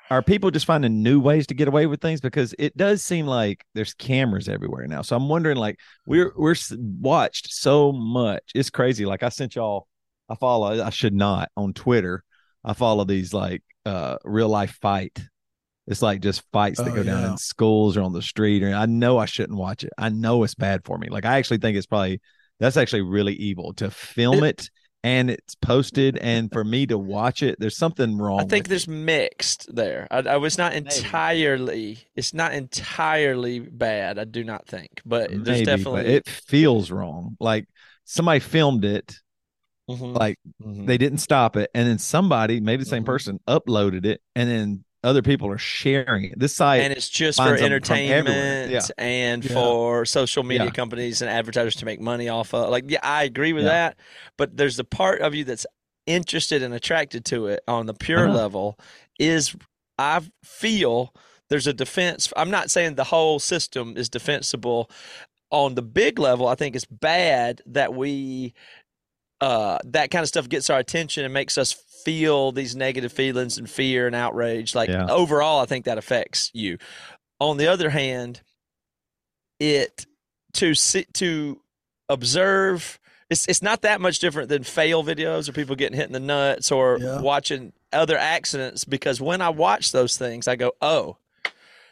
are 0.10 0.22
people 0.22 0.52
just 0.52 0.66
finding 0.66 1.02
new 1.02 1.20
ways 1.20 1.48
to 1.48 1.54
get 1.54 1.68
away 1.68 1.86
with 1.88 2.02
things 2.02 2.22
because 2.22 2.54
it 2.60 2.76
does 2.78 3.04
seem 3.04 3.26
like 3.26 3.64
there's 3.74 3.94
cameras 3.94 4.50
everywhere 4.50 4.88
now. 4.88 5.02
So 5.02 5.16
I'm 5.16 5.30
wondering 5.30 5.58
like 5.58 5.80
we're 6.06 6.34
we're 6.36 6.56
watched 7.02 7.54
so 7.54 7.92
much. 7.92 8.44
It's 8.56 8.70
crazy. 8.70 9.06
Like 9.06 9.24
I 9.24 9.30
sent 9.30 9.56
y'all 9.56 9.88
I 10.30 10.36
follow 10.36 10.82
I 10.84 10.90
should 10.90 11.14
not 11.14 11.50
on 11.56 11.74
Twitter. 11.74 12.24
I 12.64 12.74
follow 12.74 13.04
these 13.06 13.34
like 13.34 13.62
uh 13.86 14.18
real 14.24 14.50
life 14.50 14.78
fight. 14.82 15.20
It's 15.88 16.02
like 16.02 16.22
just 16.22 16.44
fights 16.54 16.80
that 16.80 16.92
Oh, 16.92 16.96
go 16.96 17.04
down 17.04 17.22
yeah. 17.24 17.32
in 17.32 17.38
schools 17.38 17.98
or 17.98 18.02
on 18.04 18.14
the 18.14 18.22
street 18.22 18.64
or 18.64 18.74
I 18.74 18.86
know 18.86 19.18
I 19.18 19.26
shouldn't 19.26 19.58
watch 19.60 19.84
it. 19.84 19.92
I 19.98 20.10
know 20.10 20.44
it's 20.44 20.56
bad 20.56 20.86
for 20.86 20.98
me. 20.98 21.10
Like 21.10 21.26
I 21.26 21.38
actually 21.38 21.58
think 21.58 21.76
it's 21.78 21.88
probably 21.88 22.22
that's 22.60 22.78
actually 22.78 23.02
really 23.02 23.34
evil 23.34 23.74
to 23.76 23.92
film 23.92 24.44
it 24.44 24.70
and 25.04 25.30
it's 25.30 25.56
posted 25.56 26.18
and 26.20 26.50
for 26.54 26.64
me 26.64 26.86
to 26.86 26.98
watch 26.98 27.44
it 27.44 27.60
there's 27.60 27.76
something 27.76 28.18
wrong 28.18 28.40
I 28.40 28.46
think 28.46 28.70
there's 28.70 28.88
mixed 28.88 29.76
there. 29.76 30.08
I, 30.10 30.20
I 30.20 30.38
was 30.38 30.58
not 30.58 30.72
Maybe. 30.72 30.86
entirely. 30.86 31.98
It's 32.16 32.34
not 32.34 32.54
entirely 32.54 33.60
bad. 33.60 34.18
I 34.18 34.24
do 34.24 34.46
not 34.46 34.66
think, 34.68 35.02
but 35.06 35.32
it. 35.32 35.44
there's 35.44 35.66
Maybe, 35.66 35.84
but 35.84 36.06
definitely. 36.06 36.14
it 36.14 36.30
feels 36.30 36.92
wrong 36.92 37.36
like 37.42 37.68
somebody 38.06 38.40
filmed 38.40 38.86
it 38.86 39.20
Mhm, 39.90 40.18
like 40.18 40.38
mhm. 40.64 40.88
they 40.88 40.98
didn't 40.98 41.18
stop 41.20 41.58
it 41.58 41.70
and 41.76 41.88
then 41.88 41.98
somebody 42.00 42.60
maybe 42.62 42.84
the 42.84 42.90
same 42.90 43.04
Mhm. 43.04 43.08
person 43.08 43.40
uploaded 43.50 44.06
it 44.06 44.22
and 44.36 44.50
then 44.50 44.84
other 45.04 45.22
people 45.22 45.50
are 45.52 45.58
sharing 45.58 46.24
it 46.24 46.40
this 46.40 46.56
site 46.56 46.80
and 46.82 46.94
it's 46.94 47.10
just 47.10 47.38
for 47.38 47.44
finds 47.48 47.60
them 47.62 47.82
from 47.84 47.98
everywhere. 47.98 48.16
entertainment 48.16 48.72
Yeah. 48.72 48.82
and 48.98 49.44
Yeah. 49.44 49.54
for 49.54 50.06
social 50.06 50.44
media 50.44 50.66
Yeah. 50.68 50.72
companies 50.72 51.22
and 51.22 51.30
advertisers 51.30 51.76
to 51.76 51.86
make 51.86 52.00
money 52.00 52.30
off 52.30 52.54
of. 52.54 52.70
Like, 52.70 52.86
yeah, 52.88 53.00
I 53.04 53.24
agree 53.26 53.52
with 53.52 53.66
that, 53.66 53.98
but 54.38 54.56
there's 54.56 54.78
the 54.78 54.86
part 54.86 55.20
of 55.22 55.36
you 55.36 55.44
that's 55.44 55.66
interested 56.08 56.64
and 56.64 56.74
attracted 56.74 57.26
to 57.26 57.48
it 57.48 57.62
on 57.68 57.86
the 57.86 57.94
pure 57.94 58.28
Uh-huh. 58.30 58.38
level. 58.38 58.80
Is 59.20 59.54
I 60.00 60.22
feel 60.46 61.14
there's 61.50 61.68
a 61.68 61.74
defense. 61.74 62.32
I'm 62.38 62.50
not 62.50 62.72
saying 62.72 62.96
the 62.96 63.04
whole 63.04 63.40
system 63.40 63.96
is 63.98 64.08
defensible. 64.10 64.90
On 65.52 65.76
the 65.76 65.84
big 65.84 66.18
level, 66.18 66.48
I 66.48 66.56
think 66.56 66.76
it's 66.76 66.86
bad 66.86 67.62
that 67.68 67.94
we 67.94 68.54
uh, 69.44 69.78
that 69.86 70.10
kind 70.12 70.24
of 70.24 70.30
stuff 70.30 70.48
gets 70.48 70.70
our 70.70 70.80
attention 70.80 71.26
and 71.26 71.34
makes 71.34 71.58
us 71.58 71.74
feel 72.06 72.52
these 72.52 72.76
negative 72.76 73.12
feelings 73.12 73.58
and 73.58 73.70
fear 73.70 74.08
and 74.08 74.16
outrage. 74.16 74.74
Like 74.76 74.90
Yeah. 74.90 75.08
overall, 75.10 75.60
I 75.62 75.66
think 75.66 75.86
that 75.86 75.98
affects 75.98 76.50
you. 76.54 76.78
On 77.40 77.58
the 77.58 77.68
other 77.68 77.90
hand, 77.90 78.42
it 79.60 80.06
to 80.54 80.74
see 80.74 81.06
to 81.14 81.62
observe. 82.10 83.00
It's 83.30 83.48
it's 83.48 83.62
not 83.62 83.82
that 83.82 84.02
much 84.02 84.20
different 84.20 84.50
than 84.50 84.64
fail 84.64 85.04
videos 85.04 85.48
or 85.50 85.54
people 85.54 85.76
getting 85.76 85.98
hit 85.98 86.08
in 86.08 86.14
the 86.14 86.20
nuts 86.20 86.72
or 86.72 87.00
Yeah. 87.02 87.22
watching 87.22 87.74
other 87.92 88.18
accidents 88.18 88.86
because 88.86 89.22
when 89.22 89.42
I 89.42 89.50
watch 89.50 89.92
those 89.92 90.18
things, 90.18 90.48
I 90.48 90.56
go, 90.56 90.74
oh, 90.82 91.18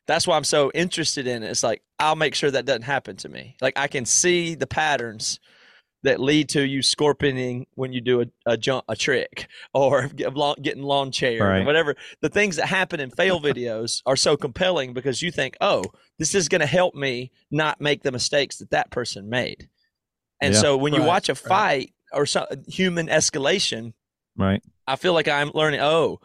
that's 0.07 0.27
why 0.27 0.35
I'm 0.35 0.43
so 0.43 0.71
interested 0.73 1.27
in 1.27 1.43
it. 1.43 1.49
It's 1.49 1.63
like 1.63 1.81
I'll 1.99 2.15
make 2.15 2.35
sure 2.35 2.51
that 2.51 2.65
doesn't 2.65 2.81
happen 2.83 3.15
to 3.17 3.29
me. 3.29 3.55
Like 3.61 3.77
I 3.77 3.87
can 3.87 4.05
see 4.05 4.55
the 4.55 4.67
patterns 4.67 5.39
that 6.03 6.19
lead 6.19 6.49
to 6.49 6.65
you 6.65 6.79
scorpioning 6.79 7.65
when 7.75 7.93
you 7.93 8.01
do 8.01 8.21
a, 8.21 8.25
a 8.45 8.57
jump 8.57 8.83
a 8.89 8.95
trick 8.95 9.47
or 9.73 10.07
get 10.15 10.33
lawn, 10.33 10.55
getting 10.61 10.83
lawn 10.83 11.11
chair 11.11 11.43
or 11.43 11.49
Right. 11.49 11.65
whatever. 11.65 11.95
The 12.21 12.29
things 12.29 12.55
that 12.55 12.67
happen 12.67 12.99
in 12.99 13.11
fail 13.11 13.39
videos 13.39 14.01
are 14.05 14.15
so 14.15 14.35
compelling 14.37 14.93
because 14.93 15.21
you 15.21 15.31
think, 15.31 15.57
oh, 15.61 15.83
this 16.17 16.33
is 16.33 16.49
going 16.49 16.61
to 16.61 16.65
help 16.67 16.95
me 16.95 17.31
not 17.51 17.79
make 17.81 18.01
the 18.03 18.11
mistakes 18.11 18.57
that 18.57 18.71
that 18.71 18.89
person 18.89 19.29
made. 19.29 19.69
And 20.41 20.53
Yeah. 20.55 20.59
so 20.61 20.77
when 20.77 20.93
you 20.93 21.03
watch 21.03 21.29
a 21.29 21.33
right. 21.33 21.37
fight 21.39 21.93
or 22.11 22.25
some 22.25 22.45
human 22.67 23.07
escalation, 23.07 23.93
Right. 24.37 24.63
I 24.87 24.95
feel 24.95 25.13
like 25.13 25.27
I'm 25.27 25.51
learning. 25.53 25.81
Oh, 25.81 26.19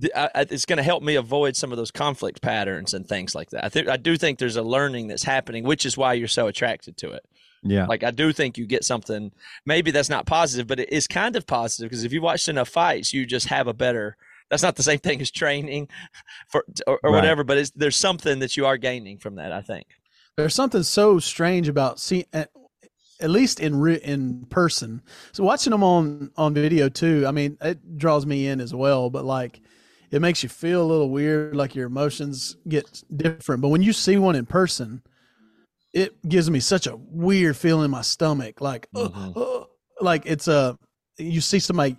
th- 0.00 0.12
I, 0.16 0.30
I- 0.34 0.40
it's 0.50 0.64
going 0.64 0.78
to 0.78 0.82
help 0.82 1.02
me 1.04 1.14
avoid 1.14 1.54
some 1.56 1.70
of 1.72 1.78
those 1.78 1.90
conflict 1.90 2.42
patterns 2.42 2.94
and 2.94 3.06
things 3.06 3.34
like 3.34 3.50
that. 3.50 3.64
I 3.64 3.68
think 3.68 3.86
I 3.88 3.96
do 3.96 4.16
think 4.16 4.38
there's 4.38 4.56
a 4.56 4.62
learning 4.62 5.06
that's 5.08 5.22
happening, 5.24 5.62
which 5.62 5.86
is 5.86 5.96
why 5.96 6.14
you're 6.14 6.26
so 6.26 6.46
attracted 6.48 6.96
to 6.96 7.12
it. 7.12 7.24
Yeah. 7.64 7.86
Like 7.86 8.04
I 8.04 8.10
do 8.10 8.32
think 8.32 8.58
you 8.58 8.66
get 8.66 8.84
something. 8.84 9.32
Maybe 9.66 9.90
that's 9.90 10.10
not 10.10 10.26
positive, 10.26 10.66
but 10.66 10.80
it 10.80 10.92
is 10.92 11.06
kind 11.06 11.34
of 11.34 11.46
positive 11.46 11.90
because 11.90 12.04
if 12.04 12.12
you 12.12 12.20
watched 12.22 12.48
enough 12.48 12.68
fights, 12.68 13.12
you 13.12 13.26
just 13.26 13.46
have 13.48 13.66
a 13.66 13.72
better. 13.74 14.16
That's 14.50 14.62
not 14.62 14.76
the 14.76 14.82
same 14.82 14.98
thing 14.98 15.20
as 15.22 15.30
training, 15.30 15.88
for 16.48 16.64
or, 16.86 17.00
or 17.02 17.10
Right. 17.10 17.16
whatever. 17.18 17.42
But 17.44 17.58
it's, 17.58 17.70
there's 17.70 17.96
something 17.96 18.38
that 18.40 18.56
you 18.56 18.66
are 18.66 18.76
gaining 18.76 19.18
from 19.18 19.36
that. 19.36 19.50
I 19.52 19.62
think. 19.62 19.86
There's 20.36 20.54
something 20.54 20.82
so 20.82 21.18
strange 21.20 21.68
about 21.68 21.98
seeing, 22.00 22.24
at, 22.32 22.50
at 23.20 23.30
least 23.30 23.60
in 23.60 23.76
re, 23.76 23.94
in 24.02 24.44
person. 24.50 25.00
So 25.32 25.42
watching 25.44 25.70
them 25.70 25.82
on 25.82 26.30
on 26.36 26.52
video 26.54 26.88
too. 26.88 27.24
I 27.26 27.30
mean, 27.30 27.56
it 27.62 27.96
draws 27.96 28.26
me 28.26 28.46
in 28.48 28.60
as 28.60 28.74
well. 28.74 29.08
But 29.10 29.24
like, 29.24 29.60
it 30.10 30.20
makes 30.20 30.42
you 30.42 30.48
feel 30.50 30.82
a 30.82 30.84
little 30.90 31.08
weird. 31.08 31.56
Like 31.56 31.74
your 31.74 31.86
emotions 31.86 32.56
get 32.68 33.02
different. 33.16 33.62
But 33.62 33.68
when 33.68 33.80
you 33.82 33.92
see 33.94 34.18
one 34.18 34.36
in 34.36 34.44
person, 34.44 35.02
it 35.94 36.28
gives 36.28 36.50
me 36.50 36.60
such 36.60 36.86
a 36.86 36.96
weird 36.96 37.56
feeling 37.56 37.86
in 37.86 37.90
my 37.90 38.02
stomach. 38.02 38.60
Like, 38.60 38.88
uh, 38.94 39.08
Mhm. 39.08 39.36
uh, 39.36 39.64
like 40.00 40.24
it's 40.26 40.48
a 40.48 40.76
you 41.16 41.40
see 41.40 41.60
somebody's 41.60 41.96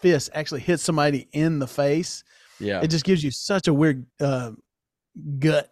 fist 0.00 0.30
actually 0.34 0.62
hit 0.62 0.80
somebody 0.80 1.28
in 1.32 1.58
the 1.58 1.66
face. 1.66 2.24
Yeah. 2.58 2.80
It 2.82 2.88
just 2.88 3.04
gives 3.04 3.22
you 3.22 3.30
such 3.30 3.68
a 3.68 3.74
weird 3.74 4.06
uh, 4.20 4.52
gut 5.38 5.70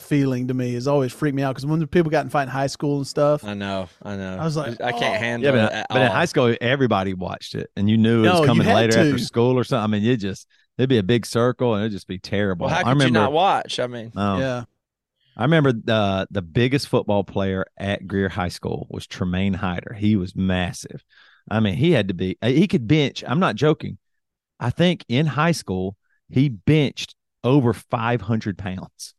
feeling 0.00 0.48
to 0.48 0.54
me. 0.54 0.74
It's 0.74 0.86
always 0.86 1.12
freaked 1.12 1.36
me 1.36 1.42
out 1.42 1.54
because 1.54 1.66
when 1.66 1.78
the 1.78 1.86
people 1.86 2.10
got 2.10 2.24
in 2.24 2.30
fight 2.30 2.44
in 2.44 2.48
high 2.48 2.68
school 2.68 2.96
and 2.96 3.06
stuff, 3.06 3.44
I 3.44 3.52
know. 3.52 3.90
I 4.02 4.16
know. 4.16 4.38
I 4.38 4.44
was 4.44 4.56
like, 4.56 4.80
I 4.80 4.92
can't 4.92 5.16
oh. 5.16 5.18
handle 5.18 5.54
Yeah, 5.54 5.66
it 5.66 5.68
but, 5.68 5.72
at 5.72 5.86
but 5.90 6.02
in 6.02 6.10
high 6.10 6.24
school, 6.24 6.56
everybody 6.62 7.12
watched 7.12 7.54
it, 7.54 7.70
and 7.76 7.90
you 7.90 7.98
knew 7.98 8.24
it 8.24 8.30
was 8.30 8.40
you 8.40 8.46
coming 8.46 8.66
later 8.66 8.92
to. 8.92 9.00
after 9.00 9.18
school 9.18 9.58
or 9.58 9.64
something. 9.64 9.84
I 9.84 9.98
mean, 9.98 10.02
you 10.02 10.16
just 10.16 10.46
it'd 10.78 10.88
be 10.88 10.96
a 10.96 11.02
big 11.02 11.26
circle, 11.26 11.74
and 11.74 11.82
it'd 11.82 11.92
just 11.92 12.08
be 12.08 12.18
terrible. 12.18 12.66
Well, 12.66 12.74
how 12.74 12.80
I 12.80 12.84
could 12.84 12.88
remember, 12.90 13.04
you 13.06 13.10
not 13.12 13.32
watch? 13.32 13.78
I 13.78 13.86
mean, 13.86 14.12
um, 14.16 14.40
yeah, 14.40 14.64
I 15.36 15.42
remember 15.44 15.72
the 15.72 16.26
the 16.30 16.42
biggest 16.42 16.88
football 16.88 17.24
player 17.24 17.66
at 17.78 18.06
Greer 18.06 18.28
High 18.28 18.48
School 18.48 18.86
was 18.90 19.06
Tremaine 19.06 19.54
Hyder. 19.54 19.94
He 19.94 20.16
was 20.16 20.36
massive. 20.36 21.04
I 21.50 21.60
mean, 21.60 21.74
he 21.74 21.92
had 21.92 22.08
to 22.08 22.14
be. 22.14 22.36
He 22.42 22.68
could 22.68 22.86
bench. 22.86 23.24
I'm 23.26 23.40
not 23.40 23.56
joking. 23.56 23.98
I 24.58 24.70
think 24.70 25.04
in 25.08 25.26
high 25.26 25.52
school 25.52 25.96
he 26.28 26.48
benched 26.48 27.14
over 27.42 27.72
500 27.72 28.58
pounds. 28.58 29.14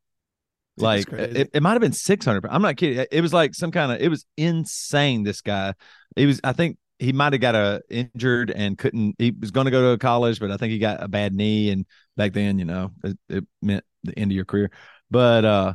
Like 0.77 1.11
it, 1.11 1.49
it 1.53 1.61
might 1.61 1.73
have 1.73 1.81
been 1.81 1.91
600. 1.91 2.45
I'm 2.49 2.61
not 2.61 2.77
kidding. 2.77 3.05
It 3.11 3.21
was 3.21 3.33
like 3.33 3.53
some 3.53 3.71
kind 3.71 3.91
of. 3.91 3.99
It 3.99 4.09
was 4.09 4.25
insane. 4.37 5.23
This 5.23 5.41
guy. 5.41 5.73
He 6.15 6.25
was. 6.25 6.39
I 6.43 6.53
think 6.53 6.77
he 6.97 7.13
might 7.13 7.33
have 7.33 7.41
got 7.41 7.55
a 7.55 7.81
injured 7.89 8.51
and 8.51 8.77
couldn't. 8.77 9.15
He 9.17 9.31
was 9.31 9.51
going 9.51 9.65
to 9.65 9.71
go 9.71 9.91
to 9.91 9.97
college, 9.97 10.39
but 10.39 10.51
I 10.51 10.57
think 10.57 10.71
he 10.71 10.79
got 10.79 11.03
a 11.03 11.07
bad 11.07 11.33
knee. 11.33 11.69
And 11.69 11.85
back 12.15 12.33
then, 12.33 12.57
you 12.57 12.65
know, 12.65 12.91
it, 13.03 13.17
it 13.29 13.45
meant 13.61 13.83
the 14.03 14.17
end 14.17 14.31
of 14.31 14.35
your 14.35 14.45
career. 14.45 14.71
But 15.09 15.45
uh, 15.45 15.73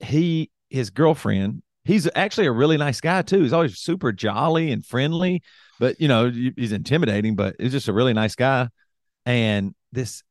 he 0.00 0.50
his 0.70 0.90
girlfriend. 0.90 1.62
He's 1.84 2.08
actually 2.16 2.46
a 2.46 2.52
really 2.52 2.76
nice 2.76 3.00
guy 3.00 3.22
too. 3.22 3.42
He's 3.42 3.52
always 3.52 3.78
super 3.78 4.12
jolly 4.12 4.72
and 4.72 4.84
friendly, 4.84 5.42
but 5.78 6.00
you 6.00 6.08
know 6.08 6.30
he's 6.30 6.72
intimidating. 6.72 7.36
But 7.36 7.56
he's 7.58 7.72
just 7.72 7.88
a 7.88 7.92
really 7.92 8.12
nice 8.12 8.34
guy. 8.34 8.68
And 9.24 9.74
this 9.92 10.22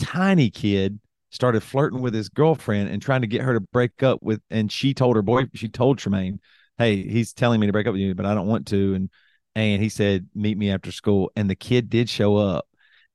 tiny 0.00 0.50
kid 0.50 1.00
started 1.30 1.62
flirting 1.62 2.00
with 2.00 2.14
his 2.14 2.28
girlfriend 2.28 2.90
and 2.90 3.00
trying 3.02 3.20
to 3.20 3.26
get 3.26 3.42
her 3.42 3.54
to 3.54 3.60
break 3.60 4.02
up 4.02 4.22
with. 4.22 4.40
And 4.50 4.70
she 4.70 4.94
told 4.94 5.16
her 5.16 5.22
boy, 5.22 5.46
she 5.54 5.68
told 5.68 5.98
Tremaine, 5.98 6.40
"Hey, 6.78 7.02
he's 7.02 7.32
telling 7.32 7.60
me 7.60 7.66
to 7.66 7.72
break 7.72 7.86
up 7.86 7.92
with 7.92 8.00
you, 8.02 8.14
but 8.14 8.26
I 8.26 8.34
don't 8.34 8.48
want 8.48 8.66
to." 8.68 8.94
And 8.94 9.10
and 9.54 9.82
he 9.82 9.88
said, 9.88 10.28
"Meet 10.34 10.58
me 10.58 10.70
after 10.70 10.92
school." 10.92 11.30
And 11.36 11.48
the 11.48 11.54
kid 11.54 11.88
did 11.88 12.08
show 12.08 12.36
up. 12.36 12.66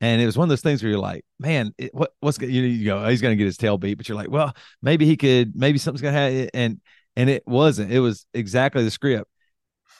And 0.01 0.19
it 0.19 0.25
was 0.25 0.37
one 0.37 0.45
of 0.45 0.49
those 0.49 0.61
things 0.61 0.81
where 0.81 0.89
you're 0.89 0.99
like, 0.99 1.23
man, 1.39 1.73
it, 1.77 1.93
what 1.93 2.13
what's 2.19 2.39
you, 2.41 2.47
you 2.47 2.85
go, 2.85 3.03
oh, 3.03 3.07
he's 3.07 3.21
gonna 3.21 3.35
get 3.35 3.45
his 3.45 3.57
tail 3.57 3.77
beat, 3.77 3.93
but 3.93 4.09
you're 4.09 4.17
like, 4.17 4.31
well, 4.31 4.53
maybe 4.81 5.05
he 5.05 5.15
could, 5.15 5.55
maybe 5.55 5.77
something's 5.77 6.01
gonna 6.01 6.17
happen, 6.17 6.49
and 6.55 6.81
and 7.15 7.29
it 7.29 7.47
wasn't. 7.47 7.91
It 7.91 7.99
was 7.99 8.25
exactly 8.33 8.83
the 8.83 8.91
script. 8.91 9.29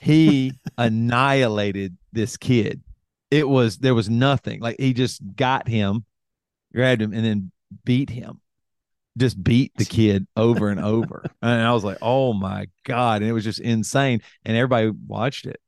He 0.01 0.53
annihilated 0.77 1.97
this 2.11 2.35
kid. 2.35 2.81
It 3.29 3.47
was 3.47 3.77
there 3.77 3.95
was 3.95 4.09
nothing. 4.09 4.59
Like 4.59 4.77
he 4.79 4.93
just 4.93 5.21
got 5.35 5.67
him, 5.67 6.03
grabbed 6.73 7.01
him, 7.01 7.13
and 7.13 7.23
then 7.23 7.51
beat 7.85 8.09
him. 8.09 8.41
Just 9.17 9.41
beat 9.41 9.73
the 9.75 9.85
kid 9.85 10.25
over 10.35 10.69
and 10.69 10.79
over. 10.79 11.25
And 11.41 11.61
I 11.61 11.73
was 11.73 11.83
like, 11.83 11.97
oh 12.01 12.33
my 12.33 12.67
God. 12.85 13.21
And 13.21 13.29
it 13.29 13.33
was 13.33 13.43
just 13.43 13.59
insane. 13.59 14.21
And 14.45 14.55
everybody 14.55 14.89
watched 14.89 15.45
it. 15.45 15.59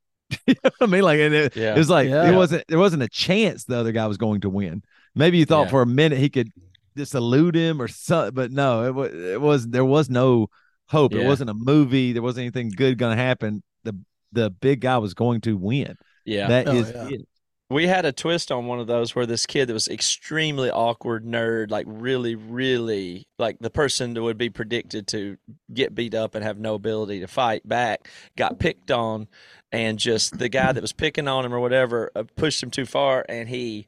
you 0.46 0.54
know 0.64 0.70
what 0.78 0.88
I 0.88 0.92
mean? 0.92 1.02
Like, 1.02 1.20
and 1.20 1.34
it, 1.34 1.56
Yeah. 1.56 1.74
it 1.74 1.78
was 1.78 1.90
like 1.90 2.08
Yeah. 2.08 2.30
it 2.30 2.34
wasn't 2.36 2.64
there 2.68 2.78
wasn't 2.78 3.02
a 3.02 3.08
chance 3.08 3.64
the 3.64 3.76
other 3.78 3.92
guy 3.92 4.06
was 4.06 4.16
going 4.18 4.40
to 4.42 4.50
win. 4.50 4.82
Maybe 5.14 5.38
you 5.38 5.44
thought 5.44 5.64
Yeah. 5.66 5.70
for 5.70 5.82
a 5.82 5.86
minute 5.86 6.18
he 6.18 6.28
could 6.30 6.50
just 6.96 7.14
elude 7.14 7.54
him 7.54 7.80
or 7.82 7.88
something, 7.88 8.34
but 8.34 8.50
no, 8.52 8.84
it 8.84 8.94
was 8.94 9.12
it 9.14 9.40
was 9.40 9.68
there 9.68 9.84
was 9.84 10.08
no 10.10 10.48
hope. 10.88 11.14
It 11.14 11.26
wasn't 11.26 11.50
a 11.50 11.54
movie. 11.54 12.12
There 12.12 12.22
wasn't 12.22 12.42
anything 12.42 12.70
good 12.70 12.98
going 12.98 13.16
to 13.16 13.22
happen. 13.22 13.62
The 13.84 13.96
the 14.32 14.50
big 14.50 14.80
guy 14.80 14.98
was 14.98 15.14
going 15.14 15.40
to 15.42 15.56
win. 15.56 15.96
yeah. 16.24 16.48
That 16.48 16.68
Oh, 16.68 16.72
is 16.74 16.90
yeah. 16.90 17.08
it. 17.10 17.28
we 17.70 17.86
had 17.86 18.04
a 18.04 18.12
twist 18.12 18.52
on 18.52 18.66
one 18.66 18.78
of 18.78 18.86
those 18.86 19.14
where 19.14 19.26
this 19.26 19.46
kid 19.46 19.68
that 19.68 19.72
was 19.72 19.88
extremely 19.88 20.70
awkward 20.70 21.24
nerd 21.24 21.70
like 21.70 21.86
really 21.88 22.34
really 22.34 23.26
like 23.38 23.56
the 23.60 23.70
person 23.70 24.12
that 24.14 24.22
would 24.22 24.36
be 24.38 24.50
predicted 24.50 25.06
to 25.08 25.36
get 25.72 25.94
beat 25.94 26.14
up 26.14 26.34
and 26.34 26.44
have 26.44 26.58
no 26.58 26.74
ability 26.74 27.20
to 27.20 27.26
fight 27.26 27.66
back 27.66 28.08
got 28.36 28.58
picked 28.58 28.90
on 28.90 29.26
and 29.74 29.98
just 29.98 30.38
the 30.38 30.48
guy 30.48 30.72
that 30.72 30.80
was 30.80 30.92
picking 30.92 31.26
on 31.26 31.44
him 31.44 31.52
or 31.52 31.58
whatever 31.60 32.10
uh, 32.14 32.22
pushed 32.36 32.62
him 32.62 32.70
too 32.70 32.86
far 32.86 33.24
and 33.28 33.48
he 33.48 33.86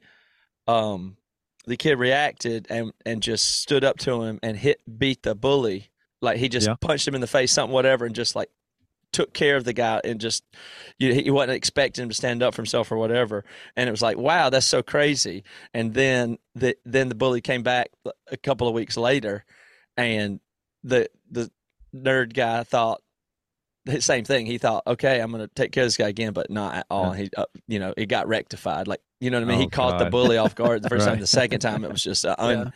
um 0.67 1.17
the 1.67 1.77
kid 1.77 1.99
reacted 1.99 2.67
and 2.71 2.93
and 3.05 3.23
just 3.23 3.61
stood 3.61 3.85
up 3.85 3.97
to 3.99 4.23
him 4.23 4.39
and 4.43 4.57
hit 4.57 4.81
beat 4.99 5.23
the 5.23 5.35
bully. 5.35 5.91
Like 6.21 6.39
he 6.39 6.49
just 6.49 6.67
Yeah. 6.67 6.75
punched 6.81 7.07
him 7.07 7.15
in 7.15 7.21
the 7.21 7.27
face 7.27 7.53
something 7.53 7.73
whatever 7.73 8.05
and 8.05 8.15
just 8.15 8.35
like 8.35 8.49
took 9.13 9.33
care 9.33 9.57
of 9.57 9.65
the 9.65 9.73
guy 9.73 10.01
and 10.05 10.21
just 10.21 10.45
you, 10.99 11.15
he 11.15 11.31
wasn't 11.31 11.53
expecting 11.53 12.03
him 12.03 12.09
to 12.09 12.15
stand 12.15 12.43
up 12.43 12.55
for 12.55 12.63
himself 12.63 12.91
or 12.93 12.97
whatever. 12.97 13.45
And 13.77 13.89
it 13.89 13.93
was 13.93 14.03
like 14.03 14.17
wow 14.17 14.51
that's 14.51 14.67
so 14.67 14.83
crazy. 14.83 15.45
And 15.73 15.95
then 15.95 16.39
the 16.55 16.77
then 16.85 17.09
the 17.09 17.15
bully 17.15 17.41
came 17.41 17.63
back 17.63 17.91
a 18.31 18.37
couple 18.37 18.67
of 18.69 18.75
weeks 18.75 18.97
later 18.97 19.45
and 19.97 20.41
the 20.83 21.09
the 21.31 21.51
nerd 21.95 22.33
guy 22.35 22.63
thought 22.63 23.03
same 24.01 24.25
thing. 24.25 24.47
He 24.47 24.59
thought 24.59 24.83
okay 24.87 25.21
i'm 25.21 25.31
gonna 25.31 25.49
take 25.55 25.73
care 25.73 25.85
of 25.85 25.87
this 25.87 25.97
guy 25.97 26.09
again 26.09 26.33
but 26.33 26.51
not 26.51 26.75
at 26.75 26.87
all. 26.91 27.13
He 27.13 27.31
uh, 27.37 27.45
you 27.69 27.79
know 27.79 27.95
it 27.97 28.07
got 28.07 28.29
rectified. 28.29 28.89
Like 28.89 29.01
you 29.21 29.31
know 29.31 29.39
what 29.41 29.47
i 29.49 29.51
mean? 29.51 29.59
He 29.61 29.67
Oh, 29.67 29.71
caught 29.71 29.99
the 29.99 30.11
bully 30.11 30.37
off 30.39 30.55
guard 30.55 30.83
the 30.83 30.89
first 30.95 31.07
time. 31.07 31.21
The 31.21 31.27
second 31.27 31.61
time 31.61 31.85
it 31.85 31.91
was 31.93 32.03
just 32.03 32.25
an 32.25 32.35
un, 32.39 32.73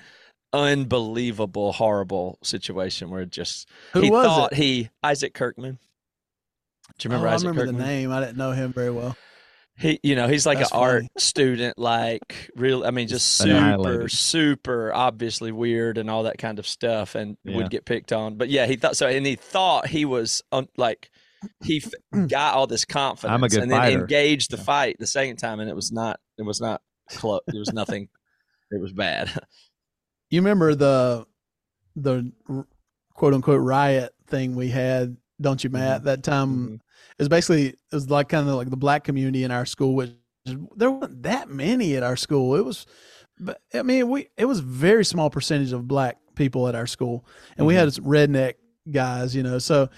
unbelievable 0.52 1.72
horrible 1.72 2.38
situation 2.42 3.10
where 3.10 3.22
it 3.22 3.30
just 3.30 3.68
who 3.92 4.00
he 4.00 4.10
was 4.10 4.26
thought 4.26 4.52
it? 4.52 4.58
he 4.58 4.90
isaac 5.02 5.34
kirkman. 5.34 5.78
Do 6.98 7.06
you 7.08 7.10
remember 7.10 7.28
oh, 7.28 7.30
I 7.30 7.34
remember 7.36 7.60
kirkman? 7.66 7.78
the 7.80 7.86
name. 7.86 8.12
I 8.12 8.20
didn't 8.20 8.36
know 8.36 8.52
him 8.52 8.72
very 8.72 8.90
well. 8.90 9.16
He, 9.80 9.98
you 10.02 10.14
know, 10.14 10.28
he's 10.28 10.44
like 10.44 10.58
That's 10.58 10.72
an 10.72 10.78
art 10.78 11.04
student, 11.18 11.78
like 11.78 12.50
real. 12.54 12.84
I 12.84 12.90
mean, 12.90 13.08
just 13.08 13.26
super, 13.26 14.08
super 14.08 14.92
obviously 14.94 15.52
weird 15.52 15.96
and 15.98 16.10
all 16.10 16.24
that 16.24 16.38
kind 16.38 16.58
of 16.58 16.66
stuff, 16.66 17.14
and 17.14 17.36
Yeah. 17.44 17.56
would 17.56 17.70
get 17.70 17.84
picked 17.86 18.12
on. 18.12 18.36
But 18.36 18.50
yeah, 18.50 18.66
he 18.66 18.76
thought 18.76 18.96
so, 18.96 19.08
and 19.08 19.24
he 19.24 19.36
thought 19.36 19.86
he 19.86 20.04
was 20.04 20.42
um, 20.52 20.68
like 20.76 21.10
he 21.64 21.82
f- 21.84 22.28
got 22.28 22.54
all 22.54 22.66
this 22.66 22.84
confidence, 22.84 23.54
and 23.56 23.70
then 23.70 23.78
fighter. 23.80 24.00
engaged 24.00 24.50
the 24.50 24.58
Yeah. 24.58 24.62
fight 24.64 24.96
the 24.98 25.06
second 25.06 25.36
time, 25.36 25.60
and 25.60 25.70
it 25.70 25.74
was 25.74 25.90
not, 25.90 26.20
it 26.36 26.42
was 26.42 26.60
not 26.60 26.82
close. 27.08 27.40
It 27.48 27.58
was 27.58 27.72
nothing. 27.72 28.08
it 28.70 28.80
was 28.80 28.92
bad. 28.92 29.30
You 30.28 30.40
remember 30.42 30.74
the 30.74 31.26
the 31.96 32.30
quote 33.14 33.34
unquote 33.34 33.62
riot 33.62 34.12
thing 34.26 34.54
we 34.54 34.68
had, 34.68 35.16
don't 35.40 35.62
you, 35.64 35.70
Matt? 35.70 36.04
That 36.04 36.22
time 36.22 36.48
Mhm. 36.48 36.74
it 36.74 36.80
was 37.18 37.28
basically 37.28 37.68
it 37.68 37.76
was 37.92 38.10
like 38.10 38.28
kind 38.28 38.48
of 38.48 38.54
like 38.54 38.70
the 38.70 38.76
black 38.76 39.04
community 39.04 39.44
in 39.44 39.50
our 39.50 39.66
school, 39.66 39.94
which 39.94 40.12
there 40.76 40.90
weren't 40.90 41.22
that 41.22 41.50
many 41.50 41.96
at 41.96 42.02
our 42.02 42.16
school. 42.16 42.54
It 42.56 42.64
was, 42.64 42.86
but 43.38 43.60
I 43.74 43.82
mean, 43.82 44.08
we 44.08 44.28
it 44.36 44.46
was 44.46 44.58
a 44.60 44.62
very 44.62 45.04
small 45.04 45.30
percentage 45.30 45.72
of 45.72 45.86
black 45.88 46.18
people 46.34 46.68
at 46.68 46.74
our 46.74 46.86
school, 46.86 47.26
and 47.56 47.66
we 47.66 47.74
had 47.74 47.92
some 47.92 48.04
redneck 48.04 48.54
guys, 48.90 49.34
you 49.36 49.42
know. 49.42 49.58
So 49.58 49.88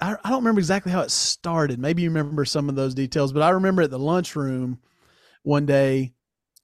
I, 0.00 0.16
I 0.24 0.30
don't 0.30 0.40
remember 0.40 0.60
exactly 0.60 0.92
how 0.92 1.00
it 1.02 1.10
started. 1.10 1.78
Maybe 1.78 2.02
you 2.02 2.08
remember 2.10 2.44
some 2.44 2.68
of 2.68 2.74
those 2.76 2.94
details, 2.94 3.32
but 3.32 3.42
I 3.42 3.50
remember 3.50 3.82
at 3.82 3.90
the 3.90 3.98
lunchroom 3.98 4.78
one 5.42 5.66
day, 5.66 6.12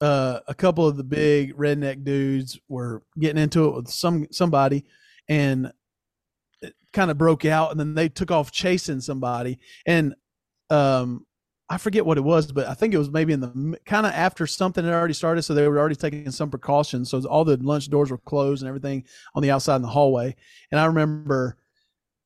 uh, 0.01 0.39
a 0.47 0.53
couple 0.55 0.87
of 0.87 0.97
the 0.97 1.03
big 1.03 1.55
redneck 1.55 2.03
dudes 2.03 2.59
were 2.67 3.03
getting 3.19 3.41
into 3.41 3.67
it 3.67 3.75
with 3.75 3.87
some 3.89 4.27
somebody, 4.31 4.85
and 5.27 5.71
kind 6.97 7.11
of 7.11 7.17
broke 7.17 7.45
out, 7.45 7.71
and 7.71 7.79
then 7.79 7.93
they 7.93 8.09
took 8.09 8.31
off 8.31 8.51
chasing 8.51 8.99
somebody, 9.01 9.59
and 9.85 10.15
um, 10.69 11.25
I 11.69 11.77
forget 11.77 12.05
what 12.05 12.17
it 12.17 12.23
was, 12.23 12.51
but 12.51 12.67
I 12.67 12.73
think 12.73 12.93
it 12.93 12.97
was 12.97 13.09
maybe 13.11 13.33
in 13.33 13.39
the 13.41 13.77
kind 13.85 14.05
of 14.05 14.13
after 14.13 14.47
something 14.47 14.83
had 14.83 14.93
already 14.93 15.13
started, 15.13 15.43
so 15.43 15.53
they 15.53 15.67
were 15.67 15.77
already 15.79 15.95
taking 15.95 16.31
some 16.31 16.49
precautions. 16.49 17.09
So 17.09 17.21
all 17.25 17.45
the 17.45 17.57
lunch 17.57 17.89
doors 17.89 18.09
were 18.09 18.17
closed 18.17 18.61
and 18.63 18.67
everything 18.69 19.05
on 19.35 19.43
the 19.43 19.51
outside 19.51 19.75
in 19.77 19.81
the 19.81 19.87
hallway. 19.89 20.35
And 20.71 20.79
I 20.79 20.85
remember 20.85 21.57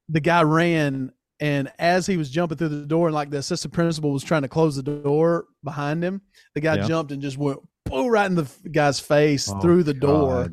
the 0.09 0.19
guy 0.19 0.43
ran, 0.43 1.11
and 1.39 1.71
as 1.79 2.05
he 2.05 2.17
was 2.17 2.29
jumping 2.29 2.57
through 2.57 2.69
the 2.69 2.85
door, 2.85 3.07
and 3.07 3.15
like 3.15 3.29
the 3.31 3.37
assistant 3.39 3.73
principal 3.73 4.11
was 4.11 4.23
trying 4.23 4.43
to 4.43 4.47
close 4.47 4.75
the 4.75 4.83
door 4.83 5.45
behind 5.63 6.03
him, 6.03 6.21
the 6.55 6.61
guy 6.61 6.75
Yeah. 6.75 6.87
jumped 6.87 7.11
and 7.11 7.21
just 7.21 7.37
went 7.37 7.59
boom 7.85 8.07
right 8.07 8.27
in 8.27 8.35
the 8.35 8.47
guy's 8.71 8.99
face 8.99 9.49
Oh, 9.49 9.59
through 9.59 9.83
the 9.83 9.93
door 9.93 10.51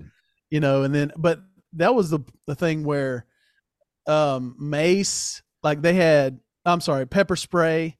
you 0.51 0.61
know 0.61 0.83
and 0.83 0.95
then 0.95 1.13
but 1.19 1.41
that 1.75 1.95
was 1.95 2.09
the 2.09 2.21
the 2.47 2.55
thing 2.55 2.83
where 2.83 3.27
um 4.09 4.57
mace 4.59 5.43
like 5.63 5.83
they 5.83 5.95
had 5.95 6.41
i'm 6.65 6.81
sorry 6.81 7.07
pepper 7.07 7.37
spray 7.37 7.97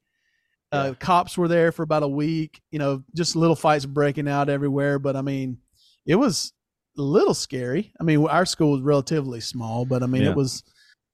uh 0.71 0.87
Yeah. 0.89 0.93
cops 0.95 1.37
were 1.37 1.47
there 1.47 1.71
for 1.71 1.83
about 1.83 2.03
a 2.03 2.07
week 2.07 2.61
you 2.71 2.79
know 2.79 3.03
just 3.15 3.35
little 3.35 3.55
fights 3.55 3.85
breaking 3.85 4.27
out 4.27 4.49
everywhere 4.49 4.99
but 4.99 5.15
i 5.15 5.21
mean 5.21 5.57
it 6.05 6.15
was 6.15 6.51
a 6.97 7.01
little 7.01 7.33
scary 7.33 7.93
i 7.99 8.03
mean 8.03 8.25
our 8.27 8.45
school 8.45 8.71
was 8.71 8.81
relatively 8.81 9.39
small 9.39 9.85
but 9.85 10.03
i 10.03 10.05
mean 10.07 10.23
Yeah. 10.23 10.31
it 10.31 10.35
was 10.35 10.63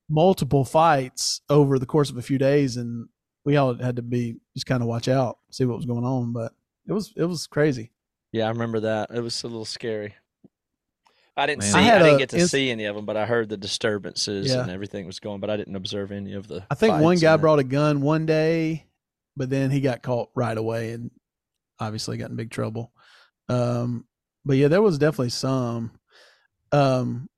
multiple 0.09 0.63
fights 0.63 1.41
over 1.49 1.77
the 1.79 1.85
course 1.85 2.09
of 2.09 2.17
a 2.17 2.21
few 2.21 2.37
days 2.37 2.77
and 2.77 3.07
we 3.43 3.57
all 3.57 3.73
had 3.75 3.95
to 3.97 4.01
be 4.01 4.35
just 4.55 4.65
kind 4.65 4.81
of 4.81 4.87
watch 4.87 5.07
out 5.07 5.39
see 5.51 5.65
what 5.65 5.77
was 5.77 5.85
going 5.85 6.05
on 6.05 6.31
but 6.31 6.53
it 6.87 6.93
was 6.93 7.11
it 7.17 7.25
was 7.25 7.47
crazy 7.47 7.91
Yeah, 8.31 8.45
I 8.45 8.49
remember 8.49 8.81
that. 8.81 9.09
It 9.11 9.21
was 9.21 9.43
a 9.43 9.47
little 9.47 9.65
scary. 9.65 10.13
I 11.37 11.45
didn't 11.47 11.63
Man. 11.63 11.73
see. 11.73 11.79
I 11.79 11.95
I, 11.95 11.99
didn't 11.99 12.15
a 12.15 12.17
get 12.17 12.29
to 12.29 12.37
inst- 12.37 12.51
see 12.51 12.69
any 12.71 12.85
of 12.85 12.95
them, 12.95 13.05
but 13.05 13.17
I 13.17 13.25
heard 13.25 13.49
the 13.49 13.57
disturbances 13.57 14.47
Yeah. 14.53 14.61
and 14.61 14.71
everything 14.71 15.05
was 15.05 15.19
going. 15.19 15.41
But 15.41 15.49
I 15.49 15.57
didn't 15.57 15.75
observe 15.75 16.11
any 16.11 16.33
of 16.33 16.47
the. 16.47 16.65
I 16.71 16.75
think 16.75 16.99
one 17.01 17.17
guy 17.17 17.35
brought 17.37 17.59
a 17.59 17.63
gun 17.63 18.01
one 18.01 18.25
day, 18.25 18.85
but 19.35 19.49
then 19.49 19.69
he 19.71 19.81
got 19.81 20.01
caught 20.01 20.29
right 20.35 20.57
away 20.57 20.91
and 20.91 21.11
obviously 21.79 22.17
got 22.17 22.29
in 22.29 22.35
big 22.37 22.51
trouble. 22.51 22.91
Um, 23.49 24.05
but 24.45 24.55
yeah, 24.57 24.69
there 24.69 24.81
was 24.81 24.97
definitely 24.97 25.29
some. 25.29 25.91
Um, 26.71 27.29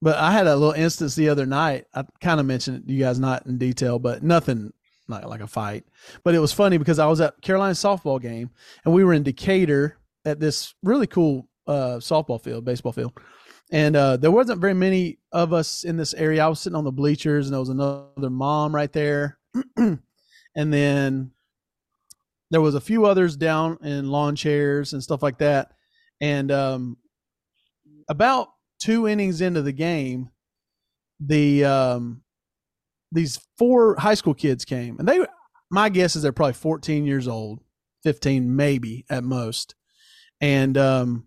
but 0.00 0.16
I 0.16 0.32
had 0.32 0.46
a 0.46 0.54
little 0.56 0.72
instance 0.74 1.14
the 1.14 1.30
other 1.30 1.46
night. 1.46 1.86
I 1.94 2.04
kind 2.20 2.38
of 2.38 2.46
mentioned 2.46 2.84
it 2.84 2.92
you 2.92 2.98
guys 3.00 3.18
not 3.18 3.46
in 3.46 3.58
detail, 3.58 3.98
but 3.98 4.22
nothing 4.22 4.72
not 5.08 5.28
like 5.28 5.40
a 5.40 5.46
fight. 5.46 5.84
But 6.22 6.34
it 6.34 6.38
was 6.40 6.52
funny 6.52 6.76
because 6.78 6.98
I 6.98 7.06
was 7.06 7.20
at 7.20 7.40
Carolina 7.42 7.72
softball 7.74 8.20
game 8.20 8.50
and 8.84 8.94
we 8.94 9.02
were 9.04 9.12
in 9.12 9.22
Decatur 9.22 9.96
at 10.24 10.40
this 10.40 10.74
really 10.82 11.06
cool 11.06 11.48
uh, 11.66 11.98
softball 11.98 12.42
field, 12.42 12.64
baseball 12.64 12.92
field. 12.92 13.12
And 13.72 13.96
uh, 13.96 14.16
there 14.18 14.30
wasn't 14.30 14.60
very 14.60 14.74
many 14.74 15.18
of 15.32 15.52
us 15.52 15.84
in 15.84 15.96
this 15.96 16.14
area. 16.14 16.44
I 16.44 16.48
was 16.48 16.60
sitting 16.60 16.76
on 16.76 16.84
the 16.84 16.92
bleachers, 16.92 17.46
and 17.46 17.54
there 17.54 17.60
was 17.60 17.70
another 17.70 18.30
mom 18.30 18.74
right 18.74 18.92
there, 18.92 19.38
and 19.76 19.98
then 20.54 21.30
there 22.50 22.60
was 22.60 22.74
a 22.74 22.80
few 22.80 23.06
others 23.06 23.36
down 23.36 23.78
in 23.82 24.10
lawn 24.10 24.36
chairs 24.36 24.92
and 24.92 25.02
stuff 25.02 25.22
like 25.22 25.38
that. 25.38 25.72
And 26.20 26.52
um, 26.52 26.98
about 28.08 28.48
two 28.80 29.08
innings 29.08 29.40
into 29.40 29.62
the 29.62 29.72
game, 29.72 30.30
the 31.20 31.64
um, 31.64 32.22
these 33.12 33.40
four 33.56 33.96
high 33.98 34.14
school 34.14 34.34
kids 34.34 34.64
came, 34.64 34.98
and 34.98 35.08
they, 35.08 35.20
my 35.70 35.88
guess 35.88 36.16
is 36.16 36.22
they're 36.22 36.32
probably 36.32 36.52
14 36.52 37.06
years 37.06 37.26
old, 37.26 37.60
15 38.02 38.54
maybe 38.54 39.06
at 39.08 39.24
most, 39.24 39.74
and 40.40 40.76
um, 40.76 41.26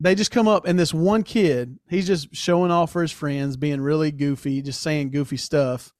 they 0.00 0.14
just 0.14 0.30
come 0.30 0.48
up 0.48 0.66
and 0.66 0.78
this 0.78 0.92
one 0.92 1.22
kid 1.22 1.78
he's 1.88 2.06
just 2.06 2.34
showing 2.34 2.70
off 2.70 2.92
for 2.92 3.02
his 3.02 3.12
friends 3.12 3.56
being 3.56 3.80
really 3.80 4.10
goofy 4.10 4.60
just 4.62 4.82
saying 4.82 5.10
goofy 5.10 5.36
stuff. 5.36 5.92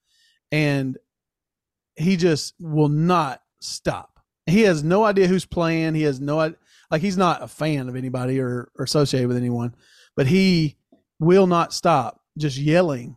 And 0.53 0.99
he 1.97 2.17
just 2.17 2.55
will 2.59 2.89
not 2.89 3.41
stop. 3.61 4.21
He 4.47 4.63
has 4.63 4.85
no 4.85 5.05
idea 5.05 5.27
who's 5.27 5.47
playing. 5.47 5.95
He 5.95 6.03
has 6.03 6.21
no 6.21 6.55
like 6.91 7.03
he's 7.03 7.17
not 7.17 7.43
a 7.43 7.49
fan 7.49 7.89
of 7.89 7.97
anybody 7.97 8.41
or, 8.41 8.71
or 8.79 8.85
associated 8.85 9.29
with 9.29 9.37
anyone 9.37 9.75
but 10.17 10.27
he 10.27 10.77
will 11.19 11.47
not 11.47 11.73
stop 11.73 12.21
just 12.39 12.57
yelling 12.57 13.17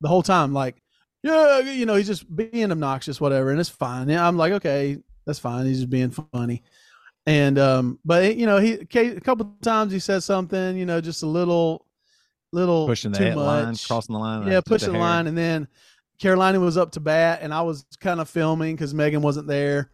the 0.00 0.08
whole 0.08 0.22
time 0.22 0.52
like 0.52 0.82
yeah 1.22 1.58
you 1.60 1.86
know 1.86 1.94
he's 1.94 2.06
just 2.06 2.34
being 2.34 2.70
obnoxious 2.70 3.20
whatever 3.20 3.50
and 3.50 3.60
it's 3.60 3.68
fine. 3.68 4.08
Yeah 4.08 4.26
i'm 4.26 4.36
like 4.36 4.52
okay 4.52 4.98
that's 5.26 5.38
fine. 5.38 5.66
He's 5.66 5.78
just 5.78 5.90
being 5.90 6.10
funny 6.10 6.62
and 7.26 7.58
um 7.58 7.98
but 8.04 8.36
you 8.36 8.46
know 8.46 8.58
he 8.58 8.72
a 8.94 9.20
couple 9.20 9.54
times 9.62 9.92
he 9.92 9.98
said 9.98 10.22
something 10.22 10.76
you 10.76 10.86
know 10.86 11.00
just 11.00 11.22
a 11.22 11.26
little 11.26 11.86
little 12.52 12.86
pushing 12.86 13.12
the 13.12 13.34
line, 13.36 13.76
crossing 13.86 14.14
the 14.14 14.18
line. 14.18 14.46
yeah 14.46 14.60
pushing 14.60 14.88
the 14.88 14.98
hair. 14.98 15.00
line 15.00 15.26
and 15.26 15.36
then 15.36 15.68
carolina 16.18 16.58
was 16.58 16.76
up 16.76 16.92
to 16.92 17.00
bat 17.00 17.40
and 17.42 17.52
i 17.52 17.62
was 17.62 17.84
kind 18.00 18.20
of 18.20 18.28
filming 18.28 18.74
because 18.74 18.94
megan 18.94 19.22
wasn't 19.22 19.46
there 19.46 19.90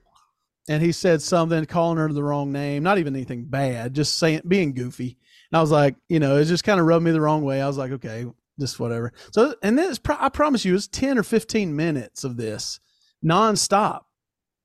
and 0.68 0.82
he 0.82 0.92
said 0.92 1.20
something 1.20 1.64
calling 1.66 1.98
her 1.98 2.12
the 2.12 2.22
wrong 2.22 2.52
name 2.52 2.82
not 2.82 2.98
even 2.98 3.14
anything 3.14 3.44
bad 3.44 3.94
just 3.94 4.18
saying 4.18 4.40
being 4.46 4.72
goofy 4.72 5.18
and 5.50 5.58
i 5.58 5.60
was 5.60 5.70
like 5.70 5.96
you 6.08 6.20
know 6.20 6.36
it 6.36 6.44
just 6.44 6.64
kind 6.64 6.80
of 6.80 6.86
rubbed 6.86 7.04
me 7.04 7.10
the 7.10 7.20
wrong 7.20 7.42
way 7.42 7.60
i 7.60 7.66
was 7.66 7.78
like 7.78 7.90
okay 7.90 8.24
just 8.58 8.80
whatever 8.80 9.12
so 9.32 9.54
and 9.62 9.78
then 9.78 9.90
it's 9.90 10.00
i 10.18 10.28
promise 10.28 10.64
you 10.64 10.74
it's 10.74 10.86
10 10.88 11.18
or 11.18 11.22
15 11.22 11.76
minutes 11.76 12.24
of 12.24 12.36
this 12.36 12.80
nonstop 13.24 14.02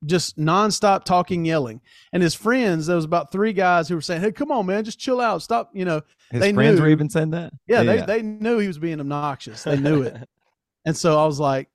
just 0.05 0.37
nonstop 0.37 1.03
talking, 1.03 1.45
yelling. 1.45 1.79
And 2.11 2.23
his 2.23 2.33
friends, 2.33 2.87
there 2.87 2.95
was 2.95 3.05
about 3.05 3.31
three 3.31 3.53
guys 3.53 3.87
who 3.87 3.95
were 3.95 4.01
saying, 4.01 4.21
"Hey, 4.21 4.31
come 4.31 4.51
on, 4.51 4.65
man, 4.65 4.83
just 4.83 4.99
chill 4.99 5.21
out, 5.21 5.41
stop." 5.41 5.69
You 5.73 5.85
know, 5.85 6.01
His 6.31 6.41
they 6.41 6.53
friends 6.53 6.77
knew- 6.79 6.85
were 6.85 6.89
even 6.91 7.09
saying 7.09 7.31
that. 7.31 7.53
yeah, 7.67 7.83
they 7.83 8.01
they 8.01 8.21
knew 8.21 8.57
he 8.59 8.67
was 8.67 8.77
being 8.79 8.99
obnoxious. 8.99 9.63
They 9.63 9.77
knew 9.77 10.01
it, 10.01 10.27
and 10.85 10.97
so 10.97 11.19
I 11.21 11.25
was 11.25 11.39
like, 11.39 11.69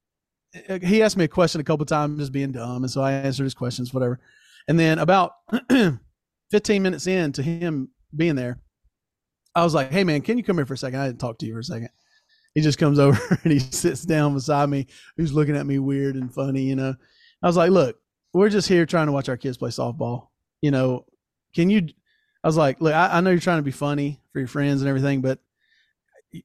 eh, 0.54 0.78
he 0.82 1.02
asked 1.02 1.16
me 1.16 1.24
a 1.24 1.28
question 1.28 1.60
a 1.60 1.64
couple 1.64 1.86
times, 1.86 2.18
just 2.18 2.32
being 2.32 2.52
dumb, 2.52 2.82
and 2.82 2.90
so 2.90 3.00
I 3.02 3.12
answered 3.12 3.44
his 3.44 3.54
questions, 3.54 3.94
whatever. 3.94 4.18
And 4.68 4.78
then 4.78 4.98
about 4.98 5.32
15 6.50 6.82
minutes 6.82 7.06
in 7.06 7.32
to 7.32 7.42
him 7.42 7.88
being 8.16 8.34
there, 8.34 8.58
I 9.54 9.62
was 9.64 9.74
like, 9.74 9.90
"Hey, 9.92 10.04
man, 10.04 10.20
can 10.22 10.36
you 10.38 10.44
come 10.44 10.56
here 10.56 10.66
for 10.66 10.74
a 10.74 10.78
second? 10.78 10.98
I 11.00 11.06
didn't 11.06 11.20
talk 11.20 11.38
to 11.38 11.46
you 11.46 11.52
for 11.54 11.60
a 11.60 11.64
second. 11.64 11.88
He 12.54 12.60
just 12.60 12.78
comes 12.78 12.98
over 12.98 13.38
and 13.44 13.52
he 13.52 13.58
sits 13.58 14.02
down 14.02 14.34
beside 14.34 14.68
me, 14.68 14.86
who's 15.16 15.32
looking 15.32 15.56
at 15.56 15.66
me 15.66 15.78
weird 15.78 16.16
and 16.16 16.32
funny, 16.32 16.62
you 16.62 16.74
know. 16.76 16.94
I 17.42 17.46
was 17.46 17.56
like, 17.56 17.70
"Look, 17.70 17.96
we're 18.36 18.50
just 18.50 18.68
here 18.68 18.84
trying 18.84 19.06
to 19.06 19.12
watch 19.12 19.28
our 19.28 19.36
kids 19.36 19.56
play 19.56 19.70
softball. 19.70 20.28
You 20.60 20.70
know, 20.70 21.06
can 21.54 21.70
you?" 21.70 21.88
I 22.44 22.48
was 22.48 22.56
like, 22.56 22.80
"Look, 22.80 22.94
I, 22.94 23.16
I 23.16 23.20
know 23.20 23.30
you're 23.30 23.40
trying 23.40 23.58
to 23.58 23.62
be 23.62 23.70
funny 23.70 24.20
for 24.32 24.40
your 24.40 24.48
friends 24.48 24.82
and 24.82 24.88
everything, 24.88 25.22
but 25.22 25.40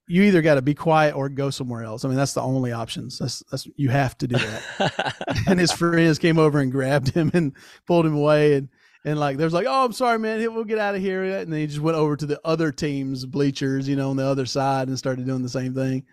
you 0.08 0.23
either 0.23 0.41
got 0.41 0.56
to 0.56 0.62
be 0.62 0.73
quiet 0.73 1.15
or 1.15 1.27
go 1.27 1.49
somewhere 1.49 1.84
else. 1.84 2.06
I 2.06 2.08
mean, 2.08 2.17
that's 2.17 2.34
the 2.34 2.41
only 2.41 2.71
options. 2.71 3.19
That's 3.19 3.43
that's 3.51 3.67
you 3.75 3.89
have 3.89 4.17
to 4.19 4.27
do 4.27 4.38
that." 4.38 5.15
and 5.47 5.60
his 5.60 5.71
friends 5.71 6.17
came 6.17 6.39
over 6.39 6.60
and 6.60 6.71
grabbed 6.71 7.10
him 7.10 7.30
and 7.34 7.54
pulled 7.86 8.06
him 8.06 8.15
away 8.15 8.54
and 8.54 8.69
and 9.04 9.19
like 9.19 9.38
there's 9.38 9.54
like 9.54 9.65
oh 9.67 9.86
i'm 9.86 9.93
sorry 9.93 10.19
man 10.19 10.54
we'll 10.54 10.63
get 10.63 10.77
out 10.77 10.93
of 10.93 11.01
here 11.01 11.23
and 11.23 11.51
then 11.51 11.60
he 11.60 11.65
just 11.65 11.80
went 11.80 11.97
over 11.97 12.15
to 12.15 12.27
the 12.27 12.39
other 12.45 12.71
team's 12.71 13.25
bleachers 13.25 13.88
you 13.88 13.95
know 13.95 14.12
on 14.12 14.15
the 14.15 14.23
other 14.23 14.45
side 14.45 14.88
and 14.88 14.97
started 14.97 15.25
doing 15.25 15.41
the 15.41 15.49
same 15.49 15.73
thing 15.73 16.06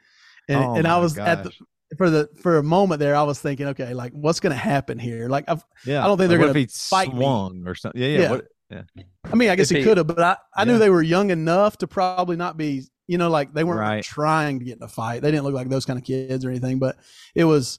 and, 0.49 0.65
Oh 0.65 0.75
and 0.75 0.87
i 0.87 0.97
my 0.97 0.99
was 0.99 1.19
at 1.19 1.45
the 1.45 1.51
gosh. 1.51 1.61
For 1.97 2.11
the 2.11 2.29
for 2.43 2.59
a 2.59 2.63
moment 2.63 2.99
there 3.01 3.17
i 3.17 3.23
was 3.23 3.41
thinking 3.41 3.67
okay 3.69 3.95
like 3.95 4.13
what's 4.13 4.41
gonna 4.41 4.55
happen 4.55 4.99
here 4.99 5.27
like 5.29 5.45
I've, 5.49 5.65
yeah. 5.87 6.05
I 6.05 6.07
don't 6.07 6.19
think 6.19 6.29
they're 6.29 6.39
gonna 6.39 6.51
what 6.53 6.57
if 6.57 6.71
he 6.71 6.79
fight 6.89 7.13
me. 7.15 7.21
swung 7.21 7.65
or 7.67 7.75
something. 7.75 8.01
Yeah, 8.01 8.09
yeah. 8.09 8.21
Yeah. 8.21 8.31
What, 8.31 8.47
i 9.33 9.35
mean 9.35 9.49
i 9.49 9.57
guess 9.57 9.71
If 9.71 9.77
he 9.77 9.83
he- 9.83 9.89
could 9.89 9.97
have 9.97 10.07
but 10.07 10.21
i 10.21 10.37
i 10.55 10.65
knew 10.67 10.77
they 10.79 10.91
were 10.91 11.01
young 11.03 11.31
enough 11.31 11.79
to 11.79 11.87
probably 11.87 12.37
not 12.37 12.59
be 12.59 12.83
you 13.07 13.17
know 13.17 13.31
like 13.31 13.55
they 13.55 13.65
weren't 13.65 13.81
Right. 13.81 14.05
trying 14.05 14.59
to 14.59 14.65
get 14.67 14.77
in 14.77 14.83
a 14.83 14.89
fight 14.89 15.23
they 15.23 15.31
didn't 15.31 15.45
look 15.45 15.55
like 15.55 15.71
those 15.71 15.87
kind 15.87 15.99
of 15.99 16.05
kids 16.05 16.45
or 16.45 16.51
anything 16.51 16.79
but 16.79 16.97
it 17.35 17.45
was 17.45 17.79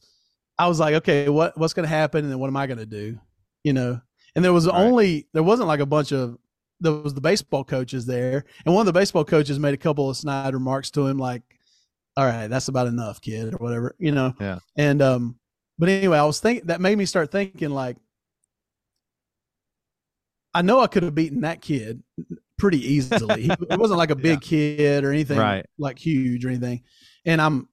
i 0.57 0.67
was 0.67 0.79
like 0.79 0.95
okay 0.95 1.29
what 1.29 1.55
what's 1.59 1.73
gonna 1.73 1.87
happen 1.87 2.23
and 2.23 2.31
then 2.31 2.39
what 2.39 2.47
am 2.47 2.57
i 2.57 2.65
gonna 2.65 2.87
do 2.87 3.19
you 3.63 3.73
know 3.73 4.01
and 4.35 4.43
there 4.43 4.53
was 4.53 4.65
Right. 4.65 4.75
only 4.75 5.27
there 5.33 5.43
wasn't 5.43 5.67
like 5.67 5.79
a 5.81 5.85
bunch 5.85 6.11
of 6.11 6.37
there 6.81 6.93
was 6.93 7.13
the 7.13 7.21
baseball 7.21 7.63
coaches 7.63 8.07
there 8.07 8.45
and 8.65 8.73
one 8.73 8.81
of 8.81 8.85
the 8.91 8.99
baseball 8.99 9.25
coaches 9.25 9.59
made 9.59 9.75
a 9.75 9.77
couple 9.77 10.09
of 10.09 10.17
snide 10.17 10.53
remarks 10.55 10.89
to 10.91 11.05
him 11.05 11.19
like 11.19 11.43
all 12.19 12.25
right 12.25 12.47
that's 12.47 12.67
about 12.67 12.87
enough 12.87 13.21
kid 13.21 13.53
or 13.53 13.57
whatever 13.57 13.95
you 13.97 14.11
know? 14.11 14.33
Yeah. 14.39 14.59
and 14.77 15.01
um 15.01 15.39
but 15.77 15.87
anyway 15.89 16.17
i 16.17 16.23
was 16.25 16.39
thinking 16.41 16.67
that 16.67 16.81
made 16.81 16.97
me 16.97 17.05
start 17.05 17.31
thinking 17.31 17.69
like 17.69 17.95
i 20.53 20.61
know 20.61 20.79
i 20.81 20.87
could 20.87 21.03
have 21.03 21.15
beaten 21.15 21.41
that 21.41 21.61
kid 21.61 22.03
pretty 22.57 22.93
easily. 22.95 23.43
He, 23.43 23.49
it 23.69 23.79
wasn't 23.79 23.99
like 23.99 24.09
a 24.11 24.15
big 24.29 24.41
kid 24.41 25.05
or 25.05 25.11
anything 25.11 25.37
Right. 25.39 25.65
like 25.77 25.97
huge 25.97 26.43
or 26.43 26.49
anything. 26.49 26.83
And 27.25 27.41
i'm 27.41 27.69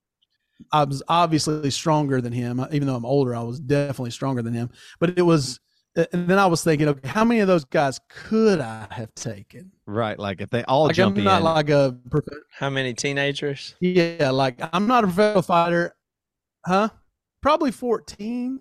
i 0.72 0.84
was 0.84 1.02
obviously 1.08 1.70
stronger 1.70 2.20
than 2.20 2.32
him. 2.32 2.64
Even 2.70 2.86
though 2.86 2.94
i'm 2.94 3.04
older 3.04 3.34
i 3.34 3.42
was 3.42 3.58
definitely 3.58 4.12
stronger 4.12 4.42
than 4.42 4.54
him. 4.54 4.70
But 5.00 5.18
it 5.18 5.22
was 5.22 5.58
and 6.12 6.28
then 6.28 6.38
I 6.38 6.46
was 6.46 6.62
thinking, 6.62 6.88
okay, 6.88 7.08
how 7.08 7.24
many 7.24 7.40
of 7.40 7.48
those 7.48 7.64
guys 7.64 8.00
could 8.08 8.60
I 8.60 8.86
have 8.90 9.14
taken? 9.14 9.72
Right. 9.86 10.18
Like 10.18 10.40
if 10.40 10.50
they 10.50 10.62
all 10.64 10.84
Like 10.84 10.96
jump 10.96 11.16
I'm 11.16 11.24
not 11.24 11.38
in. 11.38 11.44
like 11.44 11.70
a 11.70 11.96
How 12.50 12.70
many 12.70 12.92
teenagers? 12.94 13.74
yeah, 13.80 14.30
like 14.30 14.60
I'm 14.72 14.86
not 14.86 15.04
a 15.04 15.06
professional 15.06 15.42
fighter, 15.42 15.96
huh? 16.64 16.90
Probably 17.42 17.70
14, 17.70 18.60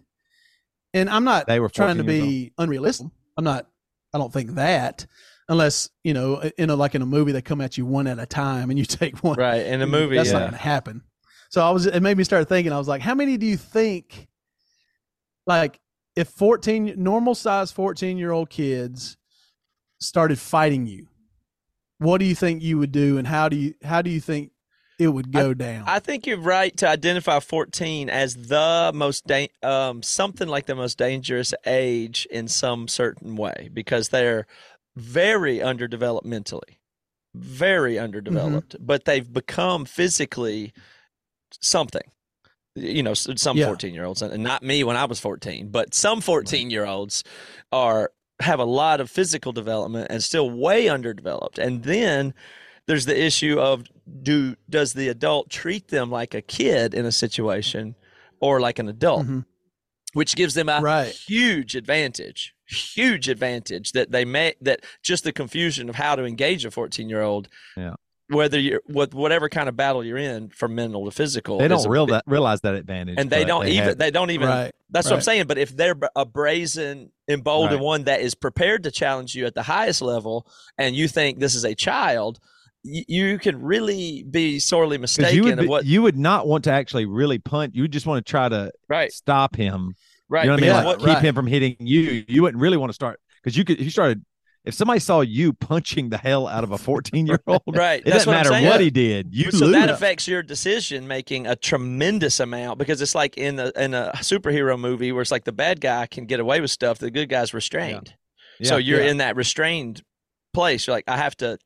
and 0.94 1.10
I'm 1.10 1.24
not 1.24 1.48
they 1.48 1.60
were 1.60 1.70
trying 1.70 1.98
to 1.98 2.04
14 2.04 2.16
years 2.16 2.26
be 2.26 2.54
unrealistic. 2.58 3.08
I'm 3.38 3.44
not. 3.44 3.68
I 4.14 4.18
don't 4.18 4.32
think 4.32 4.52
that 4.52 5.06
unless 5.50 5.90
you 6.04 6.14
know, 6.14 6.42
in 6.58 6.70
a 6.70 6.76
like 6.76 6.96
in 6.96 7.02
a 7.02 7.06
movie, 7.06 7.32
they 7.32 7.42
come 7.42 7.62
at 7.62 7.78
you 7.78 7.86
one 7.86 8.08
at 8.08 8.20
a 8.20 8.26
time, 8.26 8.70
and 8.70 8.80
you 8.80 8.86
take 8.86 9.24
one. 9.24 9.38
Right. 9.38 9.66
In 9.66 9.80
the 9.80 9.88
movie, 9.88 10.16
that's 10.16 10.28
yeah. 10.30 10.34
not 10.34 10.40
going 10.42 10.52
to 10.54 10.58
happen. 10.58 11.02
So 11.50 11.66
I 11.66 11.72
was. 11.72 11.86
It 11.86 12.02
made 12.02 12.18
me 12.18 12.24
start 12.24 12.48
thinking. 12.48 12.72
I 12.72 12.78
was 12.78 12.88
like, 12.88 13.02
how 13.02 13.16
many 13.16 13.38
do 13.38 13.46
you 13.46 13.58
think? 13.58 14.28
Like, 15.48 15.80
if 16.16 16.30
14 16.30 16.94
normal 16.98 17.36
size 17.36 17.72
14 17.72 18.18
year 18.18 18.32
old 18.32 18.50
kids 18.50 19.18
started 20.00 20.40
fighting 20.40 20.86
you, 20.86 21.08
what 21.98 22.20
do 22.20 22.26
you 22.26 22.36
think 22.36 22.62
you 22.62 22.78
would 22.78 22.92
do, 22.92 23.18
and 23.18 23.28
how 23.28 23.50
do 23.50 23.56
you 23.56 23.74
how 23.84 24.02
do 24.02 24.10
you 24.10 24.20
think 24.20 24.52
it 25.00 25.08
would 25.08 25.32
go 25.32 25.54
down? 25.54 25.84
I 25.88 26.00
think 26.00 26.26
you're 26.26 26.40
right 26.40 26.76
to 26.78 26.88
identify 26.88 27.40
14 27.40 28.10
as 28.10 28.36
the 28.36 28.92
most 28.94 29.26
da- 29.26 29.52
um, 29.64 30.02
something 30.04 30.48
like 30.48 30.66
the 30.66 30.76
most 30.76 30.98
dangerous 30.98 31.54
age 31.66 32.28
in 32.32 32.48
some 32.48 32.88
certain 32.88 33.36
way 33.36 33.70
because 33.74 34.10
they're 34.10 34.46
very 34.96 35.62
underdeveloped 35.62 36.26
mentally, 36.26 36.80
very 37.34 37.98
underdeveloped, 38.00 38.76
but 38.80 39.06
they've 39.06 39.32
become 39.32 39.86
physically 39.86 40.74
something. 41.62 42.04
You 42.76 43.04
know, 43.04 43.12
s- 43.12 43.28
some 43.38 43.58
Yeah. 43.58 43.68
14 43.68 43.94
year 43.94 44.04
olds, 44.06 44.22
and 44.22 44.44
not 44.44 44.62
me 44.64 44.84
when 44.84 44.98
I 44.98 45.06
was 45.06 45.20
14, 45.20 45.70
but 45.70 45.94
some 45.94 46.20
14 46.22 46.70
year 46.70 46.86
olds 46.86 47.24
are 47.72 48.12
have 48.42 48.60
a 48.60 48.66
lot 48.66 49.00
of 49.00 49.10
physical 49.10 49.54
development 49.54 50.08
and 50.10 50.22
still 50.22 50.50
way 50.50 50.90
underdeveloped. 50.90 51.58
And 51.58 51.84
then 51.84 52.34
there's 52.86 53.06
the 53.06 53.18
issue 53.18 53.58
of 53.60 53.86
do 54.22 54.56
does 54.70 54.92
the 54.94 55.08
adult 55.08 55.50
treat 55.50 55.88
them 55.88 56.12
like 56.12 56.34
a 56.34 56.42
kid 56.42 56.94
in 56.94 57.06
a 57.06 57.14
situation 57.14 57.96
or 58.42 58.60
like 58.60 58.78
an 58.78 58.90
adult 58.90 59.26
Mhm. 59.26 59.46
which 60.14 60.36
gives 60.36 60.54
them 60.54 60.68
a 60.68 60.82
Right. 60.82 61.14
huge 61.14 61.76
advantage 61.76 62.52
huge 62.68 63.30
advantage 63.30 63.92
that 63.92 64.12
they 64.12 64.26
may 64.26 64.56
that 64.60 64.80
just 65.04 65.24
the 65.24 65.32
confusion 65.32 65.88
of 65.88 65.94
how 65.96 66.16
to 66.16 66.26
engage 66.26 66.66
a 66.66 66.72
14 66.72 67.08
year 67.10 67.22
old 67.22 67.48
Yeah. 67.78 67.94
Whether 68.30 68.60
you're 68.60 68.82
with 68.88 69.14
whatever 69.14 69.48
kind 69.50 69.70
of 69.70 69.76
battle 69.78 70.04
you're 70.04 70.18
in 70.18 70.50
from 70.50 70.74
mental 70.74 71.06
to 71.06 71.12
physical 71.12 71.60
They 71.60 71.66
is 71.66 71.70
don't 71.70 71.86
a 71.86 71.90
real 71.90 72.08
that, 72.08 72.24
realize 72.26 72.62
that 72.62 72.74
advantage. 72.74 73.16
and 73.20 73.30
they 73.30 73.46
don't 73.46 73.68
even 73.68 73.84
have- 73.84 73.98
they 74.00 74.10
don't 74.12 74.32
even 74.32 74.48
right. 74.48 74.72
that's 74.90 75.08
what 75.08 75.16
I'm 75.16 75.22
saying. 75.22 75.46
But 75.48 75.58
if 75.60 75.76
they're 75.76 75.96
a 76.16 76.26
brazen, 76.26 77.12
emboldened 77.30 77.76
Right. 77.80 77.84
one 77.86 78.04
that 78.06 78.22
is 78.22 78.34
prepared 78.34 78.84
to 78.84 78.92
challenge 78.92 79.36
you 79.36 79.46
at 79.46 79.54
the 79.54 79.62
highest 79.64 80.02
level, 80.02 80.48
and 80.78 80.96
you 80.96 81.08
think 81.08 81.40
this 81.40 81.54
is 81.56 81.64
a 81.66 81.76
child, 81.76 82.40
you, 82.84 83.04
you 83.08 83.38
can 83.40 83.62
really 83.62 84.24
be 84.24 84.58
sorely 84.60 84.98
mistaken 84.98 85.36
you 85.36 85.44
would 85.44 85.54
of 85.54 85.60
be- 85.60 85.68
what. 85.68 85.86
you 85.86 86.02
would 86.02 86.18
not 86.18 86.48
want 86.48 86.64
to 86.64 86.72
actually 86.72 87.06
really 87.06 87.38
punt. 87.40 87.76
You 87.76 87.84
would 87.84 87.92
just 87.92 88.06
want 88.08 88.26
to 88.26 88.30
try 88.30 88.50
to 88.50 88.72
right, 88.90 89.12
stop 89.12 89.56
him. 89.56 89.94
right. 90.30 90.46
You 90.46 90.50
know 90.50 90.54
what 90.56 90.60
I 90.60 90.62
mean? 90.62 90.70
because 90.72 90.86
Like 90.86 90.98
what- 90.98 91.00
keep 91.00 91.16
right. 91.16 91.24
him 91.26 91.36
from 91.36 91.48
hitting 91.48 91.76
you. 91.80 92.24
You 92.28 92.42
wouldn't 92.42 92.60
really 92.62 92.78
want 92.78 92.90
to 92.90 92.94
start 92.96 93.20
because 93.44 93.56
you 93.56 93.64
could. 93.66 93.78
If 93.80 93.86
you 93.86 93.92
started, 93.92 94.24
if 94.66 94.74
somebody 94.74 95.00
saw 95.00 95.22
you 95.22 95.54
punching 95.54 96.10
the 96.10 96.18
hell 96.18 96.48
out 96.48 96.64
of 96.64 96.72
a 96.72 96.78
fourteen-year-old, 96.78 97.62
right. 97.68 98.00
it 98.00 98.06
That's 98.06 98.26
doesn't 98.26 98.34
what 98.34 98.52
matter 98.52 98.66
what 98.70 98.82
he 98.82 98.90
did. 98.90 99.34
You 99.34 99.52
so 99.52 99.66
lose. 99.66 99.74
that 99.76 99.90
affects 99.90 100.28
your 100.28 100.44
decision 100.44 101.08
making 101.08 101.48
a 101.48 101.56
tremendous 101.56 102.40
amount 102.40 102.80
because 102.80 103.02
it's 103.02 103.16
like 103.16 103.38
in 103.38 103.60
a 103.60 103.72
in 103.76 103.94
a 103.94 104.12
superhero 104.18 104.80
movie 104.80 105.12
where 105.12 105.22
it's 105.22 105.32
like 105.32 105.44
the 105.46 105.52
bad 105.52 105.82
guy 105.82 106.06
can 106.08 106.26
get 106.26 106.40
away 106.40 106.62
with 106.62 106.72
stuff, 106.72 106.98
the 107.00 107.12
good 107.12 107.30
guy's 107.30 107.54
restrained. 107.54 108.16
so 108.64 108.78
Yeah. 108.78 108.80
you're 108.96 109.04
Yeah. 109.04 109.12
in 109.12 109.18
that 109.18 109.36
restrained 109.36 110.02
place. 110.54 110.88
You're 110.88 110.96
like, 110.96 111.06
I 111.08 111.18
have 111.18 111.36
to 111.38 111.58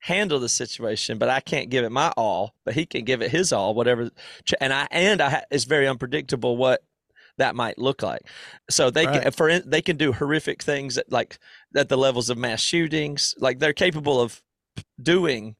handle 0.00 0.38
the 0.38 0.48
situation, 0.48 1.18
but 1.18 1.28
I 1.28 1.40
can't 1.40 1.68
give 1.70 1.84
it 1.84 1.90
my 1.90 2.12
all. 2.16 2.54
But 2.64 2.74
he 2.74 2.86
can 2.86 3.04
give 3.04 3.22
it 3.22 3.30
his 3.30 3.52
all, 3.52 3.74
whatever. 3.74 4.10
And 4.60 4.72
I 4.72 4.86
and 4.90 5.20
I 5.20 5.44
it's 5.50 5.64
very 5.64 5.88
unpredictable 5.88 6.56
what 6.56 6.82
that 7.38 7.54
might 7.54 7.78
look 7.78 8.02
like. 8.02 8.22
So 8.70 8.90
they 8.90 9.04
can 9.06 9.30
for 9.32 9.58
they 9.60 9.82
can 9.82 9.96
do 9.96 10.12
horrific 10.12 10.62
things 10.62 10.96
at 10.98 11.10
like 11.12 11.38
at 11.76 11.88
the 11.88 11.96
levels 11.98 12.30
of 12.30 12.38
mass 12.38 12.60
shootings. 12.60 13.34
Like 13.38 13.58
they're 13.58 13.72
capable 13.72 14.20
of 14.20 14.42
doing 15.00 15.56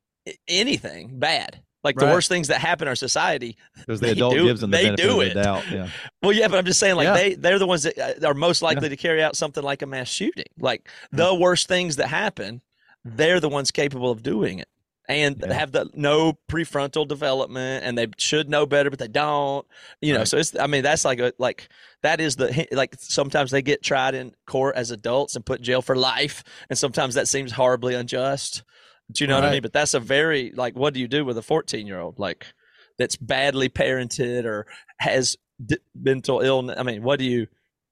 anything 0.49 1.19
bad. 1.19 1.63
Like 1.85 1.95
the 1.97 2.07
worst 2.07 2.29
things 2.29 2.49
that 2.49 2.61
happen 2.61 2.87
in 2.87 2.89
our 2.89 2.97
society. 2.97 3.57
because 3.77 4.01
the 4.01 4.11
adult 4.11 4.35
do- 4.35 4.45
gives 4.47 4.61
them 4.61 4.73
the 4.73 4.77
they 4.77 4.85
benefit 4.87 5.03
do 5.09 5.21
of 5.21 5.27
it. 5.29 5.35
the 5.35 5.43
doubt. 5.43 5.71
Yeah. 5.71 5.89
Well, 6.23 6.33
yeah, 6.33 6.49
but 6.49 6.59
I'm 6.59 6.65
just 6.65 6.81
saying, 6.81 6.97
like 6.97 7.05
Yeah. 7.07 7.15
they 7.15 7.35
they're 7.35 7.61
the 7.61 7.67
ones 7.67 7.85
that 7.85 7.97
uh, 8.25 8.27
are 8.29 8.35
most 8.35 8.61
likely 8.61 8.89
to 8.89 8.97
carry 8.97 9.23
out 9.23 9.37
something 9.37 9.63
like 9.63 9.83
a 9.83 9.87
mass 9.87 10.09
shooting. 10.09 10.47
Like 10.59 10.89
Mm. 11.15 11.19
the 11.19 11.35
worst 11.35 11.69
things 11.69 11.97
that 11.97 12.09
happen, 12.09 12.61
they're 13.05 13.39
the 13.39 13.49
ones 13.49 13.71
capable 13.71 14.11
of 14.11 14.25
doing 14.25 14.59
it, 14.59 14.69
and 15.09 15.37
Yeah. 15.47 15.53
have 15.53 15.73
the 15.73 15.89
no 15.95 16.39
prefrontal 16.49 17.07
development, 17.07 17.85
and 17.85 17.97
they 17.97 18.09
should 18.19 18.49
know 18.49 18.67
better, 18.67 18.91
but 18.91 18.99
they 18.99 19.09
don't. 19.09 19.67
You 20.01 20.13
know, 20.15 20.21
Right. 20.21 20.29
so 20.29 20.39
it's. 20.39 20.57
I 20.59 20.67
mean, 20.67 20.83
that's 20.83 21.05
like 21.05 21.19
a 21.21 21.33
like 21.39 21.69
that 22.03 22.21
is 22.21 22.37
the 22.37 22.67
like 22.73 22.95
sometimes 22.99 23.51
they 23.51 23.63
get 23.63 23.83
tried 23.83 24.15
in 24.15 24.35
court 24.47 24.77
as 24.77 24.91
adults 24.91 25.37
and 25.37 25.45
put 25.47 25.59
in 25.61 25.65
jail 25.65 25.83
for 25.83 25.97
life, 25.97 26.43
and 26.69 26.79
sometimes 26.79 27.15
that 27.15 27.29
seems 27.29 27.53
horribly 27.53 27.95
unjust. 27.95 28.63
Do 29.13 29.23
you 29.23 29.29
know 29.29 29.37
what 29.37 29.45
I 29.45 29.53
mean? 29.53 29.63
But 29.63 29.73
that's 29.73 29.95
a 29.95 30.01
very 30.01 30.51
like, 30.57 30.75
what 30.77 30.93
do 30.93 30.99
you 31.01 31.07
do 31.07 31.25
with 31.25 31.39
a 31.39 31.43
14 31.43 31.87
year 31.87 32.01
old 32.01 32.19
like 32.19 32.45
that's 32.99 33.15
badly 33.17 33.69
parented 33.69 34.45
or 34.45 34.67
has 34.99 35.37
d- 35.65 35.79
mental 35.95 36.41
illness? 36.41 36.77
I 36.79 36.83
mean, 36.83 37.03
what 37.05 37.21
do 37.21 37.25
you? 37.25 37.47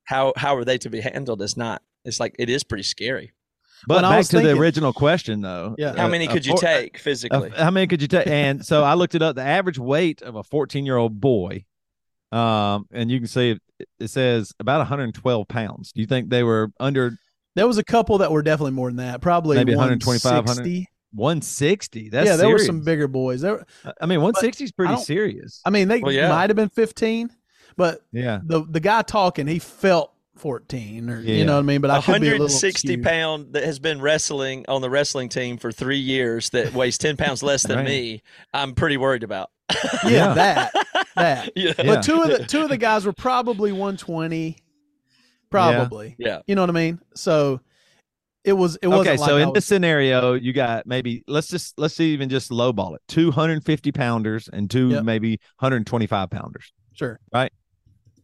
How 0.05 0.33
how 0.37 0.57
are 0.57 0.65
they 0.65 0.79
to 0.79 0.91
be 0.91 1.01
handled? 1.01 1.41
It's 1.41 1.57
not. 1.57 1.83
It's 2.05 2.19
like 2.19 2.35
it 2.39 2.51
is 2.51 2.65
pretty 2.65 2.83
scary. 2.83 3.33
But 3.87 3.97
When 3.97 4.03
back 4.05 4.17
was 4.19 4.29
to 4.29 4.41
the 4.41 4.53
original 4.53 4.93
question, 4.93 5.41
though. 5.43 5.75
Yeah. 5.79 5.95
How 5.97 6.09
many 6.09 6.27
a 6.27 6.29
could 6.29 6.47
you 6.47 6.53
four- 6.53 6.61
take 6.61 6.99
physically? 6.99 7.51
how 7.51 7.71
many 7.71 7.87
could 7.87 8.01
you 8.03 8.09
take? 8.09 8.27
And 8.27 8.65
so 8.65 8.83
I 8.85 8.95
looked 8.95 9.15
it 9.15 9.23
up. 9.23 9.37
The 9.37 9.43
average 9.43 9.79
weight 9.79 10.23
of 10.23 10.37
a 10.37 10.43
14 10.43 10.87
year 10.87 10.97
old 10.97 11.21
boy, 11.21 11.65
um, 12.33 12.87
and 12.93 13.11
you 13.11 13.19
can 13.19 13.27
see 13.29 13.51
it, 13.53 13.63
it 13.99 14.09
says 14.09 14.53
about 14.61 14.79
112 14.79 15.49
pounds. 15.49 15.93
Do 15.93 16.01
you 16.01 16.07
think 16.07 16.31
they 16.31 16.43
were 16.43 16.73
under 16.81 17.19
There 17.57 17.67
was 17.67 17.79
a 17.79 17.85
couple 17.85 18.19
that 18.19 18.33
were 18.33 18.43
definitely 18.43 18.73
more 18.73 18.89
than 18.89 18.97
that. 18.97 19.21
Probably 19.21 19.57
Maybe 19.57 19.75
125, 19.75 20.33
160. 20.33 20.89
160? 21.13 22.09
That's 22.09 22.27
yeah, 22.29 22.37
there 22.37 22.49
were 22.49 22.59
some 22.59 22.81
bigger 22.83 23.07
boys. 23.07 23.41
There, 23.41 23.65
I 24.01 24.07
mean, 24.07 24.21
160 24.21 24.65
is 24.65 24.73
pretty 24.73 24.95
don't- 24.95 25.05
serious. 25.05 25.61
I 25.65 25.71
mean, 25.71 25.89
they 25.89 26.01
Well, 26.01 26.11
yeah. 26.13 26.29
might 26.29 26.51
have 26.51 26.57
been 26.57 26.69
15, 26.71 27.31
but 27.77 28.01
yeah. 28.13 28.41
the 28.45 28.65
the 28.69 28.81
guy 28.81 29.03
talking, 29.03 29.47
he 29.47 29.59
felt 29.59 30.13
14, 30.37 31.09
or 31.11 31.21
Yeah. 31.21 31.35
you 31.37 31.45
know 31.45 31.55
what 31.55 31.59
I 31.61 31.63
mean. 31.63 31.81
But 31.81 31.91
I 31.91 32.01
could 32.01 32.21
be 32.21 32.29
a 32.29 32.33
160 32.33 32.89
skewed. 32.89 33.03
pound 33.05 33.53
that 33.55 33.65
has 33.65 33.79
been 33.79 34.01
wrestling 34.01 34.65
on 34.69 34.81
the 34.83 34.91
wrestling 34.91 35.29
team 35.29 35.57
for 35.59 35.71
three 35.73 35.99
years 35.99 36.51
that 36.51 36.73
weighs 36.75 36.99
10 36.99 37.17
pounds 37.17 37.43
less 37.43 37.63
than 37.63 37.79
Right. 37.79 37.87
me. 37.87 38.23
I'm 38.53 38.75
pretty 38.75 38.97
worried 38.97 39.23
about. 39.23 39.51
Yeah, 40.05 40.11
Yeah. 40.11 40.35
that 40.35 40.73
that. 41.15 41.51
yeah. 41.57 41.73
Yeah. 41.79 41.83
But 41.87 42.03
two 42.03 42.21
of 42.23 42.29
the 42.29 42.45
two 42.45 42.63
of 42.63 42.69
the 42.69 42.77
guys 42.77 43.07
were 43.07 43.13
probably 43.13 43.73
120, 43.73 44.57
probably. 45.51 46.17
Yeah. 46.19 46.41
You 46.47 46.55
know 46.55 46.63
what 46.63 46.71
I 46.71 46.75
mean? 46.75 47.01
So 47.15 47.61
it 48.45 48.53
was 48.53 48.77
it 48.83 48.89
wasn't 48.89 49.09
Okay, 49.09 49.17
like 49.19 49.29
so 49.29 49.37
I 49.37 49.41
in 49.43 49.49
was- 49.49 49.55
this 49.55 49.67
scenario, 49.67 50.35
you 50.35 50.53
got 50.53 50.87
maybe 50.87 51.23
let's 51.27 51.49
just 51.49 51.79
let's 51.79 51.95
see 51.95 52.13
even 52.13 52.29
just 52.29 52.51
lowball 52.51 52.95
it: 52.95 53.03
250 53.09 53.93
pounders 53.93 54.49
and 54.53 54.71
two 54.71 54.91
Yep. 54.91 55.05
maybe 55.05 55.41
125 55.61 56.31
pounders. 56.31 56.73
sure. 56.93 57.19
right 57.33 57.53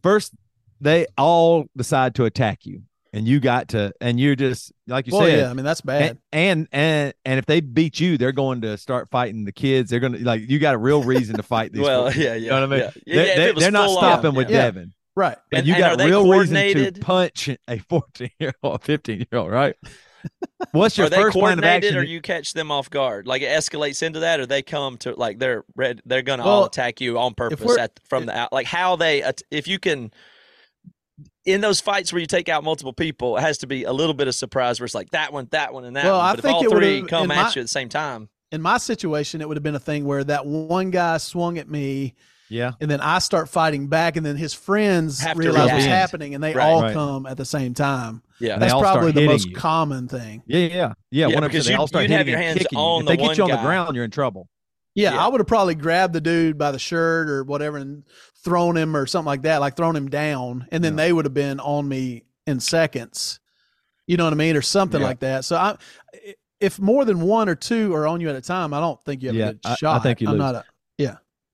First, 0.03 0.33
they 0.81 1.05
all 1.17 1.65
decide 1.77 2.15
to 2.15 2.25
attack 2.25 2.65
you, 2.65 2.81
and 3.13 3.27
you 3.27 3.39
got 3.39 3.69
to, 3.69 3.93
and 4.01 4.19
you're 4.19 4.35
just 4.35 4.71
like 4.87 5.07
you 5.07 5.13
Well, 5.13 5.25
said, 5.27 5.39
yeah, 5.39 5.49
I 5.49 5.53
mean 5.53 5.63
that's 5.65 5.81
bad. 5.81 6.01
and, 6.01 6.19
and 6.33 6.67
and 6.71 7.13
and 7.25 7.39
if 7.39 7.45
they 7.45 7.61
beat 7.61 7.99
you, 7.99 8.17
they're 8.17 8.31
going 8.31 8.61
to 8.61 8.77
start 8.77 9.09
fighting 9.11 9.45
the 9.45 9.51
kids. 9.51 9.89
They're 9.89 9.99
going 9.99 10.13
to 10.13 10.23
like 10.23 10.49
you 10.49 10.59
got 10.59 10.75
a 10.75 10.79
real 10.79 11.03
reason 11.03 11.37
to 11.37 11.43
fight 11.43 11.71
these. 11.73 11.81
Well, 11.83 12.05
folks. 12.05 12.17
yeah, 12.17 12.29
yeah. 12.29 12.35
you 12.35 12.49
know 12.49 12.61
what 12.61 12.63
I 12.63 12.67
mean? 12.67 12.79
Yeah. 13.05 13.15
They, 13.15 13.27
yeah, 13.27 13.35
they, 13.53 13.59
they're 13.59 13.71
not 13.71 13.85
full 13.87 13.97
on, 13.99 14.03
stopping 14.03 14.33
with 14.35 14.49
yeah. 14.49 14.61
Devin, 14.63 14.93
right. 15.15 15.37
and, 15.51 15.59
And- 15.59 15.67
you 15.67 15.73
and 15.75 15.81
got 15.97 16.01
are 16.01 16.07
real 16.07 16.27
reason 16.29 16.55
to 16.55 16.99
punch 16.99 17.49
a 17.67 17.77
14 17.77 18.29
year 18.39 18.53
old, 18.63 18.81
15 18.83 19.17
year 19.31 19.39
old, 19.39 19.51
right? 19.51 19.75
What's 20.71 20.97
your 20.97 21.07
are 21.07 21.09
they 21.09 21.15
first 21.15 21.33
plan 21.33 21.57
of 21.57 21.63
coordinated 21.63 21.83
action? 21.95 21.97
or 21.97 22.03
you 22.03 22.21
catch 22.21 22.53
them 22.53 22.71
off 22.71 22.89
guard? 22.91 23.25
Like 23.25 23.41
it 23.41 23.49
escalates 23.49 24.03
into 24.03 24.19
that, 24.19 24.39
or 24.39 24.45
they 24.45 24.61
come 24.61 24.97
to 24.99 25.13
like 25.15 25.39
they're 25.39 25.63
red, 25.75 26.01
they're 26.05 26.21
going 26.21 26.37
to 26.39 26.45
Well, 26.45 26.53
all 26.59 26.65
attack 26.65 27.01
you 27.01 27.17
on 27.17 27.33
purpose 27.33 27.77
at, 27.77 27.99
from 28.07 28.27
the 28.27 28.37
out. 28.37 28.53
Like 28.53 28.67
how 28.67 28.95
they, 28.95 29.23
if 29.49 29.67
you 29.67 29.79
can, 29.79 30.11
in 31.45 31.61
those 31.61 31.81
fights 31.81 32.11
where 32.13 32.19
you 32.19 32.25
take 32.27 32.49
out 32.49 32.63
multiple 32.63 32.93
people, 32.93 33.37
it 33.37 33.41
has 33.41 33.57
to 33.59 33.67
be 33.67 33.83
a 33.83 33.91
little 33.93 34.13
bit 34.13 34.27
of 34.27 34.35
surprise 34.35 34.79
where 34.79 34.85
it's 34.85 34.95
like 34.95 35.09
that 35.11 35.33
one, 35.33 35.47
that 35.51 35.73
one, 35.73 35.85
and 35.85 35.95
that 35.95 36.05
Well, 36.05 36.17
one. 36.17 36.25
I 36.25 36.31
But 36.33 36.39
if 36.39 36.43
think 36.45 36.55
all 36.55 36.65
it 36.65 36.69
three 36.69 36.95
would've- 37.01 37.09
come 37.09 37.31
at 37.31 37.35
my- 37.35 37.41
you 37.41 37.47
at 37.47 37.53
the 37.55 37.67
same 37.67 37.89
time, 37.89 38.29
In 38.53 38.61
my 38.61 38.77
situation, 38.77 39.39
it 39.41 39.47
would 39.47 39.55
have 39.55 39.63
been 39.63 39.75
a 39.75 39.79
thing 39.79 40.03
where 40.05 40.23
that 40.25 40.45
one 40.45 40.91
guy 40.91 41.17
swung 41.17 41.57
at 41.57 41.69
me, 41.69 42.15
yeah, 42.49 42.73
and 42.81 42.91
then 42.91 42.99
I 42.99 43.19
start 43.19 43.47
fighting 43.47 43.87
back, 43.87 44.17
and 44.17 44.25
then 44.25 44.35
his 44.35 44.53
friends 44.53 45.21
Have 45.21 45.37
to 45.37 45.39
realize 45.39 45.71
what's 45.71 45.85
happening, 45.85 46.35
and 46.35 46.43
they 46.43 46.53
Right. 46.53 46.67
all 46.67 46.81
Right. 46.81 46.93
come 46.93 47.25
at 47.25 47.37
the 47.37 47.45
same 47.45 47.73
time. 47.73 48.21
yeah, 48.41 48.57
That's 48.59 48.73
probably 48.73 49.13
the 49.13 49.25
most 49.25 49.47
you. 49.47 49.55
common 49.55 50.09
thing. 50.09 50.43
yeah, 50.47 50.59
yeah, 50.59 50.93
yeah. 51.11 51.27
Yeah, 51.29 51.39
because 51.39 51.65
they 51.65 51.71
you'd- 51.73 51.87
start 51.87 52.01
you'd 52.03 52.11
have 52.11 52.27
your 52.27 52.39
hands 52.39 52.57
kicking 52.57 52.77
you. 52.77 52.83
on 52.83 53.01
If 53.01 53.05
the 53.05 53.11
they 53.13 53.17
get 53.17 53.25
one 53.27 53.35
you 53.37 53.43
on 53.45 53.49
the 53.51 53.57
ground, 53.57 53.95
you're 53.95 54.03
in 54.05 54.11
trouble. 54.11 54.49
Yeah, 54.95 55.13
Yeah. 55.13 55.25
I 55.25 55.29
would 55.29 55.39
have 55.39 55.47
probably 55.47 55.75
grabbed 55.75 56.11
the 56.13 56.19
dude 56.19 56.57
by 56.57 56.71
the 56.71 56.79
shirt 56.79 57.29
or 57.29 57.45
whatever 57.45 57.77
and 57.77 58.03
thrown 58.43 58.75
him 58.77 58.95
or 58.95 59.05
something 59.05 59.27
like 59.27 59.43
that, 59.43 59.61
like 59.61 59.75
thrown 59.75 59.95
him 59.95 60.09
down, 60.09 60.67
and 60.71 60.83
then 60.83 60.93
Yeah. 60.93 61.03
they 61.05 61.13
would 61.13 61.25
have 61.25 61.33
been 61.33 61.59
on 61.59 61.87
me 61.87 62.23
in 62.47 62.59
seconds. 62.59 63.39
You 64.07 64.17
know 64.17 64.23
what 64.25 64.33
I 64.33 64.35
mean, 64.37 64.55
or 64.55 64.61
something 64.61 64.99
Yeah. 65.01 65.07
like 65.07 65.19
that. 65.19 65.45
So 65.45 65.55
I, 65.55 65.77
if 66.59 66.79
more 66.79 67.05
than 67.05 67.21
one 67.21 67.47
or 67.49 67.55
two 67.55 67.93
are 67.93 68.07
on 68.07 68.19
you 68.21 68.29
at 68.29 68.35
a 68.35 68.41
time, 68.41 68.73
I 68.73 68.79
don't 68.79 69.01
think 69.03 69.21
you 69.21 69.29
have 69.29 69.35
Yeah, 69.35 69.49
a 69.49 69.53
good 69.53 69.59
I- 69.83 69.95
I 69.95 69.99
think 69.99 70.21
you 70.21 70.27
I'm 70.27 70.33
lose. 70.33 70.39
not 70.39 70.55
a 70.55 70.65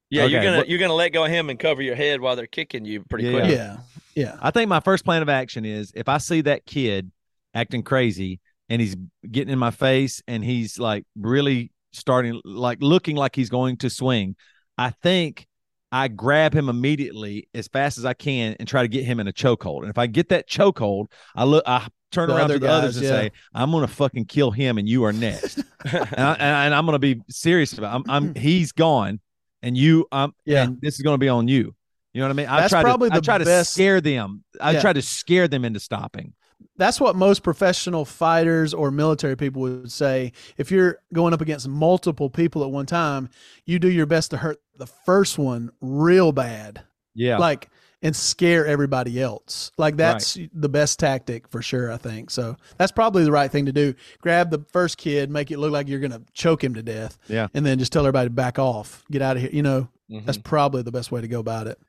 Yeah, 0.10 0.24
Okay, 0.24 0.32
you're 0.32 0.42
gonna 0.44 0.64
you're 0.66 0.80
gonna 0.80 0.94
let 0.94 1.10
go 1.12 1.26
of 1.26 1.32
him 1.32 1.50
and 1.50 1.60
cover 1.60 1.82
your 1.82 1.96
head 1.96 2.22
while 2.22 2.38
they're 2.38 2.48
kicking 2.48 2.86
you 2.86 3.04
pretty 3.04 3.26
Yeah, 3.26 3.32
quick. 3.32 3.50
yeah 3.52 3.78
yeah. 4.16 4.38
I 4.42 4.52
think 4.52 4.70
my 4.70 4.80
first 4.80 5.04
plan 5.04 5.22
of 5.22 5.28
action 5.28 5.66
is 5.66 5.92
if 5.96 6.08
I 6.08 6.18
see 6.18 6.40
that 6.42 6.66
kid 6.66 7.12
acting 7.54 7.84
crazy 7.84 8.40
and 8.70 8.82
he's 8.82 8.96
getting 9.30 9.52
in 9.52 9.60
my 9.60 9.72
face 9.72 10.22
and 10.28 10.46
he's 10.46 10.80
like 10.80 11.04
really 11.18 11.72
starting 11.92 12.40
like 12.46 12.78
looking 12.82 13.18
like 13.18 13.36
he's 13.36 13.50
going 13.50 13.76
to 13.78 13.90
swing, 13.90 14.38
I 14.78 14.92
think 14.92 15.47
I 15.92 16.08
grab 16.10 16.54
him 16.54 16.70
immediately 16.70 17.48
as 17.54 17.68
fast 17.68 17.98
as 17.98 18.06
I 18.06 18.14
can 18.14 18.56
and 18.60 18.68
try 18.68 18.82
to 18.82 18.88
get 18.88 19.06
him 19.06 19.20
in 19.20 19.28
a 19.28 19.34
chokehold. 19.34 19.82
And 19.82 19.90
if 19.90 19.98
I 19.98 20.08
get 20.08 20.30
that 20.30 20.48
chokehold, 20.50 21.08
I 21.36 21.46
look 21.46 21.64
I 21.66 21.88
turn 22.12 22.28
The 22.30 22.36
around 22.36 22.46
other 22.46 22.54
to 22.56 22.60
the 22.60 22.70
others 22.70 22.98
and 22.98 23.06
yeah. 23.06 23.12
say, 23.12 23.32
I'm 23.54 23.72
gonna 23.72 23.88
fucking 23.88 24.26
kill 24.26 24.52
him 24.52 24.78
and 24.78 24.88
you 24.88 25.04
are 25.06 25.14
next. 25.14 25.58
and, 25.86 25.96
I, 25.96 26.34
and, 26.34 26.56
I, 26.56 26.66
and 26.66 26.74
I'm 26.76 26.86
gonna 26.86 27.00
be 27.00 27.22
serious 27.30 27.74
about 27.78 27.94
it. 27.94 28.10
I'm, 28.10 28.28
I'm 28.28 28.36
he's 28.42 28.72
gone 28.72 29.20
and 29.62 29.78
you 29.78 30.08
um 30.12 30.34
Yeah. 30.46 30.64
and 30.64 30.82
this 30.82 30.96
is 30.96 31.02
gonna 31.02 31.18
be 31.18 31.30
on 31.30 31.48
you. 31.48 31.74
You 32.14 32.22
know 32.22 32.28
what 32.28 32.32
I 32.32 32.34
mean? 32.34 32.48
I 32.48 32.62
That's 32.62 32.72
try 32.72 32.82
probably 32.84 33.10
to 33.10 33.16
I 33.16 33.20
the 33.20 33.26
try 33.26 33.38
to 33.38 33.66
scare 33.66 34.02
them. 34.02 34.44
I 34.60 34.72
Yeah. 34.72 34.82
try 34.82 34.94
to 34.94 35.02
scare 35.02 35.48
them 35.48 35.64
into 35.64 35.80
stopping. 35.80 36.34
That's 36.78 37.00
what 37.02 37.16
most 37.16 37.44
professional 37.44 38.06
fighters 38.06 38.74
or 38.74 38.92
military 38.92 39.36
people 39.36 39.62
would 39.64 39.92
say. 39.92 40.32
If 40.58 40.72
you're 40.72 41.00
going 41.14 41.34
up 41.34 41.42
against 41.42 41.68
multiple 41.68 42.30
people 42.30 42.64
at 42.64 42.72
one 42.72 42.86
time, 42.86 43.30
you 43.66 43.80
do 43.80 43.90
your 43.90 44.06
best 44.06 44.32
to 44.32 44.38
hurt 44.38 44.60
the 44.78 44.88
first 44.88 45.38
one 45.38 45.72
real 45.82 46.32
bad, 46.32 46.84
Yeah. 47.16 47.38
like 47.38 47.70
and 48.04 48.16
scare 48.16 48.64
everybody 48.68 49.20
else. 49.20 49.72
Like 49.80 49.98
that's 49.98 50.38
the 50.54 50.70
best 50.70 51.00
tactic 51.00 51.48
for 51.48 51.64
sure. 51.64 51.92
I 51.92 51.98
think 51.98 52.30
so. 52.30 52.56
That's 52.78 52.92
probably 52.92 53.24
the 53.24 53.32
right 53.32 53.52
thing 53.52 53.66
to 53.66 53.74
do. 53.74 53.96
Grab 54.22 54.52
the 54.52 54.64
first 54.72 55.00
kid, 55.00 55.32
make 55.32 55.50
it 55.50 55.58
look 55.58 55.72
like 55.72 55.88
you're 55.88 56.00
gonna 56.00 56.22
choke 56.34 56.64
him 56.64 56.76
to 56.76 56.84
death, 56.84 57.18
Yeah. 57.28 57.48
and 57.56 57.66
then 57.66 57.80
just 57.80 57.92
tell 57.92 58.04
everybody 58.04 58.28
to 58.28 58.34
back 58.34 58.60
off, 58.60 59.04
get 59.10 59.24
out 59.24 59.36
of 59.36 59.42
here. 59.42 59.52
You 59.52 59.64
know, 59.64 59.88
Mhm. 60.12 60.26
that's 60.28 60.38
probably 60.38 60.84
the 60.84 60.92
best 60.92 61.12
way 61.12 61.22
to 61.22 61.28
go 61.28 61.40
about 61.40 61.66
it. 61.66 61.80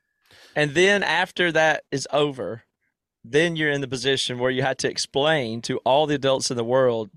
And 0.55 0.73
then 0.73 1.03
after 1.03 1.51
that 1.51 1.83
is 1.91 2.07
over, 2.11 2.63
then 3.23 3.55
you're 3.55 3.71
in 3.71 3.81
the 3.81 3.87
position 3.87 4.39
where 4.39 4.51
you 4.51 4.61
had 4.61 4.77
to 4.79 4.89
explain 4.89 5.61
to 5.63 5.77
all 5.79 6.07
the 6.07 6.15
adults 6.15 6.51
in 6.51 6.57
the 6.57 6.63
world 6.63 7.09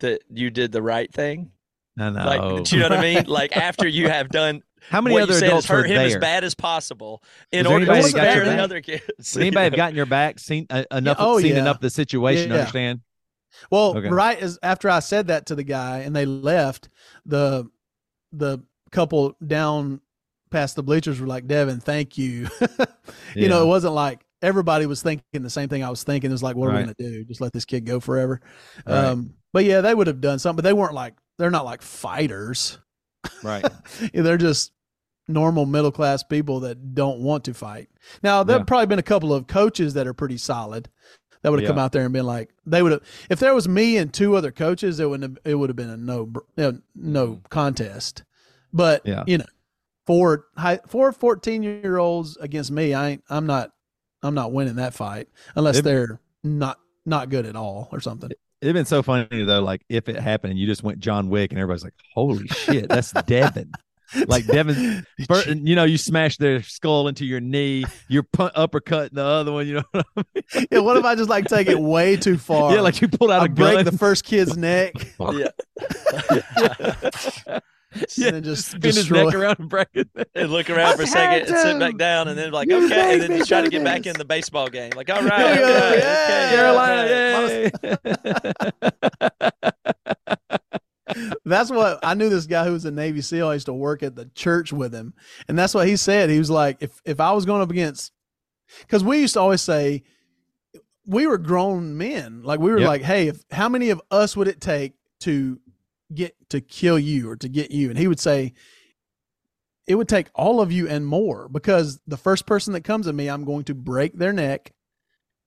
that 0.00 0.22
you 0.30 0.50
did 0.50 0.72
the 0.72 0.82
right 0.82 1.12
thing. 1.12 1.50
I 1.98 2.10
know. 2.10 2.24
Like, 2.24 2.64
do 2.64 2.76
you 2.76 2.82
know 2.82 2.88
what 2.88 2.98
I 2.98 3.02
mean? 3.02 3.24
Like 3.26 3.56
after 3.56 3.86
you 3.86 4.08
have 4.08 4.28
done 4.28 4.62
How 4.88 5.00
many 5.02 5.14
what 5.14 5.24
other 5.24 5.34
you 5.34 5.38
said 5.40 5.48
adults 5.48 5.66
is 5.66 5.70
hurt 5.70 5.86
him 5.90 5.98
as 5.98 6.16
bad 6.16 6.42
as 6.42 6.54
possible 6.54 7.22
in 7.52 7.64
Was 7.64 7.72
order 7.72 7.84
to 7.86 7.92
anybody 7.92 8.12
that 8.12 8.16
got 8.16 8.22
scare 8.22 8.36
your 8.36 8.44
the 8.44 8.50
back? 8.52 8.60
other 8.60 8.80
kids. 8.80 9.02
Would 9.34 9.40
anybody 9.42 9.64
have 9.64 9.76
gotten 9.76 9.96
your 9.96 10.06
back, 10.06 10.38
seen 10.38 10.66
uh, 10.70 10.84
enough, 10.90 11.18
oh, 11.20 11.38
seen 11.38 11.52
yeah. 11.52 11.60
enough 11.60 11.76
of 11.76 11.82
the 11.82 11.90
situation 11.90 12.48
to 12.48 12.54
Yeah. 12.54 12.60
understand? 12.60 13.00
Well, 13.70 13.96
Okay. 13.98 14.08
right 14.08 14.38
as 14.38 14.58
after 14.62 14.88
I 14.88 15.00
said 15.00 15.26
that 15.26 15.46
to 15.46 15.54
the 15.54 15.64
guy 15.64 15.98
and 15.98 16.14
they 16.16 16.24
left, 16.24 16.88
the 17.26 17.68
the 18.32 18.60
couple 18.90 19.34
down 19.44 20.00
past 20.50 20.76
the 20.76 20.82
bleachers 20.82 21.20
were 21.20 21.26
like, 21.26 21.46
"Devin, 21.46 21.80
thank 21.80 22.16
you." 22.16 22.48
you 23.34 23.48
know, 23.48 23.62
it 23.62 23.66
wasn't 23.66 23.94
like 23.94 24.24
everybody 24.42 24.86
was 24.86 25.02
thinking 25.02 25.22
the 25.42 25.50
same 25.50 25.68
thing 25.68 25.82
I 25.84 25.90
was 25.90 26.02
thinking. 26.02 26.30
It 26.30 26.34
was 26.34 26.42
like, 26.42 26.56
"What 26.56 26.68
are 26.70 26.74
we 26.74 26.80
gonna 26.80 26.94
do? 26.98 27.24
Just 27.24 27.40
let 27.40 27.52
this 27.52 27.64
kid 27.64 27.84
go 27.86 28.00
forever?" 28.00 28.40
Right. 28.86 28.94
Um, 29.06 29.34
but 29.52 29.64
yeah, 29.64 29.80
they 29.80 29.94
would 29.94 30.06
have 30.06 30.20
done 30.20 30.38
something. 30.38 30.56
But 30.62 30.68
they 30.68 30.72
weren't 30.72 30.94
like 30.94 31.14
they're 31.38 31.50
not 31.50 31.64
like 31.64 31.82
fighters. 31.82 32.78
Right. 33.42 33.64
Yeah, 34.14 34.22
they're 34.22 34.38
just 34.38 34.72
normal 35.28 35.64
middle 35.66 35.92
class 35.92 36.22
people 36.22 36.60
that 36.60 36.94
don't 36.94 37.20
want 37.20 37.44
to 37.44 37.54
fight. 37.54 37.88
Now, 38.22 38.42
there've 38.42 38.60
Yeah. 38.60 38.64
probably 38.64 38.86
been 38.86 38.98
a 38.98 39.02
couple 39.02 39.32
of 39.32 39.46
coaches 39.46 39.94
that 39.94 40.06
are 40.06 40.14
pretty 40.14 40.38
solid 40.38 40.88
that 41.42 41.50
would 41.50 41.60
have 41.60 41.68
come 41.68 41.78
out 41.78 41.92
there 41.92 42.04
and 42.04 42.12
been 42.12 42.26
like, 42.26 42.50
they 42.66 42.82
would 42.82 42.92
have, 42.92 43.02
if 43.30 43.38
there 43.38 43.54
was 43.54 43.68
me 43.68 43.96
and 43.96 44.12
two 44.12 44.34
other 44.36 44.50
coaches, 44.50 44.98
it 45.00 45.08
wouldn't 45.08 45.38
have, 45.38 45.52
it 45.52 45.54
would 45.54 45.70
have 45.70 45.76
been 45.76 45.88
a 45.90 45.96
no, 45.96 46.26
br- 46.26 46.70
no 46.96 47.40
contest. 47.48 48.24
But, 48.72 49.06
Yeah. 49.06 49.22
you 49.26 49.38
know, 49.38 49.44
four, 50.06 50.46
high, 50.56 50.80
four 50.88 51.12
14 51.12 51.62
year 51.62 51.98
olds 51.98 52.36
against 52.38 52.70
me, 52.72 52.92
I 52.94 53.10
ain't, 53.10 53.24
I'm 53.30 53.46
not, 53.46 53.70
I'm 54.22 54.34
not 54.34 54.52
winning 54.52 54.76
that 54.76 54.94
fight 54.94 55.28
unless 55.54 55.78
It- 55.78 55.82
they're 55.84 56.20
not, 56.44 56.78
not 57.06 57.28
good 57.30 57.46
at 57.46 57.56
all 57.56 57.88
or 57.92 58.00
something. 58.00 58.30
It'd 58.60 58.74
been 58.74 58.84
so 58.84 59.02
funny 59.02 59.44
though, 59.44 59.62
like 59.62 59.82
if 59.88 60.08
it 60.10 60.16
happened 60.16 60.50
and 60.50 60.60
you 60.60 60.66
just 60.66 60.82
went 60.82 60.98
John 61.00 61.30
Wick 61.30 61.50
and 61.50 61.58
everybody's 61.58 61.82
like, 61.82 61.94
"Holy 62.12 62.46
shit, 62.48 62.90
that's 62.90 63.10
Devin!" 63.26 63.72
Like 64.26 64.44
Devin, 64.46 65.06
Bert, 65.28 65.46
you 65.46 65.74
know, 65.76 65.84
you 65.84 65.96
smash 65.96 66.36
their 66.36 66.62
skull 66.62 67.08
into 67.08 67.24
your 67.24 67.40
knee, 67.40 67.84
you're 68.08 68.24
punt, 68.24 68.52
uppercut 68.56 69.14
the 69.14 69.24
other 69.24 69.52
one. 69.52 69.66
You 69.66 69.74
know, 69.76 69.82
what 69.92 70.06
I 70.16 70.22
mean? 70.34 70.66
yeah, 70.70 70.78
what 70.80 70.98
if 70.98 71.04
I 71.06 71.14
just 71.14 71.30
like 71.30 71.46
take 71.46 71.68
it 71.68 71.80
way 71.80 72.16
too 72.16 72.36
far? 72.36 72.74
yeah, 72.74 72.80
like 72.82 73.00
you 73.00 73.08
pulled 73.08 73.30
out 73.30 73.40
I 73.40 73.46
a 73.46 73.48
break 73.48 73.76
gun. 73.76 73.84
the 73.86 73.92
first 73.96 74.24
kid's 74.24 74.54
neck 74.58 74.92
Yeah. 75.20 75.48
yeah, 76.58 77.58
and 77.94 78.06
then 78.16 78.42
just 78.42 78.68
spin 78.68 78.82
his 78.82 78.96
destroy. 78.96 79.24
neck 79.24 79.34
around 79.34 79.56
and 79.58 79.68
break 79.68 79.88
it. 79.94 80.08
and 80.34 80.50
look 80.50 80.70
around 80.70 80.96
for 80.96 81.02
a 81.02 81.06
second 81.06 81.48
and 81.48 81.58
sit 81.58 81.78
back 81.78 81.96
down 81.96 82.28
and 82.28 82.38
then 82.38 82.52
like 82.52 82.68
You 82.68 82.84
okay 82.86 83.14
and 83.14 83.22
then 83.22 83.30
me 83.32 83.38
just 83.38 83.48
try 83.48 83.60
to 83.62 83.68
do 83.68 83.78
get 83.78 83.84
back 83.84 84.06
in 84.06 84.16
the 84.16 84.24
baseball 84.24 84.68
game 84.68 84.92
like 84.94 85.10
all 85.10 85.22
right 85.22 85.40
Yeah, 85.40 85.64
okay, 85.64 85.98
yeah, 85.98 86.46
okay, 86.46 86.56
Carolina, 86.56 87.08
yay. 87.08 87.70
That's 91.44 91.70
what 91.70 91.98
I 92.04 92.14
knew 92.14 92.28
this 92.28 92.46
guy 92.46 92.64
who 92.64 92.72
was 92.72 92.84
a 92.84 92.90
Navy 92.92 93.20
SEAL. 93.20 93.48
I 93.48 93.54
used 93.54 93.66
to 93.66 93.72
work 93.72 94.02
at 94.04 94.14
the 94.14 94.26
church 94.36 94.72
with 94.72 94.94
him. 94.94 95.12
And 95.48 95.58
that's 95.58 95.74
what 95.74 95.88
he 95.88 95.96
said. 95.96 96.30
He 96.30 96.38
was 96.38 96.50
like, 96.50 96.76
if 96.80 97.00
if 97.04 97.18
I 97.18 97.32
was 97.32 97.44
going 97.44 97.62
up 97.62 97.70
against 97.70 98.12
because 98.82 99.02
we 99.02 99.18
used 99.18 99.34
to 99.34 99.40
always 99.40 99.60
say 99.60 100.04
we 101.06 101.26
were 101.26 101.38
grown 101.38 101.98
men. 101.98 102.42
Like 102.44 102.60
we 102.60 102.70
were 102.70 102.78
Yep. 102.78 102.86
like, 102.88 103.02
hey, 103.02 103.26
if 103.28 103.42
how 103.50 103.68
many 103.68 103.90
of 103.90 104.00
us 104.12 104.36
would 104.36 104.46
it 104.46 104.60
take 104.60 104.92
to 105.20 105.58
get 106.12 106.34
to 106.50 106.60
kill 106.60 106.98
you 106.98 107.30
or 107.30 107.36
to 107.36 107.48
get 107.48 107.70
you? 107.70 107.88
And 107.90 107.98
he 107.98 108.08
would 108.08 108.20
say, 108.20 108.52
It 109.86 109.94
would 109.96 110.08
take 110.08 110.28
all 110.34 110.60
of 110.60 110.70
you 110.72 110.88
and 110.88 111.06
more 111.06 111.48
because 111.48 112.00
the 112.06 112.16
first 112.16 112.46
person 112.46 112.72
that 112.74 112.82
comes 112.82 113.06
at 113.06 113.14
me, 113.14 113.28
I'm 113.28 113.44
going 113.44 113.64
to 113.64 113.74
break 113.74 114.14
their 114.16 114.32
neck, 114.32 114.72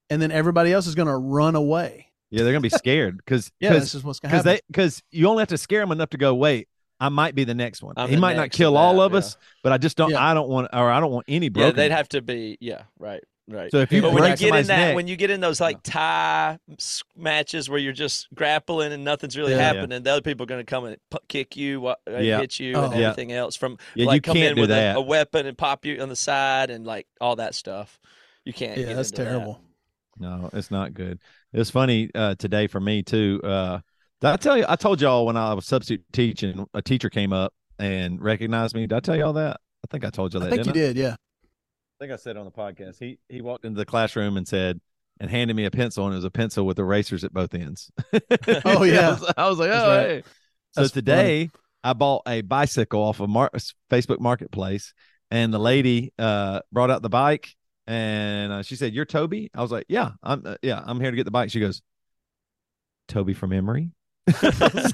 and 0.10 0.22
then 0.22 0.32
everybody 0.32 0.74
else 0.74 0.88
is 0.88 0.96
going 0.96 1.08
to 1.08 1.16
run 1.18 1.56
away. 1.56 2.08
yeah, 2.32 2.44
they're 2.44 2.52
gonna 2.54 2.62
be 2.62 2.70
scared 2.70 3.18
because 3.18 3.52
Yeah, 3.60 3.74
that's 3.74 3.92
just 3.92 4.04
what's 4.04 4.20
going 4.20 4.32
to 4.32 4.38
because 4.38 4.46
happen. 4.46 4.62
they 4.68 4.74
because 4.74 5.04
you 5.12 5.28
only 5.28 5.42
have 5.42 5.50
to 5.50 5.58
scare 5.58 5.82
them 5.82 5.92
enough 5.92 6.10
to 6.12 6.18
go 6.18 6.34
wait 6.36 6.68
i 7.00 7.10
might 7.10 7.36
be 7.36 7.44
the 7.44 7.54
next 7.56 7.82
one 7.84 7.94
I'm 7.98 8.10
he 8.10 8.16
might 8.18 8.36
not 8.38 8.52
kill 8.52 8.78
of 8.78 8.82
all 8.84 9.02
of 9.02 9.12
yeah. 9.14 9.18
us 9.20 9.38
but 9.64 9.72
i 9.74 9.78
just 9.78 9.98
don't 9.98 10.12
Yeah. 10.12 10.24
i 10.24 10.34
don't 10.34 10.48
want 10.50 10.70
or 10.74 10.90
i 10.92 11.00
don't 11.00 11.12
want 11.12 11.26
any 11.28 11.50
yeah 11.54 11.72
they'd 11.72 11.92
have 11.92 12.08
to 12.10 12.22
be 12.22 12.58
yeah 12.62 12.84
right 13.00 13.24
right 13.50 13.72
so 13.72 13.80
if 13.80 13.92
you 13.92 14.02
but 14.02 14.14
when 14.14 14.24
you 14.30 14.38
get 14.38 14.56
in 14.56 14.68
that 14.68 14.78
neck 14.78 14.96
when 14.96 15.08
you 15.08 15.16
get 15.18 15.30
in 15.30 15.42
those 15.42 15.60
like 15.60 15.78
tie 15.84 16.58
matches 17.18 17.70
where 17.70 17.78
you're 17.80 17.92
just 17.94 18.28
grappling 18.34 18.94
and 18.94 19.04
nothing's 19.04 19.38
really 19.38 19.52
Yeah. 19.52 19.58
Yeah. 19.58 19.74
happening 19.74 20.04
the 20.04 20.12
other 20.12 20.22
people 20.22 20.44
are 20.44 20.48
going 20.48 20.62
to 20.62 20.66
come 20.70 20.86
and 20.86 20.98
pu- 21.10 21.18
kick 21.28 21.58
you 21.58 21.88
uh, 21.88 21.96
Yeah. 22.08 22.40
hit 22.40 22.60
you 22.60 22.74
Oh. 22.76 22.86
and 22.86 22.94
Yeah. 22.96 23.10
everything 23.10 23.32
else 23.34 23.56
from 23.56 23.78
yeah 23.96 24.06
like 24.06 24.16
you 24.16 24.22
come 24.22 24.36
can't 24.36 24.52
in 24.52 24.56
do 24.56 24.62
with 24.62 24.72
a, 24.72 24.74
that 24.74 24.96
a 24.98 25.02
weapon 25.02 25.46
and 25.46 25.58
pop 25.58 25.86
you 25.86 26.02
on 26.02 26.10
the 26.10 26.16
side 26.16 26.70
and 26.70 26.86
like 26.86 27.06
all 27.20 27.36
that 27.36 27.54
stuff 27.56 28.00
you 28.46 28.54
can't 28.54 28.78
yeah, 28.78 28.86
get 28.88 28.96
that's 28.96 29.10
into 29.12 29.24
that. 29.24 29.30
terrible. 29.30 29.60
no 30.20 30.50
it's 30.54 30.72
not 30.72 30.94
good 30.94 31.20
It's 31.52 31.70
funny 31.70 32.10
uh 32.16 32.36
today 32.36 32.68
for 32.68 32.80
me 32.80 33.04
too 33.04 33.42
uh 33.44 33.80
did 34.22 34.30
i 34.30 34.38
tell 34.38 34.58
you 34.58 34.66
i 34.70 34.76
told 34.78 35.02
y'all 35.02 35.26
when 35.26 35.36
i 35.38 35.54
was 35.54 35.66
substitute 35.66 36.06
teaching 36.14 36.66
a 36.74 36.82
teacher 36.82 37.10
came 37.10 37.34
up 37.34 37.54
and 37.80 38.22
recognized 38.22 38.74
me 38.76 38.82
did 38.88 38.94
i 38.94 39.00
tell 39.02 39.16
y'all 39.18 39.34
that 39.34 39.60
i 39.84 39.88
think 39.92 40.06
i 40.06 40.10
told 40.10 40.34
you 40.34 40.40
that 40.40 40.48
I 40.48 40.50
think 40.52 40.66
you 40.68 40.72
didn't 40.72 40.84
I? 40.92 40.94
did, 40.94 40.98
yeah. 40.98 41.16
I 42.04 42.06
think 42.06 42.20
I 42.20 42.22
said 42.22 42.36
on 42.36 42.44
the 42.44 42.52
podcast. 42.52 43.00
He 43.00 43.18
he 43.30 43.40
walked 43.40 43.64
into 43.64 43.78
the 43.78 43.86
classroom 43.86 44.36
and 44.36 44.46
said 44.46 44.82
and 45.22 45.30
handed 45.30 45.56
me 45.56 45.64
a 45.64 45.72
pencil, 45.72 46.04
and 46.04 46.14
it 46.14 46.18
was 46.18 46.26
a 46.26 46.30
pencil 46.30 46.66
with 46.66 46.78
erasers 46.78 47.24
at 47.24 47.32
both 47.34 47.54
ends. 47.54 47.90
Oh, 48.66 48.84
yeah. 48.84 49.08
I 49.08 49.12
was, 49.12 49.34
I 49.38 49.50
was 49.50 49.60
like, 49.60 49.72
oh, 49.72 49.88
right. 49.88 50.08
hey. 50.08 50.24
So 50.72 50.82
That's 50.82 50.92
today 50.92 51.50
I 51.82 51.94
bought 51.94 52.24
a 52.28 52.42
bicycle 52.42 53.02
off 53.02 53.22
of 53.22 53.30
Mar- 53.30 53.52
Facebook 53.90 54.20
Marketplace, 54.20 54.94
and 55.32 55.54
the 55.54 55.60
lady 55.60 56.12
uh, 56.20 56.60
brought 56.74 56.92
out 56.92 57.04
the 57.04 57.10
bike, 57.10 57.56
and 57.88 58.52
uh, 58.52 58.64
she 58.64 58.76
said, 58.76 58.94
"You're 58.94 59.06
Toby." 59.06 59.50
I 59.56 59.62
was 59.62 59.72
like, 59.72 59.86
"Yeah, 59.88 60.12
I'm 60.22 60.44
uh, 60.46 60.56
yeah, 60.62 60.84
I'm 60.86 61.00
here 61.00 61.10
to 61.10 61.16
get 61.16 61.24
the 61.24 61.32
bike." 61.32 61.52
She 61.52 61.62
goes, 61.62 61.82
"Toby 63.08 63.34
from 63.34 63.54
Emery." 63.54 63.92
So 64.32 64.50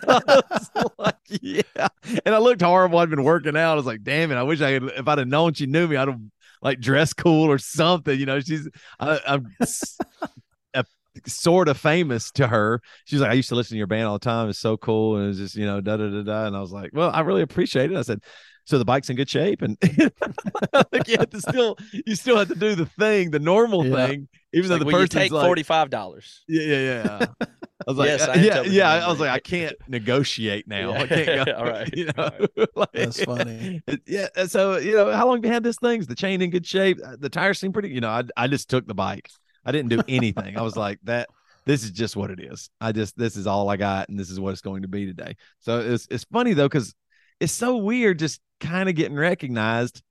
I 0.07 0.41
was 0.51 0.69
like, 0.97 1.15
yeah, 1.41 1.87
and 2.25 2.33
I 2.33 2.39
looked 2.39 2.61
horrible. 2.61 2.97
I'd 2.99 3.09
been 3.09 3.23
working 3.23 3.55
out. 3.55 3.73
I 3.73 3.75
was 3.75 3.85
like, 3.85 4.03
damn 4.03 4.31
it! 4.31 4.35
I 4.35 4.43
wish 4.43 4.61
I 4.61 4.71
had. 4.71 4.83
If 4.83 5.07
I'd 5.07 5.17
have 5.19 5.27
known 5.27 5.53
she 5.53 5.65
knew 5.65 5.87
me, 5.87 5.95
I'd 5.95 6.07
have 6.07 6.19
like 6.61 6.79
dress 6.79 7.13
cool 7.13 7.49
or 7.49 7.57
something. 7.57 8.19
You 8.19 8.25
know, 8.25 8.39
she's 8.39 8.67
I, 8.99 9.19
I'm 9.27 9.47
s- 9.61 9.97
a, 10.73 10.83
sort 11.25 11.67
of 11.67 11.77
famous 11.77 12.31
to 12.31 12.47
her. 12.47 12.81
She's 13.05 13.21
like, 13.21 13.31
I 13.31 13.33
used 13.33 13.49
to 13.49 13.55
listen 13.55 13.75
to 13.75 13.77
your 13.77 13.87
band 13.87 14.07
all 14.07 14.13
the 14.19 14.23
time. 14.25 14.49
It's 14.49 14.59
so 14.59 14.77
cool, 14.77 15.17
and 15.17 15.29
it's 15.29 15.37
just 15.39 15.55
you 15.55 15.65
know 15.65 15.81
da 15.81 15.97
da 15.97 16.09
da 16.09 16.23
da. 16.23 16.45
And 16.47 16.55
I 16.55 16.59
was 16.61 16.71
like, 16.71 16.91
well, 16.93 17.11
I 17.13 17.21
really 17.21 17.41
appreciate 17.41 17.91
it. 17.91 17.97
I 17.97 18.01
said. 18.01 18.19
So 18.65 18.77
the 18.77 18.85
bike's 18.85 19.09
in 19.09 19.15
good 19.15 19.29
shape, 19.29 19.63
and 19.63 19.79
think 19.81 21.07
you 21.07 21.17
have 21.17 21.31
to 21.31 21.41
still, 21.41 21.75
you 22.05 22.15
still 22.15 22.37
have 22.37 22.49
to 22.49 22.55
do 22.55 22.75
the 22.75 22.85
thing, 22.85 23.31
the 23.31 23.39
normal 23.39 23.83
Yeah. 23.83 24.05
thing, 24.05 24.27
even 24.53 24.69
though 24.69 24.75
like, 24.75 24.85
the 24.85 24.91
person's 24.91 25.09
take 25.09 25.31
like, 25.31 25.43
forty 25.43 25.63
five 25.63 25.89
dollars 25.89 26.43
yeah, 26.47 26.61
yeah, 26.63 27.25
yeah. 27.39 27.47
I 27.87 27.91
was 27.91 27.97
like, 27.97 28.07
Yes, 28.09 28.21
uh, 28.27 28.31
I 28.31 28.35
am 28.35 28.43
yeah, 28.43 28.61
yeah. 28.63 29.05
I 29.05 29.09
was 29.09 29.19
like, 29.19 29.29
I 29.29 29.39
can't 29.39 29.75
negotiate 29.87 30.67
now. 30.67 30.91
I 30.93 31.07
can't 31.07 31.45
go. 31.45 31.53
All 31.57 31.65
right. 31.65 31.89
You 31.95 32.05
know, 32.05 32.29
All 32.57 32.65
like- 32.75 32.91
That's 32.93 33.23
funny. 33.23 33.81
Yeah. 34.05 34.27
So 34.47 34.77
you 34.77 34.93
know, 34.95 35.11
how 35.11 35.27
long 35.27 35.37
have 35.37 35.45
you 35.45 35.51
had 35.51 35.63
this 35.63 35.77
thing? 35.77 35.99
Is 36.01 36.07
the 36.07 36.15
chain 36.15 36.41
in 36.41 36.49
good 36.49 36.65
shape? 36.65 36.99
Uh, 37.03 37.15
The 37.19 37.29
tires 37.29 37.59
seem 37.59 37.71
pretty. 37.71 37.89
You 37.89 38.01
know, 38.01 38.09
I 38.09 38.23
I 38.35 38.47
just 38.47 38.69
took 38.69 38.85
the 38.87 38.93
bike. 38.93 39.29
I 39.65 39.71
didn't 39.71 39.89
do 39.89 40.01
anything. 40.07 40.57
I 40.57 40.61
was 40.61 40.75
like 40.75 40.99
that. 41.03 41.29
This 41.65 41.83
is 41.83 41.91
just 41.91 42.15
what 42.15 42.31
it 42.31 42.39
is. 42.39 42.69
I 42.81 42.91
just 42.91 43.17
this 43.17 43.35
is 43.35 43.45
all 43.47 43.69
I 43.69 43.77
got, 43.77 44.09
and 44.09 44.17
this 44.19 44.29
is 44.29 44.39
what 44.39 44.51
it's 44.51 44.61
going 44.61 44.81
to 44.81 44.87
be 44.87 45.05
today. 45.05 45.35
So 45.59 45.79
it's 45.79 46.07
it's 46.09 46.25
funny 46.31 46.53
though 46.53 46.67
because 46.67 46.93
it's 47.39 47.53
so 47.53 47.77
weird 47.77 48.19
just 48.19 48.41
kind 48.59 48.89
of 48.89 48.95
getting 48.95 49.15
recognized, 49.17 50.01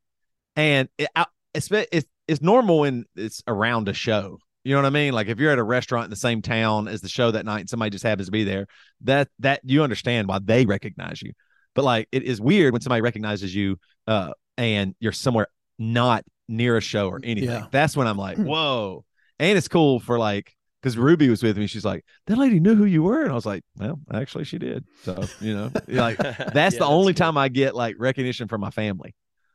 and 0.57 0.89
it, 0.99 1.09
I, 1.17 1.27
it's 1.55 1.69
it's 1.71 2.07
it's 2.29 2.43
normal 2.43 2.81
when 2.81 3.05
it's 3.17 3.43
around 3.47 3.89
a 3.89 3.95
show. 3.95 4.39
You 4.69 4.75
know 4.75 4.83
what 4.83 4.87
I 4.87 4.91
mean? 4.91 5.15
Like 5.15 5.29
if 5.29 5.39
you're 5.39 5.51
at 5.51 5.59
a 5.59 5.63
restaurant 5.63 6.05
in 6.05 6.11
the 6.11 6.17
same 6.17 6.43
town 6.43 6.89
as 6.89 7.01
the 7.01 7.09
show 7.09 7.31
that 7.31 7.47
night, 7.47 7.61
and 7.61 7.71
somebody 7.71 7.89
just 7.89 8.05
happens 8.05 8.27
to 8.27 8.33
be 8.33 8.45
there, 8.45 8.67
that 9.01 9.29
that 9.39 9.61
you 9.65 9.83
understand 9.83 10.29
why 10.29 10.41
they 10.45 10.67
recognize 10.67 11.23
you. 11.23 11.33
But 11.75 11.85
like 11.87 12.07
it 12.13 12.23
is 12.23 12.39
weird 12.39 12.75
when 12.75 12.83
somebody 12.83 13.01
recognizes 13.01 13.55
you 13.55 13.79
uh 14.07 14.33
and 14.59 14.95
you're 15.01 15.13
somewhere 15.13 15.47
not 15.79 16.23
near 16.49 16.77
a 16.77 16.83
show 16.83 17.09
or 17.09 17.19
anything. 17.25 17.49
Yeah. 17.49 17.67
That's 17.71 17.97
when 17.97 18.07
I'm 18.07 18.19
like, 18.19 18.37
whoa. 18.51 19.07
And 19.39 19.57
it's 19.57 19.69
cool 19.69 20.01
for 20.01 20.19
like 20.19 20.55
because 20.83 20.99
Ruby 20.99 21.31
was 21.31 21.43
with 21.43 21.57
me. 21.57 21.67
She's 21.67 21.85
like, 21.87 22.05
that 22.27 22.37
lady 22.37 22.61
knew 22.61 22.75
who 22.75 22.85
you 22.85 23.03
were. 23.03 23.23
And 23.23 23.33
I 23.33 23.35
was 23.35 23.47
like, 23.47 23.63
well, 23.77 23.99
actually 24.13 24.45
she 24.45 24.59
did. 24.59 24.85
So, 25.03 25.25
you 25.41 25.55
know, 25.55 25.71
like 25.89 26.19
that's 26.53 26.75
Yeah, 26.75 26.81
the 26.81 26.87
only 26.87 27.15
good. 27.15 27.19
time 27.21 27.39
I 27.39 27.49
get 27.49 27.75
like 27.75 27.97
recognition 27.99 28.49
from 28.49 28.61
my 28.61 28.71
family. 28.71 29.15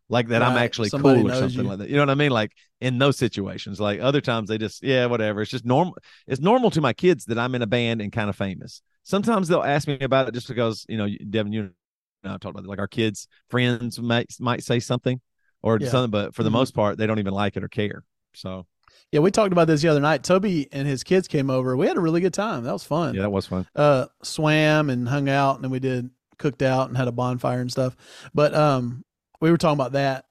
Like 0.10 0.28
that 0.28 0.44
I'm 0.44 0.58
actually 0.58 0.90
Somebody 0.90 1.22
cool 1.22 1.32
or 1.32 1.34
something 1.36 1.64
you. 1.64 1.70
like 1.70 1.78
that. 1.80 1.90
You 1.90 1.96
know 1.96 2.02
what 2.02 2.10
I 2.10 2.16
mean? 2.16 2.32
Like 2.32 2.52
in 2.82 2.98
those 3.00 3.18
situations. 3.18 3.80
Like 3.80 4.00
other 4.00 4.22
times 4.22 4.50
they 4.50 4.58
just, 4.58 4.84
yeah, 4.84 5.06
whatever. 5.06 5.42
It's 5.42 5.50
just 5.52 5.66
normal. 5.66 5.98
It's 6.28 6.42
normal 6.42 6.70
to 6.72 6.82
my 6.82 6.94
kids 6.94 7.26
that 7.26 7.40
I'm 7.40 7.56
in 7.56 7.62
a 7.62 7.68
band 7.68 8.02
and 8.02 8.12
kind 8.12 8.30
of 8.30 8.36
famous. 8.36 8.82
Sometimes 9.04 9.48
they'll 9.48 9.64
ask 9.64 9.88
me 9.88 9.98
about 10.02 10.28
it 10.28 10.34
just 10.34 10.48
because, 10.48 10.86
you 10.90 10.98
know, 10.98 11.08
Devin, 11.30 11.54
you 11.54 11.64
know, 11.64 12.34
I 12.34 12.38
talked 12.38 12.46
about 12.52 12.66
it. 12.66 12.68
Like 12.68 12.80
our 12.80 12.88
kids, 12.88 13.28
friends 13.50 14.00
might 14.00 14.34
might 14.40 14.64
say 14.64 14.80
something 14.80 15.20
or 15.62 15.80
Yeah. 15.80 15.90
something, 15.90 16.12
but 16.12 16.36
for 16.36 16.44
the 16.44 16.50
Mhm. 16.50 16.54
most 16.54 16.74
part, 16.76 16.98
they 16.98 17.08
don't 17.08 17.20
even 17.20 17.34
like 17.34 17.58
it 17.58 17.64
or 17.64 17.68
care. 17.70 18.04
So 18.34 18.66
Yeah, 19.12 19.20
we 19.22 19.32
talked 19.32 19.52
about 19.54 19.68
this 19.68 19.82
the 19.82 19.88
other 19.90 20.00
night. 20.00 20.24
Toby 20.24 20.68
and 20.72 20.88
his 20.88 21.04
kids 21.04 21.28
came 21.28 21.50
over. 21.50 21.76
We 21.78 21.88
had 21.88 21.98
a 21.98 22.02
really 22.02 22.22
good 22.22 22.34
time. 22.34 22.64
That 22.64 22.74
was 22.74 22.84
fun. 22.84 23.16
yeah, 23.16 23.22
that 23.24 23.32
was 23.32 23.48
fun. 23.48 23.66
uh 23.76 24.08
swam 24.22 24.90
and 24.90 25.08
hung 25.08 25.30
out 25.30 25.56
and 25.56 25.64
then 25.64 25.72
we 25.72 25.80
did 25.80 26.10
cooked 26.38 26.62
out 26.62 26.90
and 26.90 26.98
had 26.98 27.08
a 27.08 27.12
bonfire 27.12 27.62
and 27.62 27.72
stuff 27.72 27.96
but 28.34 28.54
um 28.56 29.04
we 29.44 29.52
were 29.52 29.58
talking 29.58 29.80
about 29.80 29.92
that 29.92 30.26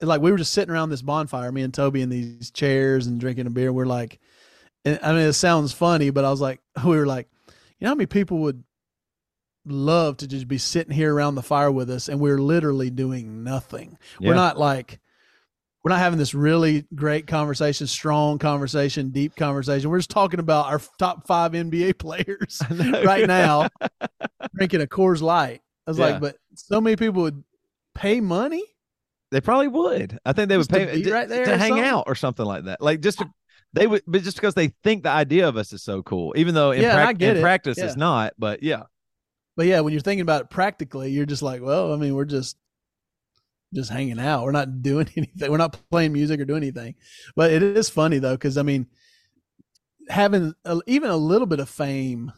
like 0.00 0.22
we 0.22 0.30
were 0.30 0.38
just 0.38 0.52
sitting 0.54 0.72
around 0.72 0.88
this 0.88 1.02
bonfire 1.02 1.52
me 1.52 1.60
and 1.62 1.74
toby 1.74 2.00
in 2.00 2.08
these 2.08 2.50
chairs 2.50 3.06
and 3.06 3.20
drinking 3.20 3.46
a 3.46 3.50
beer 3.50 3.70
we're 3.70 3.84
like 3.84 4.18
and, 4.84 4.98
i 5.02 5.12
mean 5.12 5.22
it 5.26 5.34
sounds 5.34 5.72
funny 5.74 6.08
but 6.08 6.24
i 6.24 6.30
was 6.30 6.40
like 6.40 6.58
we 6.84 6.96
were 6.96 7.06
like 7.06 7.28
you 7.78 7.84
know 7.84 7.90
how 7.90 7.94
many 7.94 8.06
people 8.06 8.38
would 8.38 8.64
love 9.66 10.16
to 10.16 10.26
just 10.26 10.48
be 10.48 10.56
sitting 10.56 10.92
here 10.94 11.14
around 11.14 11.34
the 11.34 11.42
fire 11.42 11.70
with 11.70 11.90
us 11.90 12.08
and 12.08 12.18
we're 12.18 12.38
literally 12.38 12.88
doing 12.88 13.44
nothing 13.44 13.98
we're 14.20 14.34
not 14.34 14.58
like 14.58 14.98
we're 15.84 15.90
not 15.90 15.98
having 15.98 16.18
this 16.18 16.34
really 16.34 16.84
great 16.94 17.26
conversation, 17.26 17.86
strong 17.86 18.38
conversation, 18.38 19.08
deep 19.12 19.34
conversation. 19.34 19.88
We're 19.88 19.98
just 19.98 20.10
talking 20.10 20.38
about 20.38 20.66
our 20.66 20.78
top 20.98 21.26
five 21.26 21.52
NBA 21.52 21.96
players 21.98 22.62
right 23.02 23.26
now, 23.26 23.70
drinking 24.54 24.82
a 24.82 24.86
Coors 24.86 25.22
Light. 25.22 25.62
I 25.86 25.90
was 25.90 25.98
Yeah. 25.98 26.04
like, 26.08 26.20
but 26.20 26.36
so 26.54 26.82
many 26.82 26.96
people 26.96 27.22
would 27.22 27.42
pay 28.00 28.20
money. 28.20 28.62
They 29.30 29.40
probably 29.40 29.68
would. 29.68 30.18
I 30.24 30.32
think 30.32 30.48
they 30.48 30.56
would 30.56 30.68
Just 30.68 30.70
pay 30.72 31.02
to, 31.02 31.12
right 31.12 31.28
there 31.28 31.44
to 31.44 31.56
hang 31.56 31.68
something? 31.70 31.84
out 31.84 32.04
or 32.08 32.14
something 32.14 32.44
like 32.44 32.64
that. 32.64 32.80
Like 32.80 33.00
just 33.00 33.18
to, 33.18 33.30
they 33.72 33.86
would, 33.86 34.02
but 34.06 34.22
just 34.22 34.36
because 34.36 34.54
they 34.54 34.68
think 34.82 35.04
the 35.04 35.10
idea 35.10 35.46
of 35.48 35.56
us 35.56 35.72
is 35.72 35.82
so 35.84 36.02
cool, 36.02 36.32
even 36.36 36.54
though 36.54 36.72
in, 36.72 36.82
Yeah, 36.82 36.90
and 36.90 37.00
I 37.00 37.04
prac- 37.04 37.18
get 37.18 37.30
in 37.32 37.36
it. 37.36 37.40
practice 37.42 37.78
Yeah. 37.78 37.84
it's 37.86 37.96
not. 37.96 38.32
But 38.38 38.62
yeah, 38.64 38.82
But 39.56 39.66
yeah, 39.66 39.80
when 39.80 39.92
you're 39.92 40.00
thinking 40.02 40.22
about 40.22 40.42
it 40.42 40.50
practically, 40.50 41.10
you're 41.12 41.26
just 41.26 41.42
like, 41.42 41.62
well, 41.62 41.92
I 41.92 41.96
mean, 41.96 42.14
we're 42.16 42.24
just 42.24 42.56
just 43.72 43.90
hanging 43.90 44.18
out. 44.18 44.42
We're 44.42 44.50
not 44.50 44.82
doing 44.82 45.08
anything. 45.16 45.50
We're 45.50 45.56
not 45.58 45.78
playing 45.92 46.12
music 46.12 46.40
or 46.40 46.44
doing 46.44 46.64
anything. 46.64 46.96
But 47.36 47.52
it 47.52 47.62
is 47.62 47.88
funny 47.88 48.18
though, 48.18 48.34
because 48.34 48.58
I 48.58 48.62
mean, 48.62 48.86
having 50.08 50.54
a, 50.64 50.80
even 50.86 51.10
a 51.10 51.16
little 51.16 51.46
bit 51.46 51.60
of 51.60 51.68
fame, 51.68 52.32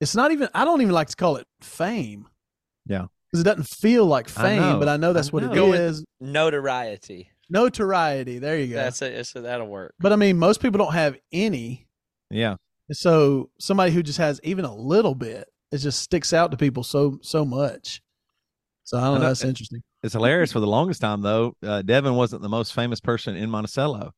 it's 0.00 0.14
not 0.14 0.30
even. 0.30 0.48
I 0.54 0.64
don't 0.64 0.80
even 0.82 0.94
like 0.94 1.08
to 1.08 1.16
call 1.16 1.36
it 1.36 1.48
fame. 1.60 2.28
Yeah. 2.86 3.06
Because 3.32 3.40
it 3.40 3.44
doesn't 3.44 3.66
feel 3.68 4.04
like 4.06 4.28
fame, 4.28 4.60
know. 4.60 4.78
but 4.78 4.88
I 4.88 4.96
know 4.98 5.12
that's 5.12 5.28
I 5.28 5.30
what 5.32 5.42
know. 5.44 5.52
it 5.52 5.54
Go 5.54 5.70
with- 5.70 5.80
is. 5.80 6.04
Notoriety. 6.20 7.30
Notoriety. 7.50 8.38
There 8.38 8.56
you 8.58 8.68
go. 8.68 8.76
That's 8.76 9.02
it. 9.02 9.14
It's, 9.14 9.32
that'll 9.32 9.66
work. 9.66 9.94
but 9.98 10.12
I 10.12 10.16
mean, 10.16 10.38
most 10.38 10.60
people 10.60 10.78
don't 10.78 10.92
have 10.94 11.16
any. 11.32 11.86
yeah, 12.30 12.56
So 12.92 13.50
somebody 13.58 13.92
who 13.92 14.02
just 14.02 14.18
has 14.18 14.40
even 14.44 14.64
a 14.64 14.74
little 14.74 15.14
bit, 15.14 15.48
it 15.70 15.78
just 15.78 16.00
sticks 16.00 16.32
out 16.32 16.50
to 16.50 16.56
people 16.56 16.82
so 16.84 17.18
so 17.22 17.44
much. 17.44 18.00
So 18.84 18.98
I 18.98 19.02
don't 19.02 19.10
I 19.10 19.14
know. 19.14 19.20
know. 19.22 19.26
That's 19.28 19.44
interesting. 19.44 19.82
it's 20.02 20.12
hilarious. 20.14 20.52
For 20.52 20.60
the 20.60 20.66
longest 20.66 21.00
time 21.00 21.22
though, 21.22 21.54
uh, 21.62 21.82
Devin 21.82 22.14
wasn't 22.14 22.42
the 22.42 22.48
most 22.48 22.74
famous 22.74 23.00
person 23.00 23.36
in 23.36 23.48
Monticello. 23.50 24.12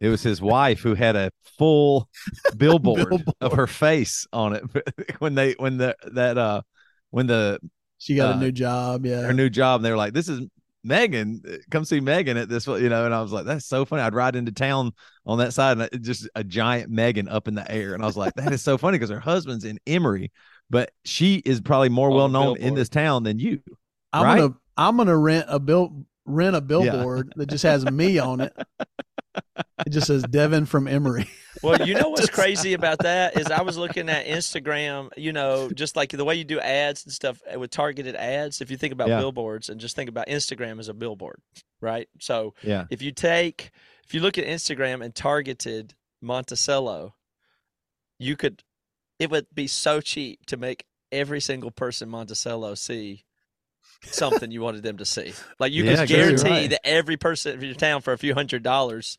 It 0.00 0.08
was 0.08 0.22
his 0.22 0.42
wife 0.42 0.80
who 0.80 0.94
had 0.94 1.16
a 1.16 1.30
full 1.58 2.08
billboard, 2.56 3.24
of 3.40 3.52
her 3.52 3.66
face 3.66 4.26
on 4.32 4.54
it 4.54 4.64
when 5.20 5.34
they 5.34 5.52
when 5.52 5.76
the 5.78 5.96
that 6.12 6.36
uh 6.38 6.62
when 7.10 7.26
the 7.26 7.58
She 8.04 8.16
got 8.16 8.34
uh, 8.34 8.36
a 8.36 8.40
new 8.40 8.52
job. 8.52 9.06
Yeah. 9.06 9.22
her 9.22 9.32
new 9.32 9.48
job. 9.48 9.78
And 9.78 9.86
they 9.86 9.90
were 9.90 9.96
like, 9.96 10.12
"This 10.12 10.28
is 10.28 10.42
Megan. 10.82 11.42
Come 11.70 11.86
see 11.86 12.00
Megan 12.00 12.36
at 12.36 12.50
this." 12.50 12.66
You 12.66 12.90
know, 12.90 13.06
and 13.06 13.14
I 13.14 13.22
was 13.22 13.32
like, 13.32 13.46
"That's 13.46 13.64
so 13.64 13.86
funny." 13.86 14.02
I'd 14.02 14.12
ride 14.12 14.36
into 14.36 14.52
town 14.52 14.92
on 15.24 15.38
that 15.38 15.54
side, 15.54 15.78
and 15.78 16.04
just 16.04 16.28
a 16.34 16.44
giant 16.44 16.90
Megan 16.90 17.28
up 17.28 17.48
in 17.48 17.54
the 17.54 17.68
air, 17.72 17.94
and 17.94 18.02
I 18.02 18.06
was 18.06 18.18
like, 18.18 18.34
"That 18.34 18.52
is 18.52 18.60
so 18.60 18.76
funny" 18.78 18.98
because 18.98 19.08
her 19.08 19.20
husband's 19.20 19.64
in 19.64 19.78
Emery, 19.86 20.32
but 20.68 20.90
she 21.06 21.36
is 21.36 21.62
probably 21.62 21.88
more 21.88 22.08
On 22.08 22.12
a 22.12 22.16
well 22.16 22.28
known 22.28 22.58
in 22.58 22.74
this 22.74 22.90
town 22.90 23.22
than 23.22 23.38
you. 23.38 23.62
I'm 24.12 24.22
right? 24.22 24.38
gonna 24.38 24.54
I'm 24.76 24.98
gonna 24.98 25.16
rent 25.16 25.46
a 25.48 25.58
bill 25.58 26.04
rent 26.26 26.56
a 26.56 26.60
billboard 26.60 27.32
that 27.36 27.46
just 27.46 27.62
has 27.62 27.86
me 27.86 28.18
on 28.18 28.42
it. 28.42 28.52
It 29.86 29.90
just 29.90 30.06
says 30.06 30.22
Devin 30.24 30.66
from 30.66 30.86
Emery. 30.86 31.28
Well, 31.62 31.86
you 31.86 31.94
know 31.94 32.08
what's 32.10 32.30
crazy 32.30 32.74
about 32.74 32.98
that 33.00 33.36
is 33.36 33.50
I 33.50 33.62
was 33.62 33.76
looking 33.76 34.08
at 34.08 34.26
Instagram, 34.26 35.10
you 35.16 35.32
know, 35.32 35.70
just 35.70 35.96
like 35.96 36.10
the 36.10 36.24
way 36.24 36.34
you 36.36 36.44
do 36.44 36.60
ads 36.60 37.04
and 37.04 37.12
stuff 37.12 37.40
with 37.56 37.70
targeted 37.70 38.14
ads. 38.16 38.60
If 38.60 38.70
you 38.70 38.76
think 38.76 38.92
about 38.92 39.08
Yeah. 39.08 39.18
billboards 39.18 39.68
and 39.68 39.80
just 39.80 39.96
think 39.96 40.08
about 40.08 40.28
Instagram 40.28 40.78
as 40.78 40.88
a 40.88 40.94
billboard, 40.94 41.40
right? 41.80 42.08
So 42.20 42.54
Yeah, 42.62 42.84
if 42.90 43.02
you 43.02 43.12
take, 43.12 43.70
if 44.06 44.14
you 44.14 44.20
look 44.20 44.38
at 44.38 44.46
Instagram 44.46 45.04
and 45.04 45.14
targeted 45.14 45.94
Monticello, 46.22 47.14
you 48.18 48.36
could, 48.36 48.62
it 49.18 49.30
would 49.30 49.46
be 49.52 49.66
so 49.66 50.00
cheap 50.00 50.46
to 50.46 50.56
make 50.56 50.86
every 51.10 51.40
single 51.40 51.70
person 51.70 52.08
Monticello 52.08 52.74
see 52.74 53.24
something 54.02 54.50
you 54.50 54.60
wanted 54.60 54.82
them 54.82 54.98
to 54.98 55.04
see. 55.04 55.32
Like 55.58 55.72
you 55.72 55.84
Yeah, 55.84 55.90
could 55.92 55.98
I 56.00 56.06
guess 56.06 56.10
you're 56.10 56.18
guarantee 56.18 56.50
right. 56.50 56.70
that 56.70 56.86
every 56.86 57.16
person 57.16 57.54
in 57.58 57.64
your 57.64 57.74
town 57.74 58.02
for 58.02 58.12
a 58.12 58.18
few 58.18 58.34
hundred 58.34 58.62
dollars 58.62 59.16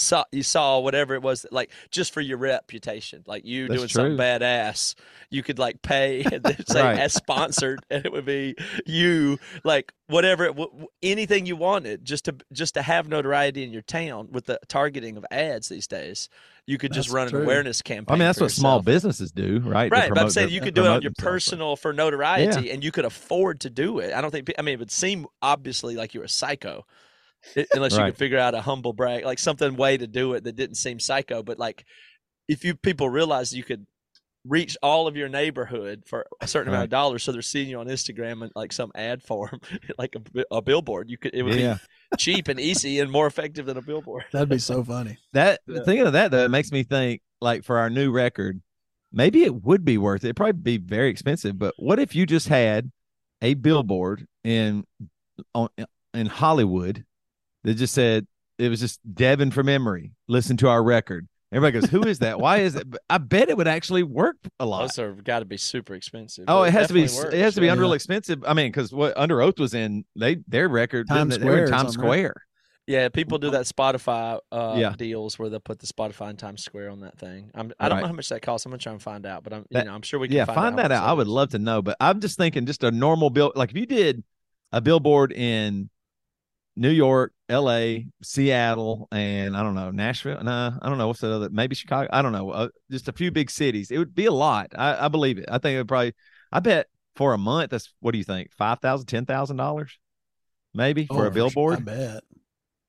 saw 0.00 0.24
you 0.30 0.44
saw 0.44 0.78
whatever 0.78 1.14
it 1.14 1.22
was 1.22 1.44
like 1.50 1.70
just 1.90 2.12
for 2.14 2.20
your 2.20 2.38
reputation 2.38 3.24
like 3.26 3.44
you 3.44 3.66
That's 3.66 3.78
doing 3.80 3.88
something 3.88 4.16
true. 4.16 4.24
badass 4.24 4.94
you 5.28 5.42
could 5.42 5.58
like 5.58 5.82
pay 5.82 6.22
and 6.32 6.40
then 6.42 6.64
say 6.68 6.82
Right. 6.82 6.98
as 7.00 7.14
sponsored 7.14 7.80
and 7.90 8.06
it 8.06 8.12
would 8.12 8.24
be 8.24 8.54
you 8.86 9.38
like 9.64 9.92
whatever 10.06 10.44
it, 10.44 10.56
w- 10.56 10.86
anything 11.02 11.46
you 11.46 11.56
wanted 11.56 12.04
just 12.04 12.26
to 12.26 12.36
just 12.52 12.74
to 12.74 12.82
have 12.82 13.08
notoriety 13.08 13.64
in 13.64 13.72
your 13.72 13.82
town 13.82 14.28
with 14.30 14.46
the 14.46 14.60
targeting 14.68 15.16
of 15.16 15.26
ads 15.32 15.68
these 15.68 15.88
days 15.88 16.28
you 16.64 16.78
could 16.78 16.92
just 16.92 17.10
run 17.10 17.28
true. 17.28 17.40
an 17.40 17.44
awareness 17.44 17.82
campaign 17.82 18.14
I 18.14 18.18
mean 18.18 18.28
that's 18.28 18.40
what 18.40 18.52
small 18.52 18.80
businesses 18.80 19.32
do, 19.32 19.58
right? 19.64 19.90
Right, 19.90 20.10
but 20.10 20.18
I'm 20.18 20.30
saying 20.30 20.48
their- 20.48 20.54
you 20.54 20.60
could 20.60 20.74
do 20.74 20.84
it 20.84 20.88
on 20.88 21.02
your 21.02 21.12
personal 21.18 21.74
for 21.76 21.92
notoriety, 21.94 22.70
and 22.70 22.84
you 22.84 22.92
could 22.92 23.06
afford 23.06 23.60
to 23.60 23.70
do 23.70 24.00
it. 24.00 24.12
I 24.12 24.20
don't 24.20 24.30
think. 24.30 24.52
I 24.58 24.60
mean, 24.62 24.74
it 24.74 24.78
would 24.78 24.90
seem 24.90 25.26
obviously 25.40 25.96
like 25.96 26.12
you're 26.12 26.24
a 26.24 26.28
psycho, 26.28 26.84
i- 27.56 27.66
unless 27.72 27.92
you 27.92 27.98
Right. 27.98 28.06
could 28.10 28.18
figure 28.18 28.38
out 28.38 28.54
a 28.54 28.60
humble 28.60 28.92
brag, 28.92 29.24
like 29.24 29.38
something 29.38 29.76
way 29.76 29.96
to 29.96 30.06
do 30.06 30.34
it 30.34 30.44
that 30.44 30.56
didn't 30.56 30.76
seem 30.76 30.98
psycho. 31.00 31.42
But 31.42 31.58
like, 31.58 31.84
if 32.48 32.64
you 32.64 32.74
people 32.74 33.08
realize 33.08 33.54
you 33.54 33.64
could 33.64 33.86
reach 34.46 34.76
all 34.82 35.06
of 35.06 35.16
your 35.16 35.28
neighborhood 35.28 36.04
for 36.06 36.26
a 36.40 36.46
certain 36.46 36.68
amount 36.72 36.84
of 36.84 36.90
dollars, 36.90 37.22
so 37.22 37.32
they're 37.32 37.42
seeing 37.42 37.68
you 37.68 37.78
on 37.80 37.86
Instagram 37.88 38.42
and 38.42 38.52
like 38.54 38.72
some 38.72 38.90
ad 38.94 39.22
form, 39.22 39.60
like 39.98 40.16
a, 40.16 40.44
a 40.56 40.62
billboard, 40.62 41.10
you 41.10 41.18
could 41.18 41.34
it 41.34 41.42
would 41.42 41.58
Yeah, 41.58 41.74
be 42.10 42.16
cheap 42.16 42.48
and 42.48 42.58
easy 42.58 43.00
and 43.00 43.10
more 43.10 43.26
effective 43.26 43.66
than 43.66 43.76
a 43.76 43.82
billboard. 43.82 44.24
That'd 44.32 44.48
be 44.48 44.58
so 44.58 44.82
funny. 44.82 45.18
that 45.32 45.60
Yeah. 45.66 45.82
thinking 45.84 46.06
of 46.06 46.12
that 46.14 46.30
though, 46.30 46.44
it 46.44 46.50
makes 46.50 46.72
me 46.72 46.82
think 46.82 47.20
like 47.40 47.64
for 47.64 47.78
our 47.78 47.90
new 47.90 48.10
record, 48.10 48.60
maybe 49.12 49.42
it 49.44 49.62
would 49.64 49.84
be 49.84 49.98
worth 49.98 50.24
it. 50.24 50.28
It'd 50.28 50.36
probably 50.36 50.52
be 50.54 50.78
very 50.78 51.10
expensive, 51.10 51.58
but 51.58 51.74
what 51.76 51.98
if 51.98 52.14
you 52.14 52.24
just 52.24 52.48
had 52.48 52.90
a 53.42 53.54
billboard 53.54 54.26
in 54.44 54.84
on 55.54 55.68
in 56.14 56.26
Hollywood 56.26 57.04
that 57.68 57.74
just 57.74 57.94
said 57.94 58.26
it 58.58 58.68
was 58.68 58.80
just 58.80 59.00
Devin 59.14 59.50
from 59.50 59.68
Emery. 59.68 60.12
Listen 60.26 60.56
to 60.58 60.68
our 60.68 60.82
record. 60.82 61.28
Everybody 61.52 61.80
goes, 61.80 61.90
"Who 61.90 62.02
is 62.02 62.18
that? 62.18 62.40
Why 62.40 62.58
is 62.58 62.74
it?" 62.74 62.86
I 63.08 63.18
bet 63.18 63.48
it 63.48 63.56
would 63.56 63.68
actually 63.68 64.02
work 64.02 64.36
a 64.60 64.66
lot. 64.66 64.80
Those 64.82 64.98
are 64.98 65.12
got 65.12 65.38
to 65.40 65.44
be 65.44 65.56
super 65.56 65.94
expensive. 65.94 66.44
Oh, 66.48 66.60
but 66.60 66.68
it 66.68 66.72
has 66.72 66.88
to 66.88 66.94
be. 66.94 67.02
definitely 67.02 67.38
It 67.38 67.42
has 67.42 67.54
to 67.54 67.60
be 67.60 67.66
yeah. 67.66 67.72
unreal 67.74 67.92
expensive. 67.92 68.42
I 68.46 68.52
mean, 68.54 68.70
because 68.70 68.92
what 68.92 69.14
Underoath 69.16 69.58
was 69.58 69.72
in, 69.74 70.04
they 70.16 70.36
their 70.46 70.68
record 70.68 71.08
Times 71.08 71.36
they? 71.36 71.44
They 71.44 71.50
were 71.50 71.58
in 71.58 71.66
Square 71.68 71.78
Times? 71.78 71.92
Square. 71.94 72.34
Yeah, 72.86 73.08
people 73.10 73.36
do 73.36 73.50
that 73.50 73.66
Spotify 73.66 74.40
uh, 74.50 74.76
Yeah. 74.78 74.94
deals 74.96 75.38
where 75.38 75.50
they'll 75.50 75.60
put 75.60 75.78
the 75.78 75.86
Spotify 75.86 76.30
and 76.30 76.38
Times 76.38 76.64
Square 76.64 76.88
on 76.90 77.00
that 77.00 77.18
thing. 77.18 77.50
I'm, 77.54 77.70
I 77.78 77.88
don't 77.88 77.96
Right. 77.96 78.00
know 78.02 78.06
how 78.08 78.12
much 78.14 78.30
that 78.30 78.40
costs. 78.40 78.64
I'm 78.64 78.70
gonna 78.72 78.78
try 78.78 78.92
and 78.92 79.02
find 79.02 79.26
out, 79.26 79.44
but 79.44 79.52
I'm 79.52 79.66
That- 79.70 79.84
you 79.84 79.90
know 79.90 79.94
I'm 79.94 80.00
sure 80.02 80.18
we 80.20 80.28
can 80.28 80.36
Yeah, 80.38 80.46
find, 80.46 80.54
find, 80.56 80.80
out 80.80 80.88
that 80.88 80.92
out. 80.92 81.06
I 81.08 81.12
would 81.12 81.28
love 81.28 81.50
to 81.50 81.58
know, 81.58 81.80
but 81.82 81.96
I'm 82.00 82.20
just 82.20 82.36
thinking, 82.38 82.64
just 82.66 82.82
a 82.84 82.90
normal 82.90 83.28
bill. 83.30 83.52
Like 83.54 83.70
if 83.70 83.76
you 83.76 83.84
did 83.86 84.22
a 84.72 84.80
billboard 84.82 85.32
in 85.32 85.88
New 86.76 86.90
York, 86.90 87.32
L.A., 87.48 88.08
Seattle, 88.22 89.08
and 89.10 89.56
I 89.56 89.62
don't 89.62 89.74
know 89.74 89.90
Nashville. 89.90 90.42
Nah, 90.42 90.72
I 90.82 90.88
don't 90.88 90.98
know 90.98 91.08
what's 91.08 91.20
the 91.20 91.32
other. 91.34 91.48
Maybe 91.50 91.74
Chicago. 91.74 92.08
I 92.12 92.20
don't 92.22 92.32
know. 92.32 92.50
Uh, 92.50 92.68
just 92.90 93.08
a 93.08 93.12
few 93.12 93.30
big 93.30 93.50
cities. 93.50 93.90
It 93.90 93.98
would 93.98 94.14
be 94.14 94.26
a 94.26 94.32
lot. 94.32 94.72
I, 94.76 95.06
I 95.06 95.08
believe 95.08 95.38
it. 95.38 95.46
I 95.48 95.58
think 95.58 95.74
it 95.74 95.78
would 95.78 95.88
probably. 95.88 96.14
I 96.52 96.60
bet 96.60 96.86
for 97.16 97.32
a 97.34 97.38
month. 97.38 97.70
That's 97.70 97.92
what 98.00 98.12
do 98.12 98.18
you 98.18 98.24
think? 98.24 98.52
Five 98.52 98.80
thousand, 98.80 99.06
ten 99.06 99.24
thousand 99.26 99.56
dollars, 99.56 99.98
maybe 100.74 101.06
for 101.06 101.24
Oh, 101.24 101.28
a 101.28 101.30
billboard. 101.30 101.78
I 101.78 101.80
bet. 101.80 102.24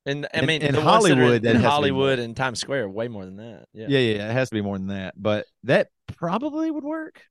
And 0.06 0.28
I 0.34 0.42
mean, 0.42 0.62
in 0.62 0.74
the 0.74 0.82
ones 0.82 1.04
that 1.06 1.12
are 1.12 1.16
Hollywood, 1.16 1.42
that 1.44 1.56
in 1.56 1.56
has 1.58 1.64
to 1.64 1.68
be 1.68 1.70
Hollywood 1.70 2.20
and 2.20 2.36
Times 2.36 2.60
Square, 2.60 2.90
way 2.90 3.08
more 3.08 3.26
than 3.26 3.38
that. 3.38 3.66
Yeah. 3.74 3.88
Yeah, 3.90 4.00
yeah, 4.00 4.30
it 4.30 4.34
has 4.34 4.50
to 4.50 4.56
be 4.56 4.62
more 4.62 4.78
than 4.78 4.88
that. 4.88 5.14
But 5.16 5.46
that 5.64 5.90
probably 6.18 6.72
would 6.72 6.84
work. 6.84 7.22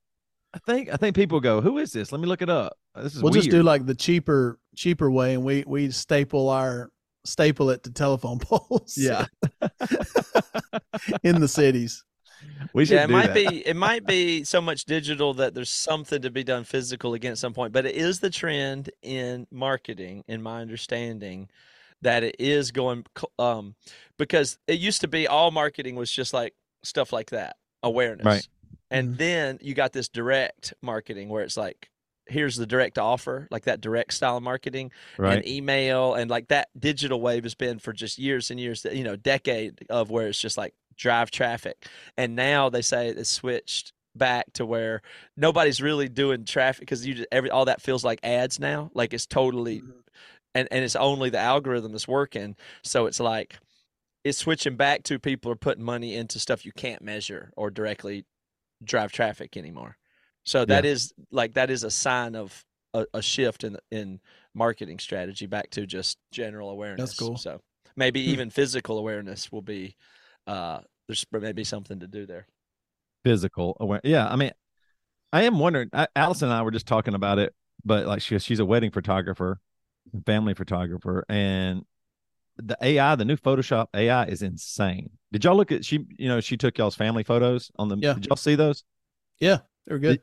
I 0.55 0.59
think. 0.61 0.89
I 0.93 0.97
think 0.97 1.15
people 1.17 1.41
go, 1.41 1.61
"Who 1.61 1.79
is 1.79 1.93
this? 1.93 2.11
Let 2.13 2.21
me 2.21 2.27
look 2.27 2.41
it 2.41 2.49
up." 2.51 2.75
This 2.95 3.15
is 3.15 3.23
We'll 3.23 3.33
weird. 3.33 3.45
just 3.45 3.51
do 3.51 3.63
like 3.63 3.85
the 3.85 3.95
cheaper 3.95 4.59
cheaper 4.77 5.11
way, 5.11 5.35
and 5.35 5.45
we 5.45 5.65
we 5.67 5.91
staple 5.91 6.49
our 6.51 6.91
staple 7.29 7.71
it 7.71 7.83
to 7.85 7.91
telephone 7.91 8.39
poles. 8.43 8.95
Yeah. 8.97 9.27
in 11.23 11.41
the 11.41 11.49
cities. 11.49 12.05
we 12.73 12.85
should 12.85 12.95
yeah, 12.95 13.05
it 13.05 13.11
might 13.11 13.29
that. 13.29 13.35
be 13.35 13.67
it 13.67 13.77
might 13.77 14.07
be 14.07 14.45
so 14.45 14.61
much 14.61 14.85
digital 14.85 15.35
that 15.35 15.55
there's 15.55 15.71
something 15.71 16.23
to 16.23 16.31
be 16.31 16.45
done 16.45 16.65
physical 16.65 17.15
again 17.15 17.33
at 17.33 17.39
some 17.39 17.53
point. 17.55 17.73
But 17.73 17.87
it 17.87 17.95
is 17.95 18.21
the 18.21 18.31
trend 18.31 18.91
in 19.03 19.47
marketing, 19.51 20.25
in 20.29 20.43
my 20.43 20.61
understanding, 20.61 21.49
that 22.03 22.23
it 22.23 22.37
is 22.39 22.71
going 22.71 23.05
um 23.39 23.75
because 24.19 24.59
it 24.67 24.79
used 24.79 25.01
to 25.03 25.09
be 25.09 25.27
all 25.27 25.51
marketing 25.51 25.97
was 25.97 26.11
just 26.11 26.33
like 26.33 26.55
stuff 26.83 27.13
like 27.13 27.31
that, 27.31 27.57
awareness. 27.83 28.25
Right. 28.27 28.49
And 28.91 29.15
Mhm. 29.15 29.19
then 29.19 29.59
you 29.61 29.75
got 29.75 29.93
this 29.93 30.09
direct 30.09 30.73
marketing 30.81 31.29
where 31.29 31.43
it's 31.43 31.57
like 31.57 31.91
here's 32.29 32.57
the 32.57 32.67
direct 32.67 32.99
offer, 32.99 33.49
like 33.51 33.65
that 33.65 33.81
direct 33.81 34.13
style 34.13 34.37
of 34.37 34.43
marketing 34.43 34.93
right. 35.17 35.39
and 35.39 35.49
email 35.49 36.15
and 36.15 36.31
like 36.31 36.49
that 36.49 36.69
digital 36.79 37.21
wave 37.21 37.45
has 37.45 37.55
been 37.55 37.79
for 37.79 37.93
just 37.93 38.19
years 38.19 38.51
and 38.51 38.61
years 38.61 38.87
you 38.93 39.05
know 39.05 39.17
decade 39.17 39.87
of 39.91 40.11
where 40.11 40.29
it's 40.29 40.39
just 40.39 40.57
like 40.57 40.75
drive 40.97 41.31
traffic. 41.31 41.87
And 42.17 42.37
now 42.37 42.69
they 42.69 42.83
say 42.83 43.09
it's 43.09 43.31
switched 43.31 43.93
back 44.15 44.53
to 44.55 44.67
where 44.67 45.01
nobody's 45.37 45.81
really 45.81 46.09
doing 46.09 46.45
traffic 46.45 46.81
because 46.81 47.07
you 47.07 47.15
just, 47.15 47.29
every 47.31 47.51
all 47.51 47.67
that 47.67 47.81
feels 47.81 48.05
like 48.05 48.19
ads 48.25 48.59
now 48.59 48.91
like 48.93 49.15
it's 49.15 49.27
totally 49.27 49.79
mm-hmm. 49.81 49.91
and 50.57 50.67
and 50.73 50.85
it's 50.85 50.97
only 50.97 51.31
the 51.31 51.39
algorithm 51.39 51.93
that's 51.93 52.09
working. 52.09 52.57
So 52.83 53.07
it's 53.07 53.21
like 53.21 53.59
it's 54.25 54.39
switching 54.39 54.77
back 54.77 55.05
to 55.05 55.19
people 55.19 55.51
are 55.53 55.57
putting 55.57 55.85
money 55.85 56.15
into 56.15 56.39
stuff 56.39 56.67
you 56.67 56.73
can't 56.73 57.03
measure 57.03 57.53
or 57.57 57.71
directly 57.71 58.25
drive 58.83 59.13
traffic 59.13 59.57
anymore 59.57 59.97
so 60.49 60.65
that 60.65 60.87
is 60.87 61.13
like 61.31 61.53
that 61.55 61.69
is 61.71 61.85
a 61.85 61.91
sign 61.91 62.35
of 62.35 62.65
a, 62.95 63.05
a 63.13 63.21
shift 63.21 63.65
in 63.65 63.77
in 63.91 64.19
marketing 64.55 64.99
strategy 64.99 65.47
back 65.47 65.69
to 65.71 65.87
just 65.87 66.17
general 66.33 66.71
awareness. 66.71 67.11
That's 67.11 67.19
cool. 67.19 67.37
So 67.37 67.61
maybe 67.97 68.23
Hmm. 68.23 68.31
even 68.31 68.51
physical 68.51 68.97
awareness 68.99 69.53
will 69.53 69.63
be 69.63 69.95
uh 70.47 70.81
there's 71.07 71.25
maybe 71.33 71.65
something 71.65 72.01
to 72.01 72.07
do 72.07 72.25
there. 72.25 72.47
physical 73.25 73.77
aware. 73.81 74.01
Yeah, 74.05 74.27
I 74.27 74.37
mean, 74.37 74.53
I 75.33 75.43
am 75.43 75.59
wondering. 75.59 75.91
I, 75.93 76.07
Allison 76.17 76.49
and 76.49 76.55
I 76.57 76.63
were 76.63 76.71
just 76.71 76.87
talking 76.87 77.15
about 77.15 77.39
it, 77.39 77.55
but 77.85 78.07
like 78.07 78.23
she, 78.23 78.39
she's 78.39 78.61
a 78.61 78.65
wedding 78.65 78.91
photographer, 78.91 79.61
family 80.25 80.55
photographer, 80.55 81.25
and 81.29 81.83
the 82.57 82.77
AI, 82.81 83.15
the 83.17 83.25
new 83.25 83.37
Photoshop 83.37 83.89
AI, 83.95 84.25
is 84.25 84.43
insane. 84.43 85.11
Did 85.33 85.45
y'all 85.45 85.57
look 85.57 85.73
at 85.73 85.85
she? 85.85 86.07
You 86.17 86.29
know, 86.29 86.41
she 86.41 86.57
took 86.57 86.79
y'all's 86.79 86.95
family 86.95 87.23
photos 87.23 87.71
on 87.79 87.89
the. 87.89 87.97
Yeah. 87.99 88.15
Did 88.15 88.27
y'all 88.27 88.37
see 88.37 88.55
those? 88.55 88.85
Yeah, 89.41 89.59
they're 89.87 89.99
good. 89.99 90.21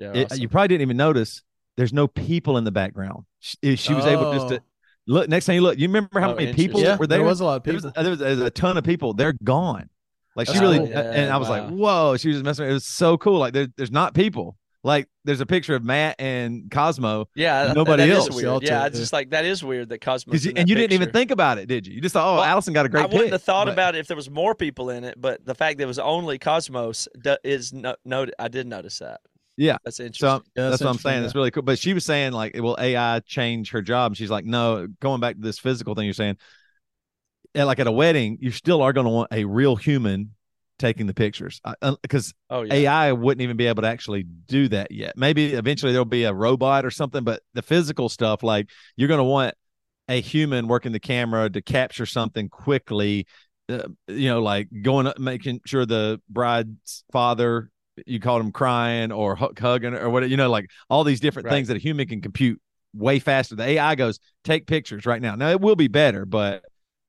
Yeah. 0.00 0.12
It- 0.14 0.38
You 0.38 0.48
probably 0.48 0.68
didn't 0.68 0.82
even 0.82 0.96
notice. 0.96 1.42
There's 1.76 1.92
no 1.92 2.08
people 2.08 2.58
in 2.58 2.64
the 2.64 2.72
background. 2.72 3.24
She, 3.38 3.76
she 3.76 3.94
was 3.94 4.04
able 4.06 4.32
just 4.32 4.48
to 4.48 4.56
Oh. 4.56 4.62
look. 5.06 5.28
Next 5.28 5.46
thing 5.46 5.54
you 5.54 5.60
look, 5.62 5.78
you 5.78 5.86
remember 5.88 6.18
how 6.20 6.32
Oh, 6.32 6.36
many 6.36 6.52
people 6.52 6.80
yeah, 6.80 6.96
were 6.96 7.06
there? 7.06 7.18
there 7.18 7.26
was 7.26 7.40
a 7.40 7.44
lot 7.44 7.56
of 7.56 7.62
there 7.62 7.74
people. 7.74 7.88
was, 7.88 7.94
there 8.04 8.10
was, 8.10 8.18
there 8.18 8.30
was 8.30 8.40
a 8.40 8.50
ton 8.50 8.76
of 8.76 8.84
people. 8.84 9.14
They're 9.14 9.34
gone. 9.44 9.88
Like 10.36 10.46
she 10.46 10.54
That's 10.54 10.62
really, 10.62 10.78
cool. 10.78 10.96
and 10.96 11.30
I 11.32 11.36
was 11.38 11.48
like, 11.48 11.68
whoa, 11.68 12.16
she 12.16 12.28
was 12.28 12.36
just 12.38 12.44
messing. 12.44 12.68
It 12.68 12.72
was 12.72 12.84
so 12.84 13.16
cool. 13.18 13.38
Like 13.38 13.52
there, 13.52 13.68
there's 13.76 13.90
not 13.90 14.14
people. 14.14 14.56
Like 14.82 15.08
there's 15.24 15.40
a 15.42 15.46
picture 15.46 15.74
of 15.74 15.84
Matt 15.84 16.16
and 16.18 16.70
Cosmo, 16.70 17.28
yeah, 17.34 17.64
that- 17.66 17.76
nobody 17.76 18.04
that 18.06 18.08
is 18.10 18.16
else. 18.28 18.30
weird. 18.34 18.62
Yeah, 18.62 18.78
took- 18.84 18.88
it's 18.92 18.98
just 18.98 19.12
like 19.12 19.30
that 19.30 19.44
is 19.44 19.62
weird 19.62 19.90
that 19.90 20.00
Cosmo. 20.00 20.32
and 20.32 20.68
you 20.68 20.74
didn't 20.74 20.92
even 20.92 21.10
think 21.10 21.30
about 21.30 21.58
it, 21.58 21.66
did 21.66 21.86
you? 21.86 21.94
You 21.94 22.00
just 22.00 22.14
thought, 22.14 22.26
oh, 22.26 22.34
Well, 22.36 22.44
Allison 22.44 22.72
got 22.72 22.86
a 22.86 22.88
great 22.88 23.02
I 23.02 23.06
wouldn't 23.06 23.24
pic. 23.24 23.32
have 23.32 23.42
thought 23.42 23.66
But- 23.66 23.72
about 23.72 23.94
it 23.94 23.98
if 23.98 24.06
there 24.06 24.16
was 24.16 24.30
more 24.30 24.54
people 24.54 24.88
in 24.90 25.04
it, 25.04 25.20
but 25.20 25.44
the 25.44 25.54
fact 25.54 25.76
that 25.78 25.84
it 25.84 25.86
was 25.86 25.98
only 25.98 26.38
Cosmos 26.38 27.08
is 27.44 27.72
no, 27.74 27.94
noted. 28.06 28.34
I 28.38 28.48
did 28.48 28.66
notice 28.66 28.98
that. 29.00 29.20
Yeah. 29.56 29.78
that's 29.84 30.00
interesting. 30.00 30.28
So 30.28 30.42
Yeah, 30.56 30.70
that's, 30.70 30.82
what 30.82 30.90
I'm 30.90 30.98
saying. 30.98 31.20
yeah. 31.20 31.26
It's 31.26 31.34
really 31.34 31.50
cool. 31.50 31.62
But 31.62 31.78
she 31.78 31.92
was 31.92 32.04
saying 32.04 32.32
like, 32.32 32.54
will 32.56 32.76
AI 32.78 33.20
change 33.20 33.70
her 33.70 33.82
job? 33.82 34.12
And 34.12 34.16
she's 34.16 34.30
like, 34.30 34.44
no. 34.44 34.86
Going 35.00 35.20
back 35.20 35.36
to 35.36 35.40
this 35.40 35.58
physical 35.58 35.94
thing, 35.94 36.04
you're 36.04 36.14
saying, 36.14 36.36
yeah, 37.54 37.64
like 37.64 37.78
at 37.78 37.86
a 37.86 37.92
wedding, 37.92 38.38
you 38.40 38.50
still 38.50 38.82
are 38.82 38.92
going 38.92 39.06
to 39.06 39.10
want 39.10 39.32
a 39.32 39.44
real 39.44 39.76
human 39.76 40.32
taking 40.80 41.06
the 41.06 41.14
pictures 41.14 41.60
because 42.02 42.32
oh 42.48 42.62
yeah, 42.62 42.72
AI 42.72 43.12
wouldn't 43.12 43.42
even 43.42 43.56
be 43.56 43.66
able 43.66 43.82
to 43.82 43.88
actually 43.88 44.22
do 44.22 44.66
that 44.68 44.90
yet. 44.90 45.12
Maybe 45.16 45.52
eventually 45.52 45.92
there'll 45.92 46.06
be 46.06 46.24
a 46.24 46.32
robot 46.32 46.86
or 46.86 46.90
something, 46.90 47.22
but 47.22 47.42
the 47.52 47.62
physical 47.62 48.08
stuff, 48.08 48.42
like 48.42 48.70
you're 48.96 49.08
going 49.08 49.18
to 49.18 49.24
want 49.24 49.54
a 50.08 50.20
human 50.20 50.66
working 50.66 50.92
the 50.92 50.98
camera 50.98 51.50
to 51.50 51.62
capture 51.62 52.06
something 52.06 52.48
quickly. 52.48 53.26
Uh, 53.68 53.88
you 54.08 54.28
know, 54.28 54.42
like 54.42 54.68
going 54.82 55.06
up, 55.06 55.18
making 55.18 55.60
sure 55.64 55.86
the 55.86 56.20
bride's 56.28 57.04
father, 57.12 57.70
you 58.06 58.20
called 58.20 58.40
him 58.42 58.52
crying 58.52 59.12
or 59.12 59.34
hug, 59.36 59.58
hugging 59.58 59.94
or 59.94 60.10
what, 60.10 60.28
you 60.28 60.36
know, 60.36 60.50
like 60.50 60.70
all 60.88 61.04
these 61.04 61.20
different 61.20 61.48
Right. 61.48 61.54
things 61.54 61.68
that 61.68 61.76
a 61.76 61.80
human 61.80 62.06
can 62.08 62.20
compute 62.20 62.60
way 62.94 63.18
faster. 63.18 63.54
The 63.56 63.64
AI 63.64 63.94
goes, 63.94 64.18
take 64.44 64.66
pictures 64.66 65.06
right 65.06 65.22
now. 65.22 65.34
Now 65.36 65.50
it 65.50 65.60
will 65.60 65.76
be 65.76 65.88
better, 65.88 66.26
but 66.26 66.64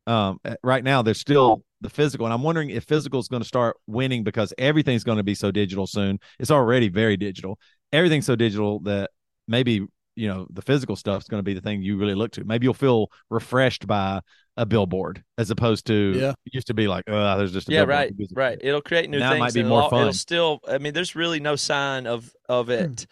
um, 0.07 0.39
uh, 0.45 0.55
right 0.63 0.83
now 0.83 1.01
there's 1.01 1.19
still 1.19 1.63
the 1.81 1.89
physical, 1.89 2.25
and 2.25 2.33
I'm 2.33 2.43
wondering 2.43 2.69
if 2.69 2.83
physical 2.83 3.19
is 3.19 3.27
going 3.27 3.41
to 3.41 3.47
start 3.47 3.77
winning 3.87 4.23
because 4.23 4.53
everything's 4.57 5.03
going 5.03 5.17
to 5.17 5.23
be 5.23 5.35
so 5.35 5.51
digital 5.51 5.87
soon. 5.87 6.19
It's 6.39 6.51
already 6.51 6.89
very 6.89 7.17
digital. 7.17 7.57
Everything's 7.91 8.25
so 8.25 8.35
digital 8.35 8.79
that 8.81 9.09
maybe 9.47 9.85
you 10.15 10.27
know 10.27 10.45
the 10.51 10.61
physical 10.61 10.95
stuff 10.95 11.21
is 11.21 11.27
going 11.27 11.39
to 11.39 11.43
be 11.43 11.53
the 11.53 11.61
thing 11.61 11.81
you 11.81 11.97
really 11.97 12.15
look 12.15 12.31
to. 12.33 12.43
Maybe 12.43 12.65
you'll 12.65 12.73
feel 12.73 13.07
refreshed 13.29 13.87
by 13.87 14.21
a 14.57 14.65
billboard 14.65 15.23
as 15.37 15.49
opposed 15.49 15.87
to 15.87 16.13
Yeah. 16.19 16.31
it 16.45 16.53
used 16.53 16.67
to 16.67 16.73
be 16.73 16.87
like, 16.87 17.05
oh, 17.07 17.37
there's 17.37 17.53
just 17.53 17.69
a 17.69 17.71
yeah, 17.71 17.79
billboard. 17.85 17.97
right, 17.97 18.13
Who 18.29 18.35
right. 18.35 18.57
It'll 18.61 18.81
create 18.81 19.09
new 19.09 19.19
Now 19.19 19.29
it 19.29 19.35
things. 19.35 19.39
might 19.39 19.53
be 19.53 19.63
more 19.63 19.79
it'll, 19.85 19.87
it'll 19.99 20.05
fun. 20.07 20.13
still. 20.13 20.59
I 20.67 20.77
mean, 20.77 20.93
there's 20.93 21.15
really 21.15 21.39
no 21.39 21.55
sign 21.55 22.05
of 22.07 22.31
of 22.49 22.69
it 22.69 23.07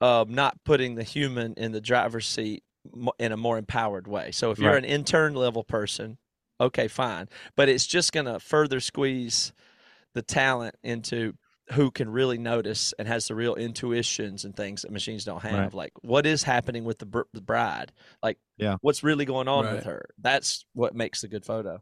um, 0.00 0.34
not 0.34 0.56
putting 0.64 0.94
the 0.94 1.02
human 1.02 1.54
in 1.54 1.72
the 1.72 1.80
driver's 1.80 2.26
seat 2.26 2.62
in 3.18 3.32
a 3.32 3.36
more 3.36 3.58
empowered 3.58 4.06
way. 4.06 4.30
So 4.32 4.50
if 4.50 4.58
you're 4.58 4.72
Right. 4.72 4.78
an 4.84 4.84
intern 4.90 5.34
level 5.34 5.64
person, 5.64 6.18
okay, 6.60 6.88
fine, 6.88 7.28
but 7.56 7.68
it's 7.68 7.86
just 7.86 8.12
going 8.12 8.26
to 8.26 8.38
further 8.40 8.80
squeeze 8.80 9.52
the 10.14 10.22
talent 10.22 10.74
into 10.82 11.34
who 11.72 11.90
can 11.90 12.08
really 12.10 12.38
notice 12.38 12.92
and 12.98 13.06
has 13.06 13.28
the 13.28 13.34
real 13.34 13.54
intuitions 13.54 14.44
and 14.44 14.56
things 14.56 14.82
that 14.82 14.90
machines 14.90 15.24
don't 15.24 15.40
have. 15.42 15.52
Right. 15.52 15.74
Like 15.74 15.92
what 16.02 16.26
is 16.26 16.42
happening 16.42 16.84
with 16.84 16.98
the, 16.98 17.06
br- 17.06 17.22
the 17.32 17.40
bride? 17.40 17.92
Like 18.22 18.38
Yeah. 18.58 18.76
what's 18.80 19.02
really 19.04 19.24
going 19.24 19.48
on 19.48 19.64
Right. 19.64 19.74
with 19.74 19.84
her? 19.84 20.08
That's 20.18 20.64
what 20.72 20.94
makes 20.94 21.20
the 21.20 21.28
good 21.28 21.44
photo. 21.44 21.80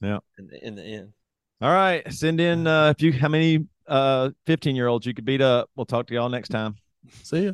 Yeah. 0.00 0.18
In 0.38 0.46
the, 0.48 0.66
in 0.66 0.74
the 0.74 0.82
end. 0.84 1.12
All 1.60 1.70
right, 1.72 2.10
send 2.12 2.38
in 2.40 2.66
uh, 2.66 2.90
if 2.96 3.00
you 3.02 3.12
how 3.14 3.28
many 3.28 3.66
uh 3.86 4.30
15 4.46 4.76
year 4.76 4.88
olds 4.88 5.06
you 5.06 5.14
could 5.14 5.24
beat 5.24 5.40
up. 5.40 5.70
We'll 5.76 5.86
talk 5.86 6.06
to 6.08 6.14
y'all 6.14 6.28
next 6.28 6.48
time. 6.50 6.76
See 7.22 7.44
ya. 7.46 7.52